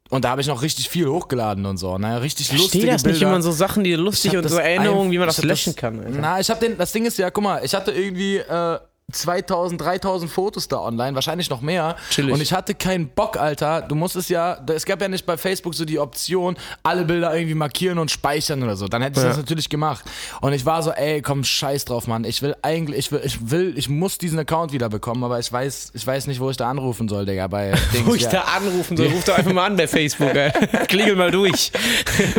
und 0.09 0.25
da 0.25 0.29
habe 0.29 0.41
ich 0.41 0.47
noch 0.47 0.61
richtig 0.61 0.89
viel 0.89 1.07
hochgeladen 1.07 1.65
und 1.65 1.77
so, 1.77 1.97
ne? 1.97 2.21
Richtig 2.21 2.51
Ich 2.51 2.57
lustige 2.57 2.87
das 2.87 3.03
nicht, 3.03 3.21
wie 3.21 3.25
man 3.25 3.41
so 3.41 3.51
Sachen, 3.51 3.83
die 3.83 3.93
lustig 3.93 4.35
und 4.35 4.47
so 4.49 4.57
Erinnerungen, 4.57 5.11
wie 5.11 5.17
man 5.19 5.27
das 5.27 5.43
löschen 5.43 5.75
kann. 5.75 5.99
Alter. 5.99 6.17
Na, 6.19 6.39
ich 6.39 6.49
hab 6.49 6.59
den, 6.59 6.77
das 6.77 6.91
Ding 6.91 7.05
ist 7.05 7.17
ja, 7.17 7.29
guck 7.29 7.43
mal, 7.43 7.63
ich 7.63 7.75
hatte 7.75 7.91
irgendwie 7.91 8.37
äh, 8.37 8.79
2000, 9.11 9.81
3000 9.81 10.31
Fotos 10.31 10.67
da 10.67 10.79
online, 10.79 11.15
wahrscheinlich 11.15 11.49
noch 11.49 11.61
mehr. 11.61 11.95
Chillig. 12.09 12.33
Und 12.33 12.41
ich 12.41 12.53
hatte 12.53 12.75
keinen 12.75 13.09
Bock, 13.09 13.37
Alter. 13.37 13.81
Du 13.81 13.95
musstest 13.95 14.29
ja, 14.29 14.57
es 14.73 14.85
gab 14.85 15.01
ja 15.01 15.07
nicht 15.07 15.25
bei 15.25 15.37
Facebook 15.37 15.75
so 15.75 15.85
die 15.85 15.99
Option, 15.99 16.57
alle 16.83 17.05
Bilder 17.05 17.33
irgendwie 17.33 17.55
markieren 17.55 17.97
und 17.99 18.11
speichern 18.11 18.63
oder 18.63 18.75
so. 18.75 18.87
Dann 18.87 19.01
hätte 19.01 19.19
ich 19.19 19.23
Ja. 19.23 19.29
das 19.29 19.37
natürlich 19.37 19.69
gemacht. 19.69 20.03
Und 20.41 20.53
ich 20.53 20.65
war 20.65 20.83
so, 20.83 20.91
ey, 20.91 21.21
komm, 21.21 21.43
scheiß 21.43 21.85
drauf, 21.85 22.07
Mann. 22.07 22.23
Ich 22.23 22.41
will 22.41 22.55
eigentlich, 22.61 22.97
ich 22.99 23.11
will, 23.11 23.21
ich 23.23 23.49
will, 23.51 23.73
ich 23.77 23.89
muss 23.89 24.17
diesen 24.17 24.39
Account 24.39 24.71
wieder 24.71 24.89
bekommen, 24.89 25.23
aber 25.23 25.39
ich 25.39 25.51
weiß, 25.51 25.91
ich 25.93 26.05
weiß 26.05 26.27
nicht, 26.27 26.39
wo 26.39 26.49
ich 26.49 26.57
da 26.57 26.69
anrufen 26.69 27.07
soll, 27.09 27.25
Digga. 27.25 27.47
Bei 27.47 27.71
Dings, 27.93 28.05
Wo 28.05 28.13
ich 28.15 28.23
ja. 28.23 28.29
da 28.31 28.41
anrufen 28.41 28.97
soll, 28.97 29.07
ruf 29.07 29.23
doch 29.25 29.37
einfach 29.37 29.53
mal 29.53 29.65
an 29.65 29.75
bei 29.75 29.87
Facebook, 29.87 30.33
ey. 30.35 30.51
Klingel 30.87 31.15
mal 31.15 31.31
durch. 31.31 31.71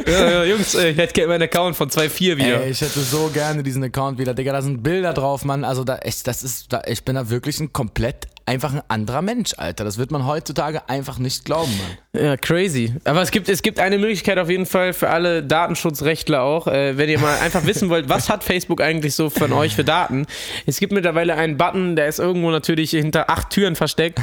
ja, 0.06 0.44
Jungs, 0.44 0.74
ich 0.74 0.96
hätte 0.96 1.12
gerne 1.12 1.28
meinen 1.28 1.42
Account 1.42 1.76
von 1.76 1.88
2.4 1.90 2.36
wieder. 2.36 2.62
Ey, 2.62 2.70
ich 2.70 2.80
hätte 2.80 3.00
so 3.00 3.30
gerne 3.32 3.62
diesen 3.62 3.82
Account 3.84 4.18
wieder, 4.18 4.34
Digga. 4.34 4.52
Da 4.52 4.62
sind 4.62 4.82
Bilder 4.82 5.12
drauf, 5.12 5.44
Mann. 5.44 5.64
Also 5.64 5.84
da, 5.84 5.98
ich, 6.04 6.22
das 6.22 6.42
ist, 6.42 6.59
da, 6.68 6.82
ich 6.86 7.04
bin 7.04 7.14
da 7.14 7.30
wirklich 7.30 7.60
ein 7.60 7.72
komplett 7.72 8.28
einfach 8.50 8.72
ein 8.74 8.82
anderer 8.88 9.22
Mensch, 9.22 9.54
Alter. 9.56 9.84
Das 9.84 9.96
wird 9.96 10.10
man 10.10 10.26
heutzutage 10.26 10.88
einfach 10.88 11.18
nicht 11.18 11.44
glauben, 11.44 11.70
Mann. 11.78 12.24
Ja, 12.24 12.36
crazy. 12.36 12.92
Aber 13.04 13.22
es 13.22 13.30
gibt, 13.30 13.48
es 13.48 13.62
gibt 13.62 13.78
eine 13.78 13.96
Möglichkeit 13.96 14.38
auf 14.38 14.50
jeden 14.50 14.66
Fall 14.66 14.92
für 14.92 15.08
alle 15.08 15.44
Datenschutzrechtler 15.44 16.42
auch, 16.42 16.66
äh, 16.66 16.98
wenn 16.98 17.08
ihr 17.08 17.20
mal 17.20 17.38
einfach 17.38 17.64
wissen 17.64 17.88
wollt, 17.90 18.08
was 18.08 18.28
hat 18.28 18.42
Facebook 18.42 18.80
eigentlich 18.80 19.14
so 19.14 19.30
von 19.30 19.52
euch 19.52 19.76
für 19.76 19.84
Daten. 19.84 20.26
Es 20.66 20.80
gibt 20.80 20.92
mittlerweile 20.92 21.36
einen 21.36 21.56
Button, 21.56 21.94
der 21.94 22.08
ist 22.08 22.18
irgendwo 22.18 22.50
natürlich 22.50 22.90
hinter 22.90 23.30
acht 23.30 23.50
Türen 23.50 23.76
versteckt, 23.76 24.18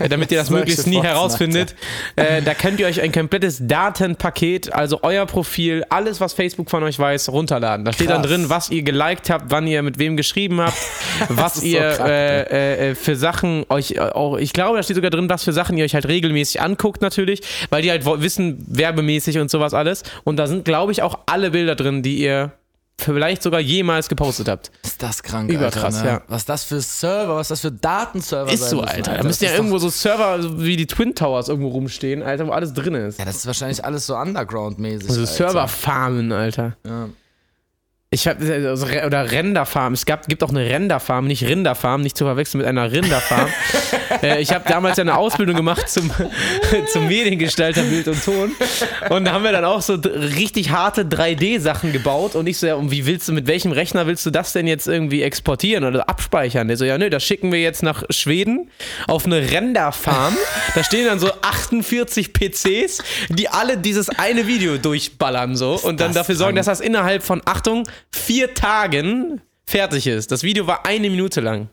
äh, 0.00 0.08
damit 0.08 0.32
ihr 0.32 0.38
das 0.38 0.48
Solche 0.48 0.60
möglichst 0.60 0.88
nie 0.88 1.00
herausfindet. 1.00 1.76
Äh, 2.16 2.42
da 2.42 2.54
könnt 2.54 2.80
ihr 2.80 2.88
euch 2.88 3.00
ein 3.00 3.12
komplettes 3.12 3.58
Datenpaket, 3.64 4.72
also 4.72 5.00
euer 5.02 5.26
Profil, 5.26 5.84
alles, 5.88 6.20
was 6.20 6.32
Facebook 6.32 6.68
von 6.68 6.82
euch 6.82 6.98
weiß, 6.98 7.28
runterladen. 7.28 7.84
Da 7.84 7.92
steht 7.92 8.10
dann 8.10 8.22
Krass. 8.22 8.32
drin, 8.32 8.48
was 8.50 8.70
ihr 8.70 8.82
geliked 8.82 9.30
habt, 9.30 9.44
wann 9.50 9.68
ihr 9.68 9.82
mit 9.84 10.00
wem 10.00 10.16
geschrieben 10.16 10.60
habt, 10.60 10.78
was 11.28 11.60
so 11.60 11.77
ihr 11.78 12.06
äh, 12.06 12.42
äh, 12.42 12.90
äh, 12.90 12.94
für 12.94 13.16
Sachen 13.16 13.64
euch 13.68 13.92
äh, 13.92 14.00
auch, 14.00 14.36
ich 14.36 14.52
glaube, 14.52 14.76
da 14.76 14.82
steht 14.82 14.96
sogar 14.96 15.10
drin, 15.10 15.28
was 15.28 15.44
für 15.44 15.52
Sachen 15.52 15.76
ihr 15.76 15.84
euch 15.84 15.94
halt 15.94 16.06
regelmäßig 16.06 16.60
anguckt 16.60 17.02
natürlich, 17.02 17.40
weil 17.70 17.82
die 17.82 17.90
halt 17.90 18.04
wissen, 18.04 18.64
werbemäßig 18.68 19.38
und 19.38 19.50
sowas 19.50 19.74
alles. 19.74 20.02
Und 20.24 20.36
da 20.36 20.46
sind, 20.46 20.64
glaube 20.64 20.92
ich, 20.92 21.02
auch 21.02 21.18
alle 21.26 21.50
Bilder 21.50 21.74
drin, 21.74 22.02
die 22.02 22.18
ihr 22.18 22.52
vielleicht 23.00 23.42
sogar 23.42 23.60
jemals 23.60 24.08
gepostet 24.08 24.48
habt. 24.48 24.70
Ist 24.82 25.02
das 25.02 25.22
krank, 25.22 25.50
Überkrass, 25.50 25.96
Alter, 25.96 26.04
ne? 26.04 26.10
ja. 26.10 26.22
Was 26.28 26.44
das 26.44 26.64
für 26.64 26.80
Server, 26.80 27.36
was 27.36 27.48
das 27.48 27.60
für 27.60 27.70
Datenserver 27.70 28.52
Ist 28.52 28.60
sein 28.60 28.70
so, 28.70 28.76
müssen, 28.80 28.88
Alter. 28.88 29.14
Da 29.14 29.22
müssten 29.22 29.44
ja 29.44 29.50
ist 29.50 29.56
irgendwo 29.56 29.78
so 29.78 29.88
Server 29.88 30.60
wie 30.60 30.76
die 30.76 30.86
Twin 30.86 31.14
Towers 31.14 31.48
irgendwo 31.48 31.68
rumstehen, 31.68 32.22
Alter, 32.22 32.46
wo 32.46 32.50
alles 32.50 32.72
drin 32.72 32.94
ist. 32.94 33.18
Ja, 33.18 33.24
das 33.24 33.36
ist 33.36 33.46
wahrscheinlich 33.46 33.84
alles 33.84 34.06
so 34.06 34.16
Underground-mäßig. 34.16 35.08
Also 35.08 35.20
Alter. 35.20 35.32
Serverfarmen, 35.32 36.32
Alter. 36.32 36.76
Ja. 36.84 37.08
Ich 38.10 38.26
hab, 38.26 38.40
also, 38.40 38.86
Re- 38.86 39.04
oder 39.06 39.30
Renderfarm. 39.30 39.92
Es 39.92 40.06
gab, 40.06 40.26
gibt 40.28 40.42
auch 40.42 40.48
eine 40.48 40.64
Renderfarm, 40.64 41.26
nicht 41.26 41.42
Rinderfarm, 41.44 42.00
nicht 42.00 42.16
zu 42.16 42.24
verwechseln 42.24 42.58
mit 42.58 42.66
einer 42.66 42.90
Rinderfarm. 42.90 43.48
äh, 44.22 44.40
ich 44.40 44.52
habe 44.52 44.68
damals 44.68 44.96
ja 44.96 45.02
eine 45.02 45.16
Ausbildung 45.16 45.56
gemacht 45.56 45.88
zum, 45.88 46.10
zum 46.92 47.08
Mediengestalter 47.08 47.82
Bild 47.82 48.08
und 48.08 48.24
Ton. 48.24 48.52
Und 49.10 49.24
da 49.24 49.32
haben 49.32 49.44
wir 49.44 49.52
dann 49.52 49.64
auch 49.64 49.82
so 49.82 49.94
richtig 49.94 50.70
harte 50.70 51.04
3D-Sachen 51.04 51.92
gebaut. 51.92 52.34
Und 52.34 52.46
ich 52.46 52.58
so, 52.58 52.66
ja, 52.66 52.74
und 52.74 52.90
wie 52.90 53.06
willst 53.06 53.28
du, 53.28 53.32
mit 53.32 53.46
welchem 53.46 53.72
Rechner 53.72 54.06
willst 54.06 54.24
du 54.26 54.30
das 54.30 54.52
denn 54.52 54.66
jetzt 54.66 54.86
irgendwie 54.86 55.22
exportieren 55.22 55.84
oder 55.84 56.08
abspeichern? 56.08 56.68
Der 56.68 56.76
so, 56.76 56.84
ja, 56.84 56.98
nö, 56.98 57.10
das 57.10 57.24
schicken 57.24 57.52
wir 57.52 57.60
jetzt 57.60 57.82
nach 57.82 58.04
Schweden 58.10 58.70
auf 59.06 59.26
eine 59.26 59.50
Renderfarm. 59.50 60.36
Da 60.74 60.84
stehen 60.84 61.06
dann 61.06 61.18
so 61.18 61.30
48 61.42 62.32
PCs, 62.32 63.02
die 63.28 63.48
alle 63.48 63.76
dieses 63.78 64.08
eine 64.08 64.46
Video 64.46 64.78
durchballern 64.78 65.56
so. 65.56 65.78
Und 65.82 66.00
dann 66.00 66.12
dafür 66.12 66.34
sorgen, 66.34 66.56
dass 66.56 66.66
das 66.66 66.80
innerhalb 66.80 67.22
von, 67.22 67.42
Achtung, 67.44 67.88
vier 68.10 68.54
Tagen 68.54 69.40
fertig 69.66 70.06
ist. 70.06 70.32
Das 70.32 70.42
Video 70.42 70.66
war 70.66 70.86
eine 70.86 71.10
Minute 71.10 71.40
lang. 71.40 71.68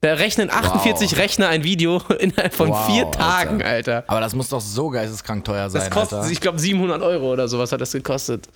Da 0.00 0.14
rechnen 0.14 0.50
48 0.50 1.12
Wow. 1.12 1.18
Rechner 1.18 1.48
ein 1.48 1.64
Video 1.64 2.02
innerhalb 2.18 2.54
von 2.54 2.68
Wow, 2.68 2.86
vier 2.86 3.06
Alter. 3.06 3.18
Tagen, 3.18 3.62
Alter. 3.62 4.04
Aber 4.06 4.20
das 4.20 4.34
muss 4.34 4.48
doch 4.50 4.60
so 4.60 4.90
geisteskrank 4.90 5.44
teuer 5.44 5.70
sein, 5.70 5.80
Das 5.80 5.90
kostet, 5.90 6.18
Alter. 6.18 6.30
ich 6.30 6.40
glaube, 6.40 6.58
700 6.58 7.02
Euro 7.02 7.32
oder 7.32 7.48
sowas 7.48 7.72
hat 7.72 7.80
das 7.80 7.92
gekostet. 7.92 8.48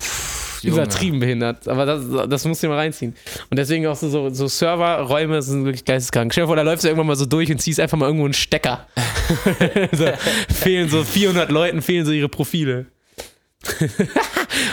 Junge. 0.62 0.76
Übertrieben 0.82 1.20
behindert. 1.20 1.66
Aber 1.68 1.86
das, 1.86 2.02
das 2.28 2.44
musst 2.44 2.62
du 2.62 2.66
dir 2.66 2.72
mal 2.74 2.78
reinziehen. 2.80 3.16
Und 3.48 3.58
deswegen 3.58 3.86
auch 3.86 3.96
so, 3.96 4.10
so, 4.10 4.28
so 4.28 4.46
Serverräume 4.46 5.40
sind 5.40 5.64
wirklich 5.64 5.86
geisteskrank. 5.86 6.32
Stell 6.32 6.44
dir 6.44 6.48
vor, 6.48 6.56
da 6.56 6.62
läufst 6.62 6.84
du 6.84 6.88
irgendwann 6.88 7.06
mal 7.06 7.16
so 7.16 7.24
durch 7.24 7.50
und 7.50 7.58
ziehst 7.62 7.80
einfach 7.80 7.96
mal 7.96 8.04
irgendwo 8.06 8.26
einen 8.26 8.34
Stecker. 8.34 8.86
so, 9.92 10.06
fehlen 10.54 10.90
so 10.90 11.02
400 11.02 11.50
Leuten, 11.50 11.80
fehlen 11.80 12.04
so 12.04 12.12
ihre 12.12 12.28
Profile. 12.28 12.84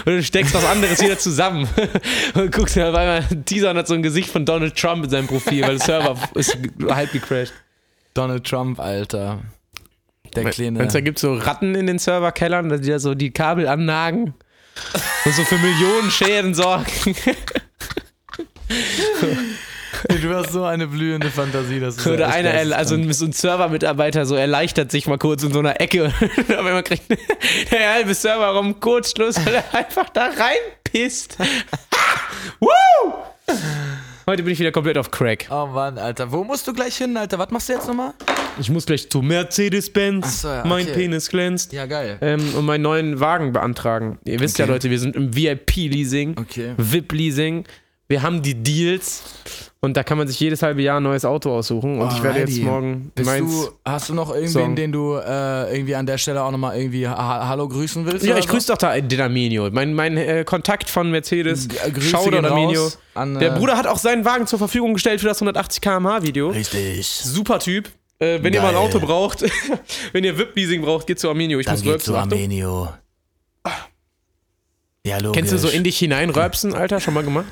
und 0.05 0.13
du 0.13 0.23
steckst 0.23 0.53
was 0.53 0.63
anderes 0.63 1.01
wieder 1.01 1.17
zusammen 1.17 1.67
und 2.35 2.51
guckst 2.53 2.75
dir 2.75 2.87
auf 2.87 2.95
einmal, 2.95 3.23
Teaser 3.45 3.73
hat 3.73 3.87
so 3.87 3.93
ein 3.93 4.01
Gesicht 4.01 4.29
von 4.29 4.45
Donald 4.45 4.75
Trump 4.77 5.03
in 5.03 5.09
seinem 5.09 5.27
Profil, 5.27 5.63
weil 5.63 5.77
der 5.77 5.85
Server 5.85 6.17
ist 6.35 6.57
halb 6.89 7.11
gecrashed. 7.11 7.53
Donald 8.13 8.45
Trump, 8.45 8.79
Alter. 8.79 9.41
Der 10.35 10.49
kleine. 10.49 10.79
Wenn 10.79 10.87
es 10.87 10.93
da 10.93 11.01
gibt 11.01 11.19
so 11.19 11.33
Ratten 11.35 11.75
in 11.75 11.87
den 11.87 11.99
Serverkellern, 11.99 12.69
die 12.81 12.89
da 12.89 12.99
so 12.99 13.13
die 13.13 13.31
Kabel 13.31 13.67
annagen 13.67 14.33
und 15.25 15.33
so 15.33 15.43
für 15.43 15.57
Millionen 15.57 16.09
Schäden 16.11 16.53
sorgen. 16.53 16.85
Du 20.21 20.33
hast 20.35 20.51
so 20.51 20.63
eine 20.63 20.87
blühende 20.87 21.29
Fantasie, 21.29 21.79
dass 21.79 21.97
du 21.97 22.13
Oder 22.13 22.29
einer, 22.29 22.49
er- 22.51 22.77
also 22.77 22.95
ein- 22.95 23.11
so 23.13 23.25
ein 23.25 23.31
Servermitarbeiter 23.31 24.25
so 24.25 24.35
erleichtert 24.35 24.91
sich 24.91 25.07
mal 25.07 25.17
kurz 25.17 25.43
in 25.43 25.51
so 25.53 25.59
einer 25.59 25.79
Ecke 25.81 26.07
auf 26.49 26.49
einmal 26.49 26.83
kriegt 26.83 27.03
der 27.71 27.93
halbe 27.93 28.13
Serverraum 28.13 28.79
Kurzschluss, 28.79 29.43
weil 29.45 29.55
er 29.55 29.73
einfach 29.73 30.09
da 30.09 30.29
reinpisst. 30.29 31.37
Woo! 32.59 32.67
Heute 34.29 34.43
bin 34.43 34.51
ich 34.53 34.59
wieder 34.59 34.71
komplett 34.73 34.97
auf 34.97 35.09
Crack. 35.09 35.47
Oh 35.49 35.67
Mann, 35.67 35.97
Alter. 35.97 36.31
Wo 36.31 36.43
musst 36.43 36.67
du 36.67 36.73
gleich 36.73 36.97
hin, 36.97 37.15
Alter? 37.15 37.39
Was 37.39 37.49
machst 37.49 37.69
du 37.69 37.73
jetzt 37.73 37.87
nochmal? 37.87 38.13
Ich 38.59 38.69
muss 38.69 38.85
gleich 38.85 39.09
zu 39.09 39.21
Mercedes-Benz. 39.21 40.41
So, 40.41 40.49
ja, 40.49 40.65
Mein 40.65 40.83
okay. 40.85 40.95
Penis 40.95 41.29
glänzt. 41.29 41.71
Ja, 41.71 41.85
geil. 41.85 42.17
Ähm, 42.21 42.53
und 42.55 42.65
meinen 42.65 42.81
neuen 42.81 43.19
Wagen 43.21 43.53
beantragen. 43.53 44.19
Ihr 44.25 44.39
wisst 44.41 44.57
ja, 44.57 44.65
Okay. 44.65 44.73
Leute, 44.73 44.89
wir 44.89 44.99
sind 44.99 45.15
im 45.15 45.33
VIP-Leasing, 45.35 46.35
Okay. 46.37 46.73
VIP-Leasing. 46.77 47.63
Wir 48.09 48.21
haben 48.21 48.41
die 48.41 48.55
Deals 48.55 49.23
und 49.79 49.95
da 49.95 50.03
kann 50.03 50.17
man 50.17 50.27
sich 50.27 50.39
jedes 50.39 50.63
halbe 50.63 50.81
Jahr 50.81 50.99
ein 50.99 51.03
neues 51.03 51.23
Auto 51.23 51.51
aussuchen. 51.51 51.99
Und 51.99 52.11
ich 52.11 52.23
werde 52.23 52.39
jetzt 52.39 52.57
morgen 52.61 53.11
Bist 53.13 53.29
meins. 53.29 53.65
du, 53.65 53.69
hast 53.85 54.09
du 54.09 54.15
noch 54.15 54.33
irgendwen, 54.33 54.75
den 54.75 54.91
du 54.91 55.15
äh, 55.15 55.75
irgendwie 55.75 55.95
an 55.95 56.07
der 56.07 56.17
Stelle 56.17 56.41
auch 56.41 56.51
nochmal 56.51 56.77
irgendwie 56.77 57.07
ha 57.07 57.47
Hallo 57.47 57.67
grüßen 57.67 58.05
willst? 58.05 58.25
Ja, 58.25 58.37
ich 58.37 58.45
so? 58.45 58.51
grüße 58.51 58.71
doch 58.71 58.77
da 58.77 58.99
den 58.99 59.21
Armenio. 59.21 59.69
Mein, 59.71 59.93
mein 59.93 60.17
äh, 60.17 60.43
Kontakt 60.45 60.89
von 60.89 61.11
Mercedes. 61.11 61.67
Äh, 61.67 61.91
Grüße 61.91 62.15
raus 62.15 62.97
an, 63.13 63.39
Der 63.39 63.55
äh, 63.55 63.59
Bruder 63.59 63.77
hat 63.77 63.85
auch 63.85 63.99
seinen 63.99 64.25
Wagen 64.25 64.47
zur 64.47 64.57
Verfügung 64.57 64.93
gestellt 64.93 65.21
für 65.21 65.27
das 65.27 65.37
180 65.37 65.81
km/h 65.81 66.23
Video. 66.23 66.49
Richtig. 66.49 67.07
Super 67.07 67.59
Typ. 67.59 67.89
Äh, 68.19 68.39
wenn 68.41 68.53
ihr 68.53 68.61
mal 68.61 68.69
ein 68.69 68.73
Geil. 68.73 68.83
Auto 68.83 68.99
braucht, 68.99 69.45
wenn 70.11 70.23
ihr 70.23 70.37
VIP-Leasing 70.39 70.81
braucht, 70.81 71.05
geht 71.05 71.19
zu 71.19 71.29
Armenio. 71.29 71.59
Ich 71.59 71.67
muss 71.67 71.85
rülpsen. 71.85 72.15
Achtung. 72.15 72.33
Armenio. 72.33 72.89
Ja, 75.05 75.19
logisch. 75.19 75.37
Kennst 75.37 75.53
du 75.53 75.57
so 75.59 75.67
in 75.69 75.83
dich 75.83 75.99
hineinrülpsen, 75.99 76.73
Alter? 76.73 76.99
Schon 76.99 77.13
mal 77.13 77.23
gemacht? 77.23 77.45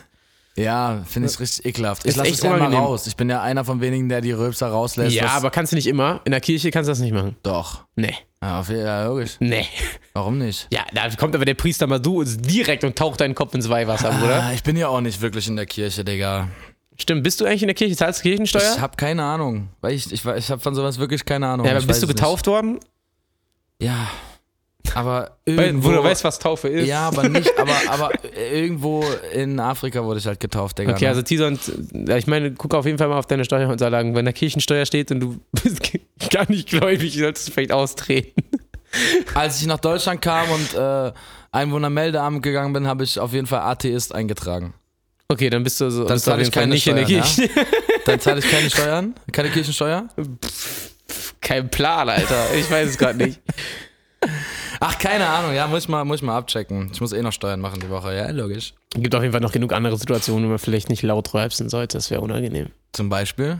Ja, 0.57 1.03
finde 1.05 1.29
ich 1.29 1.39
richtig 1.39 1.65
ekelhaft. 1.65 2.05
Ich 2.05 2.15
lasse 2.15 2.31
es 2.31 2.41
ja 2.41 2.55
immer 2.55 2.73
raus. 2.73 3.07
Ich 3.07 3.15
bin 3.17 3.29
ja 3.29 3.41
einer 3.41 3.65
von 3.65 3.81
wenigen, 3.81 4.07
der 4.07 4.21
die 4.21 4.31
Rülpser 4.31 4.67
rauslässt. 4.67 5.13
ja, 5.13 5.27
aber 5.31 5.49
kannst 5.49 5.73
du 5.73 5.75
nicht 5.75 5.87
immer. 5.87 6.21
In 6.23 6.31
der 6.31 6.39
Kirche 6.39 6.71
kannst 6.71 6.87
du 6.87 6.91
das 6.91 6.99
nicht 6.99 7.13
machen. 7.13 7.35
Doch. 7.43 7.85
Nee. 7.95 8.15
Ja, 8.41 9.05
logisch. 9.05 9.37
Nee. 9.39 9.65
Warum 10.13 10.37
nicht? 10.37 10.67
Ja, 10.71 10.85
da 10.93 11.09
kommt 11.15 11.35
aber 11.35 11.45
der 11.45 11.55
Priester 11.55 11.87
mal 11.87 11.99
du 11.99 12.23
direkt 12.23 12.83
und 12.83 12.95
taucht 12.95 13.19
deinen 13.19 13.33
Kopf 13.35 13.53
ins 13.55 13.69
Weihwasser. 13.69 14.11
Ah, 14.11 14.51
ich 14.53 14.63
bin 14.63 14.77
ja 14.77 14.87
auch 14.87 15.01
nicht 15.01 15.19
wirklich 15.21 15.47
in 15.47 15.55
der 15.55 15.65
Kirche, 15.65 16.05
Digga. 16.05 16.47
Stimmt, 16.97 17.23
bist 17.23 17.41
du 17.41 17.45
eigentlich 17.45 17.63
in 17.63 17.67
der 17.67 17.75
Kirche? 17.75 17.95
Zahlst 17.95 18.19
du 18.19 18.23
Kirchensteuer? 18.23 18.73
Ich 18.75 18.79
habe 18.79 18.95
keine 18.95 19.23
Ahnung. 19.23 19.69
Weil 19.81 19.93
ich, 19.93 20.11
ich, 20.13 20.23
ich 20.23 20.51
habe 20.51 20.61
von 20.61 20.75
sowas 20.75 20.99
wirklich 20.99 21.25
keine 21.25 21.47
Ahnung. 21.47 21.65
ja, 21.65 21.71
aber 21.73 21.81
ich 21.81 21.87
bist 21.87 22.03
du 22.03 22.07
getauft 22.07 22.47
worden? 22.47 22.73
Nicht. 22.73 22.85
Ja. 23.81 24.07
Aber 24.93 25.37
irgendwo. 25.45 25.89
Bruder, 25.89 26.03
weißt 26.03 26.23
was 26.23 26.39
Taufe 26.39 26.67
ist? 26.67 26.87
ja, 26.87 27.07
aber 27.07 27.27
nicht, 27.29 27.57
aber, 27.57 27.73
aber 27.87 28.11
irgendwo 28.51 29.03
in 29.33 29.59
Afrika 29.59 30.03
wurde 30.03 30.19
ich 30.19 30.27
halt 30.27 30.39
getauft, 30.39 30.79
Digga. 30.79 30.93
Okay, 30.93 31.05
ne? 31.05 31.09
also 31.09 31.57
ja, 31.93 32.17
ich 32.17 32.27
meine, 32.27 32.53
guck 32.53 32.73
auf 32.73 32.85
jeden 32.85 32.97
Fall 32.97 33.07
mal 33.07 33.17
auf 33.17 33.27
deine 33.27 33.45
Steuerunterlagen. 33.45 34.15
Wenn 34.15 34.25
da 34.25 34.31
Kirchensteuer 34.31 34.85
steht 34.85 35.11
und 35.11 35.19
du 35.19 35.39
bist 35.51 35.91
gar 36.31 36.49
nicht 36.49 36.69
gläubig, 36.69 37.17
solltest 37.17 37.47
du 37.47 37.51
vielleicht 37.51 37.71
austreten. 37.71 38.43
Als 39.33 39.59
ich 39.59 39.67
nach 39.67 39.79
Deutschland 39.79 40.21
kam 40.21 40.49
und 40.49 40.73
äh, 40.73 41.11
Einwohnermeldeamt 41.51 42.41
gegangen 42.41 42.73
bin, 42.73 42.87
habe 42.87 43.03
ich 43.03 43.19
auf 43.19 43.33
jeden 43.33 43.47
Fall 43.47 43.61
Atheist 43.61 44.13
eingetragen. 44.13 44.73
Okay, 45.27 45.49
dann 45.49 45.63
bist 45.63 45.81
du 45.81 45.89
so 45.89 46.05
Dann 46.05 46.09
du 46.09 46.13
auf 46.15 46.21
zahle 46.21 46.43
ich 46.43 46.51
keine 46.51 46.73
nicht 46.73 46.87
in 46.87 46.95
der 46.95 47.05
Steuern, 47.05 47.23
Kirche. 47.23 47.49
Dann 48.05 48.19
zahle 48.19 48.39
ich 48.39 48.49
keine 48.49 48.69
Steuern, 48.69 49.15
keine 49.31 49.49
Kirchensteuer. 49.49 50.07
Kein 51.41 51.69
Plan, 51.69 52.09
Alter. 52.09 52.53
Ich 52.55 52.69
weiß 52.69 52.89
es 52.89 52.97
gerade 52.97 53.17
nicht. 53.17 53.41
Ach, 54.87 54.99
keine 54.99 55.27
Ahnung, 55.27 55.53
ja, 55.55 55.65
muss 55.67 55.83
ich, 55.83 55.89
mal, 55.89 56.03
muss 56.05 56.17
ich 56.17 56.21
mal 56.23 56.37
abchecken. 56.37 56.89
Ich 56.93 57.01
muss 57.01 57.11
eh 57.11 57.21
noch 57.21 57.31
Steuern 57.33 57.59
machen 57.59 57.79
die 57.79 57.89
Woche, 57.89 58.15
ja, 58.15 58.29
logisch. 58.29 58.73
Gibt 58.93 59.15
auf 59.15 59.21
jeden 59.23 59.31
Fall 59.31 59.41
noch 59.41 59.51
genug 59.51 59.73
andere 59.73 59.97
Situationen, 59.97 60.45
wo 60.45 60.49
man 60.49 60.59
vielleicht 60.59 60.89
nicht 60.89 61.01
laut 61.01 61.33
räubsen 61.33 61.69
sollte. 61.69 61.97
Das 61.97 62.11
wäre 62.11 62.21
unangenehm. 62.21 62.67
Zum 62.93 63.09
Beispiel. 63.09 63.59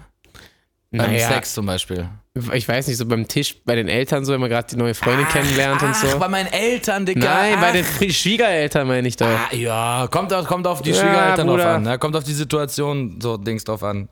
Beim 0.91 1.11
Naja, 1.11 1.27
Sex 1.29 1.53
zum 1.55 1.65
Beispiel. 1.65 2.07
ich 2.53 2.67
weiß 2.67 2.88
nicht, 2.88 2.97
so 2.97 3.05
beim 3.05 3.27
Tisch 3.27 3.57
bei 3.65 3.75
den 3.75 3.89
Eltern 3.89 4.23
so, 4.23 4.31
wenn 4.33 4.39
man 4.39 4.49
gerade 4.49 4.67
die 4.69 4.77
neue 4.77 4.93
Freundin 4.93 5.27
kennenlernt 5.27 5.81
und 5.83 5.95
so. 5.95 6.07
Ach, 6.13 6.19
bei 6.19 6.29
meinen 6.29 6.47
Eltern, 6.53 7.05
Digga. 7.05 7.25
Nein, 7.27 7.53
ach. 7.57 7.61
bei 7.61 7.71
den 7.71 8.11
Schwiegereltern 8.13 8.88
meine 8.88 9.07
ich 9.07 9.17
doch. 9.17 9.25
Ah, 9.27 9.53
ja, 9.53 10.07
kommt, 10.09 10.31
auf- 10.31 10.45
kommt 10.45 10.67
auf 10.67 10.81
die 10.83 10.91
Ja, 10.91 10.95
Schwiegereltern 11.01 11.47
drauf 11.47 11.57
Bruder. 11.57 11.73
an. 11.75 11.85
Ja, 11.85 11.97
kommt 11.97 12.15
auf 12.15 12.23
die 12.23 12.33
Situation 12.33 13.19
so 13.19 13.35
Dings 13.35 13.63
drauf 13.65 13.83
an. 13.83 14.07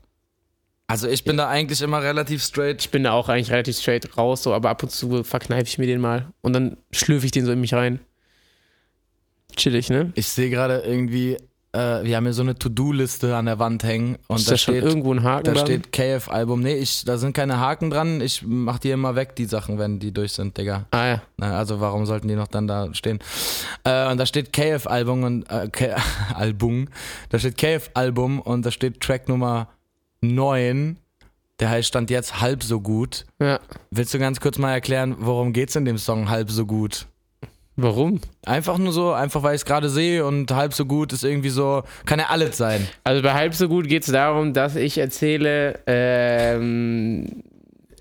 Also 0.86 1.08
ich 1.08 1.24
bin 1.24 1.36
da 1.38 1.48
eigentlich 1.48 1.80
immer 1.80 2.02
relativ 2.02 2.42
straight. 2.42 2.82
Ich 2.82 2.90
bin 2.90 3.04
da 3.04 3.12
auch 3.12 3.28
eigentlich 3.28 3.50
relativ 3.50 3.78
straight 3.78 4.16
raus, 4.18 4.42
so, 4.42 4.52
aber 4.52 4.68
ab 4.70 4.82
und 4.82 4.90
zu 4.90 5.24
verkneife 5.24 5.64
ich 5.64 5.78
mir 5.78 5.86
den 5.86 6.00
mal 6.00 6.28
und 6.42 6.52
dann 6.52 6.76
schlürfe 6.92 7.24
ich 7.26 7.32
den 7.32 7.46
so 7.46 7.52
in 7.52 7.60
mich 7.60 7.72
rein. 7.74 8.00
Chillig, 9.56 9.88
ne? 9.88 10.12
Ich 10.14 10.26
sehe 10.28 10.50
gerade 10.50 10.80
irgendwie, 10.80 11.36
äh, 11.72 12.02
wir 12.04 12.16
haben 12.16 12.24
hier 12.24 12.32
so 12.32 12.42
eine 12.42 12.56
To-Do-Liste 12.58 13.36
an 13.36 13.46
der 13.46 13.58
Wand 13.60 13.84
hängen 13.84 14.18
und 14.26 14.36
Ist 14.38 14.48
da 14.48 14.52
da 14.52 14.58
schon 14.58 14.74
steht, 14.74 14.84
irgendwo 14.84 15.12
ein 15.14 15.22
Haken 15.22 15.44
da 15.44 15.52
dran? 15.52 15.66
steht 15.66 15.92
KF-Album. 15.92 16.60
Nee, 16.60 16.74
ich, 16.74 17.04
da 17.04 17.18
sind 17.18 17.34
keine 17.34 17.60
Haken 17.60 17.88
dran. 17.90 18.20
Ich 18.20 18.42
mach 18.44 18.78
die 18.78 18.90
immer 18.90 19.14
weg, 19.14 19.36
die 19.36 19.44
Sachen, 19.46 19.78
wenn 19.78 20.00
die 20.00 20.12
durch 20.12 20.32
sind, 20.32 20.58
Digga. 20.58 20.86
Ah 20.90 21.06
ja. 21.06 21.22
Na, 21.36 21.56
also 21.56 21.80
warum 21.80 22.04
sollten 22.04 22.26
die 22.28 22.34
noch 22.34 22.48
dann 22.48 22.66
da 22.66 22.92
stehen? 22.94 23.20
Äh, 23.84 24.10
und 24.10 24.18
da 24.18 24.26
steht 24.26 24.52
KF-Album 24.52 25.22
und 25.22 25.50
äh, 25.50 25.68
K 25.70 25.96
Album. 26.34 26.88
Da 27.30 27.38
steht 27.38 27.56
KF-Album 27.56 28.40
und 28.40 28.66
da 28.66 28.70
steht 28.72 29.00
Track 29.00 29.28
Nummer 29.28 29.68
9. 30.28 30.96
Der 31.60 31.70
heißt 31.70 31.88
Stand 31.88 32.10
jetzt 32.10 32.40
halb 32.40 32.62
so 32.64 32.80
gut. 32.80 33.26
Ja. 33.40 33.60
Willst 33.90 34.12
du 34.12 34.18
ganz 34.18 34.40
kurz 34.40 34.58
mal 34.58 34.72
erklären, 34.72 35.16
worum 35.18 35.52
geht's 35.52 35.76
in 35.76 35.84
dem 35.84 35.98
Song 35.98 36.28
halb 36.28 36.50
so 36.50 36.66
gut? 36.66 37.06
Warum? 37.76 38.20
Einfach 38.44 38.78
nur 38.78 38.92
so, 38.92 39.12
einfach 39.12 39.42
weil 39.42 39.56
ich 39.56 39.62
es 39.62 39.64
gerade 39.64 39.88
sehe 39.88 40.24
und 40.24 40.50
halb 40.52 40.74
so 40.74 40.86
gut 40.86 41.12
ist 41.12 41.24
irgendwie 41.24 41.48
so, 41.48 41.82
kann 42.06 42.20
ja 42.20 42.26
alles 42.28 42.56
sein. 42.56 42.86
Also 43.02 43.22
bei 43.22 43.34
halb 43.34 43.54
so 43.54 43.68
gut 43.68 43.88
geht 43.88 44.04
es 44.04 44.12
darum, 44.12 44.52
dass 44.52 44.76
ich 44.76 44.96
erzähle, 44.98 45.80
ähm, 45.86 47.42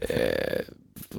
äh, 0.01 0.63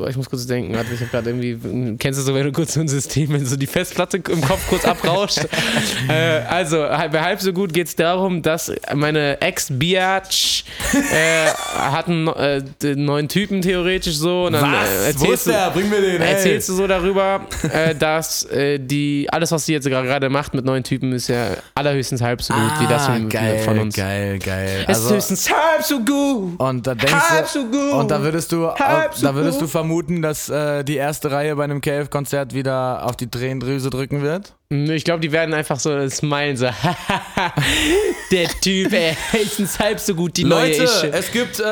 ich 0.09 0.17
muss 0.17 0.29
kurz 0.29 0.47
denken, 0.47 0.73
ich 0.75 1.01
habe 1.01 1.11
gerade 1.11 1.31
irgendwie, 1.31 1.97
kennst 1.99 2.21
du 2.21 2.25
so, 2.25 2.35
wenn 2.35 2.45
du 2.45 2.53
kurz 2.53 2.75
so 2.75 2.81
ein 2.81 2.89
System, 2.89 3.33
wenn 3.33 3.45
so 3.47 3.57
die 3.57 3.67
Festplatte 3.67 4.17
im 4.29 4.41
Kopf 4.41 4.67
kurz 4.69 4.85
abrauscht? 4.85 5.39
äh, 6.09 6.41
also 6.49 6.77
bei 6.79 7.21
halb 7.23 7.41
so 7.41 7.53
gut 7.53 7.73
geht 7.73 7.87
es 7.89 7.97
darum, 7.97 8.43
dass 8.43 8.73
meine 8.95 9.41
Ex-Biatch 9.41 10.65
äh, 10.95 11.47
hat 11.77 12.09
einen 12.09 12.29
äh, 12.29 12.63
neuen 12.95 13.29
Typen 13.29 13.63
theoretisch 13.63 14.17
so 14.17 14.47
und 14.47 14.55
dann 14.55 14.73
äh, 14.75 15.07
erzählst 15.09 15.47
du, 15.47 15.53
Bring 15.73 15.89
mir 15.89 16.01
den, 16.01 16.21
erzählst 16.21 16.69
du 16.69 16.75
so 16.75 16.87
darüber, 16.87 17.41
äh, 17.73 17.95
dass 17.95 18.45
äh, 18.45 18.79
die 18.79 19.27
alles, 19.31 19.51
was 19.53 19.67
sie 19.67 19.73
jetzt 19.73 19.87
gerade 19.87 20.29
macht 20.29 20.55
mit 20.55 20.65
neuen 20.65 20.85
Typen, 20.85 21.13
ist 21.13 21.29
ja 21.29 21.49
allerhöchstens 21.75 22.21
halb 22.21 22.43
so 22.43 22.55
gut 22.55 22.81
wie 22.81 22.87
das 22.87 23.07
von, 23.07 23.27
Ah, 23.27 23.29
geil, 23.29 23.59
von 23.61 23.79
uns. 23.79 23.95
geil, 23.97 24.39
geil. 24.39 24.85
Es 24.89 24.99
ist 24.99 25.05
Also, 25.05 25.15
höchstens 25.17 25.51
halb 25.51 25.83
so 25.83 25.99
gut. 26.01 26.59
und 26.61 26.87
da 26.87 26.95
denkst 26.95 27.15
halb 27.31 27.53
du, 27.53 27.61
so 27.61 27.65
gut. 27.67 27.93
und 27.95 28.11
da 28.11 28.23
würdest 28.23 28.53
du, 28.53 28.69
Halb 28.75 29.15
so 29.15 29.27
da 29.27 29.35
würdest 29.35 29.59
du 29.61 29.65
gut. 29.65 29.71
Vermuten, 29.85 30.23
dass 30.23 30.49
äh, 30.49 30.83
die 30.83 30.97
erste 30.97 31.31
Reihe 31.31 31.57
bei 31.57 31.65
einem 31.65 31.83
KF-Konzert 31.83 32.55
wieder 32.55 33.05
auf 33.05 33.17
die 33.17 33.29
Tränendrüse 33.29 33.91
drücken 33.91 34.23
wird. 34.23 34.57
Ich 34.71 35.05
glaube, 35.05 35.21
die 35.21 35.31
werden 35.31 35.55
einfach 35.55 35.79
so 35.79 36.09
smilen, 36.09 36.57
so, 36.57 36.67
der 38.31 38.49
Typ, 38.61 38.93
ey, 38.93 39.15
höchstens 39.31 39.79
halb 39.79 40.01
so 40.01 40.15
gut, 40.15 40.37
die 40.37 40.45
neue 40.45 40.71
Leute, 40.71 40.83
ist. 40.85 41.05
es 41.05 41.31
gibt 41.31 41.61
äh, 41.61 41.65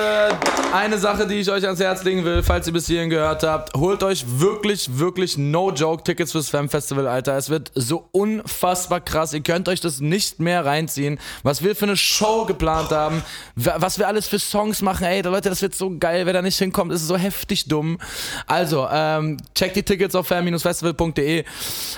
eine 0.72 0.98
Sache, 0.98 1.26
die 1.26 1.36
ich 1.36 1.50
euch 1.50 1.64
ans 1.64 1.80
Herz 1.80 2.04
legen 2.04 2.24
will, 2.24 2.42
falls 2.42 2.66
ihr 2.66 2.72
bis 2.72 2.86
hierhin 2.86 3.08
gehört 3.10 3.42
habt. 3.44 3.74
Holt 3.74 4.02
euch 4.02 4.24
wirklich, 4.38 4.98
wirklich 4.98 5.38
no 5.38 5.72
joke 5.72 6.04
Tickets 6.04 6.32
fürs 6.32 6.50
Fam 6.50 6.68
Festival, 6.68 7.08
Alter. 7.08 7.36
Es 7.36 7.48
wird 7.50 7.72
so 7.74 8.08
unfassbar 8.12 9.00
krass. 9.00 9.32
Ihr 9.32 9.40
könnt 9.42 9.68
euch 9.68 9.80
das 9.80 10.00
nicht 10.00 10.38
mehr 10.38 10.64
reinziehen, 10.64 11.18
was 11.42 11.64
wir 11.64 11.74
für 11.74 11.86
eine 11.86 11.96
Show 11.96 12.44
geplant 12.44 12.90
haben, 12.90 13.22
wa- 13.56 13.76
was 13.78 13.98
wir 13.98 14.06
alles 14.06 14.28
für 14.28 14.38
Songs 14.38 14.82
machen. 14.82 15.04
Ey, 15.04 15.22
Leute, 15.22 15.48
das 15.48 15.62
wird 15.62 15.74
so 15.74 15.90
geil. 15.98 16.26
Wer 16.26 16.34
da 16.34 16.42
nicht 16.42 16.58
hinkommt, 16.58 16.92
ist 16.92 17.06
so 17.06 17.16
heftig 17.16 17.66
dumm. 17.68 17.98
Also, 18.46 18.86
ähm, 18.92 19.38
checkt 19.54 19.76
die 19.76 19.82
Tickets 19.82 20.14
auf 20.14 20.26
fam-festival.de. 20.28 21.44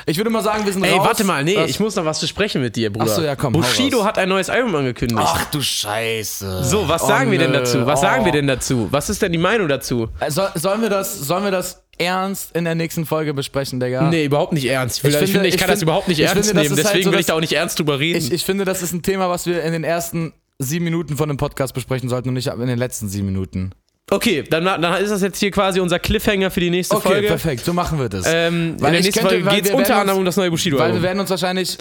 Ich 0.07 0.17
würde 0.17 0.31
mal 0.31 0.43
sagen, 0.43 0.65
wir 0.65 0.73
sind 0.73 0.85
Ey, 0.85 0.94
raus. 0.99 1.07
warte 1.07 1.25
mal, 1.25 1.45
nee, 1.45 1.57
Was? 1.57 1.71
ich 1.71 1.81
muss 1.81 1.95
noch 1.97 2.05
was 2.05 2.21
besprechen 2.21 2.63
mit 2.63 2.77
dir, 2.77 2.93
Bruder. 2.93 3.07
Ach 3.11 3.15
so, 3.17 3.23
ja, 3.23 3.37
komm, 3.37 3.53
Bushido 3.53 4.05
hat 4.05 4.19
ein 4.19 4.29
neues 4.29 4.51
Album 4.51 4.75
angekündigt. 4.75 5.21
Ach 5.23 5.45
du 5.51 5.61
Scheiße. 5.61 6.65
so, 6.65 6.89
was 6.89 7.03
Oh, 7.03 7.07
sagen 7.09 7.31
wir 7.31 7.39
denn 7.39 7.53
dazu? 7.53 7.87
Was 7.87 8.01
Oh. 8.01 8.03
sagen 8.03 8.25
wir 8.25 8.33
denn 8.33 8.47
dazu? 8.47 8.89
Was 8.91 9.09
ist 9.11 9.23
denn 9.23 9.33
die 9.33 9.39
Meinung 9.39 9.69
dazu? 9.69 10.09
Äh, 10.21 10.31
Soll, 10.31 10.49
sollen, 10.55 10.83
wir 10.83 10.91
das, 10.91 11.19
sollen 11.21 11.45
wir 11.45 11.51
das 11.51 11.83
ernst 11.99 12.55
in 12.57 12.65
der 12.65 12.75
nächsten 12.75 13.07
Folge 13.07 13.35
besprechen, 13.35 13.79
Digga? 13.81 14.09
Nee, 14.11 14.25
überhaupt 14.25 14.53
nicht 14.53 14.67
ernst. 14.67 14.99
Ich, 14.99 15.05
Ich 15.05 15.11
ich, 15.11 15.17
finde- 15.17 15.33
finde, 15.33 15.49
ich 15.49 15.57
kann 15.57 15.69
das 15.69 15.79
finde- 15.79 15.85
überhaupt 15.85 16.09
nicht 16.09 16.19
ich 16.19 16.25
ernst 16.27 16.49
finde, 16.49 16.55
das 16.55 16.71
nehmen. 16.71 16.77
halt 16.77 16.87
Deswegen 16.87 17.05
so 17.05 17.13
will 17.13 17.21
ich 17.21 17.27
das- 17.27 17.33
da 17.33 17.37
auch 17.37 17.41
nicht 17.41 17.53
ernst 17.53 17.79
drüber 17.79 17.99
reden. 18.01 18.19
Ich, 18.19 18.33
ich 18.33 18.45
finde, 18.45 18.65
das 18.65 18.83
ist 18.83 18.93
ein 18.93 19.03
Thema, 19.03 19.29
was 19.31 19.47
wir 19.47 19.63
in 19.63 19.73
den 19.73 19.85
ersten 19.85 20.33
sieben 20.59 20.85
Minuten 20.85 21.17
von 21.17 21.29
dem 21.29 21.37
Podcast 21.37 21.75
besprechen 21.75 22.09
sollten 22.09 22.29
und 22.29 22.35
nicht 22.35 22.47
in 22.49 22.67
den 22.67 22.79
letzten 22.79 23.09
sieben 23.09 23.27
Minuten. 23.27 23.73
Okay, 24.11 24.45
dann, 24.49 24.65
dann 24.65 25.03
ist 25.03 25.11
das 25.11 25.23
jetzt 25.23 25.39
hier 25.39 25.51
quasi 25.51 25.81
unser 25.81 25.99
Cliffhanger 25.99 26.51
für 26.51 26.61
die 26.61 26.71
nächste 26.71 26.95
Okay, 26.97 27.09
Folge. 27.09 27.27
perfekt, 27.29 27.65
so 27.65 27.73
machen 27.73 27.99
wir 27.99 28.09
das. 28.09 28.25
Ähm, 28.29 28.75
in 28.77 28.83
Weil 28.83 28.91
der 28.93 29.01
ich 29.01 29.07
nächsten 29.07 29.27
könnte- 29.27 29.43
Folge 29.45 29.57
geht 29.57 29.67
es 29.67 29.75
unter 29.75 29.97
anderem 29.97 30.19
um 30.21 30.25
das 30.25 30.37
neue 30.37 30.53
Weil 30.53 30.93
wir 30.95 31.03
werden 31.03 31.21
uns 31.21 31.31
wahrscheinlich 31.31 31.79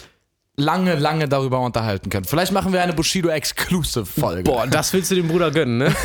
lange, 0.56 0.96
lange 0.96 1.28
darüber 1.28 1.60
unterhalten 1.60 2.10
können. 2.10 2.26
Vielleicht 2.26 2.52
machen 2.52 2.72
wir 2.74 2.82
eine 2.82 2.94
Bushido-Exclusive-Folge. 2.94 4.44
Boah, 4.44 4.68
das 4.68 4.94
willst 4.94 5.12
du 5.12 5.16
dem 5.16 5.28
Bruder 5.28 5.52
gönnen, 5.52 5.78
ne? 5.80 5.96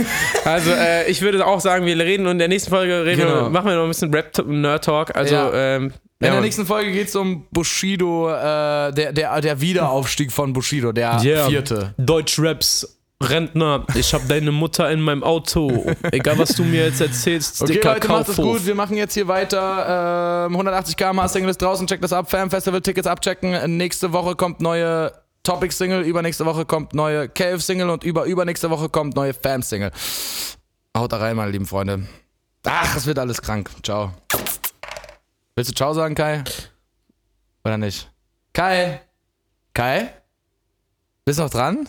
Also, 0.44 0.70
äh, 0.70 1.08
ich 1.10 1.20
würde 1.22 1.46
auch 1.46 1.60
sagen, 1.60 1.86
wir 1.86 1.96
reden 1.98 2.26
und 2.26 2.32
in 2.32 2.38
der 2.38 2.48
nächsten 2.48 2.70
Folge 2.70 3.04
reden 3.04 3.20
Genau. 3.22 3.42
wir, 3.44 3.50
machen 3.50 3.66
wir 3.68 3.76
noch 3.76 3.82
ein 3.84 3.88
bisschen 3.88 4.12
Rap-Nerd-Talk. 4.12 5.14
Also, 5.16 5.34
Ja. 5.34 5.52
ähm, 5.52 5.92
In 6.20 6.26
ja, 6.26 6.32
der 6.32 6.40
nächsten 6.40 6.66
Folge 6.66 6.90
geht 6.90 7.08
es 7.08 7.14
um 7.16 7.46
Bushido, 7.52 8.28
äh, 8.30 8.92
der, 8.92 9.12
der, 9.12 9.40
der 9.40 9.60
Wiederaufstieg 9.60 10.32
von 10.32 10.52
Bushido, 10.52 10.90
der 10.92 11.20
Yeah. 11.22 11.46
vierte. 11.48 11.94
Deutschraps. 11.96 12.97
Rentner, 13.20 13.84
ich 13.96 14.14
hab 14.14 14.28
deine 14.28 14.52
Mutter 14.52 14.90
in 14.92 15.00
meinem 15.00 15.24
Auto. 15.24 15.86
Egal, 16.12 16.38
was 16.38 16.50
du 16.50 16.62
mir 16.62 16.84
jetzt 16.86 17.00
erzählst, 17.00 17.60
Okay, 17.60 17.72
dicker 17.74 17.94
Leute, 17.94 18.08
macht 18.08 18.28
es 18.28 18.36
Kaufhof. 18.36 18.44
gut. 18.58 18.66
Wir 18.66 18.76
machen 18.76 18.96
jetzt 18.96 19.14
hier 19.14 19.26
weiter. 19.26 20.46
Ähm, 20.46 20.52
180 20.52 20.96
km 20.96 21.26
Single 21.26 21.50
ist 21.50 21.60
draußen. 21.60 21.86
Checkt 21.88 22.04
das 22.04 22.12
ab. 22.12 22.30
Fan-Festival-Tickets 22.30 23.08
abchecken. 23.08 23.76
Nächste 23.76 24.12
Woche 24.12 24.36
kommt 24.36 24.60
neue 24.60 25.12
Topic-Single. 25.42 26.02
Übernächste 26.02 26.46
Woche 26.46 26.64
kommt 26.64 26.94
neue 26.94 27.28
KF-Single. 27.28 27.90
Und 27.90 28.04
über 28.04 28.24
übernächste 28.24 28.70
Woche 28.70 28.88
kommt 28.88 29.16
neue 29.16 29.34
Fam-Single. 29.34 29.90
Haut 30.96 31.12
da 31.12 31.16
rein, 31.16 31.34
meine 31.34 31.50
lieben 31.50 31.66
Freunde. 31.66 32.06
Ach, 32.64 32.96
es 32.96 33.06
wird 33.06 33.18
alles 33.18 33.42
krank. 33.42 33.68
Ciao. 33.82 34.12
Willst 35.56 35.70
du 35.72 35.74
Ciao 35.74 35.92
sagen, 35.92 36.14
Kai? 36.14 36.44
Oder 37.64 37.78
nicht? 37.78 38.08
Kai? 38.52 39.00
Kai? 39.74 40.12
Bist 41.24 41.40
du 41.40 41.42
noch 41.42 41.50
dran? 41.50 41.88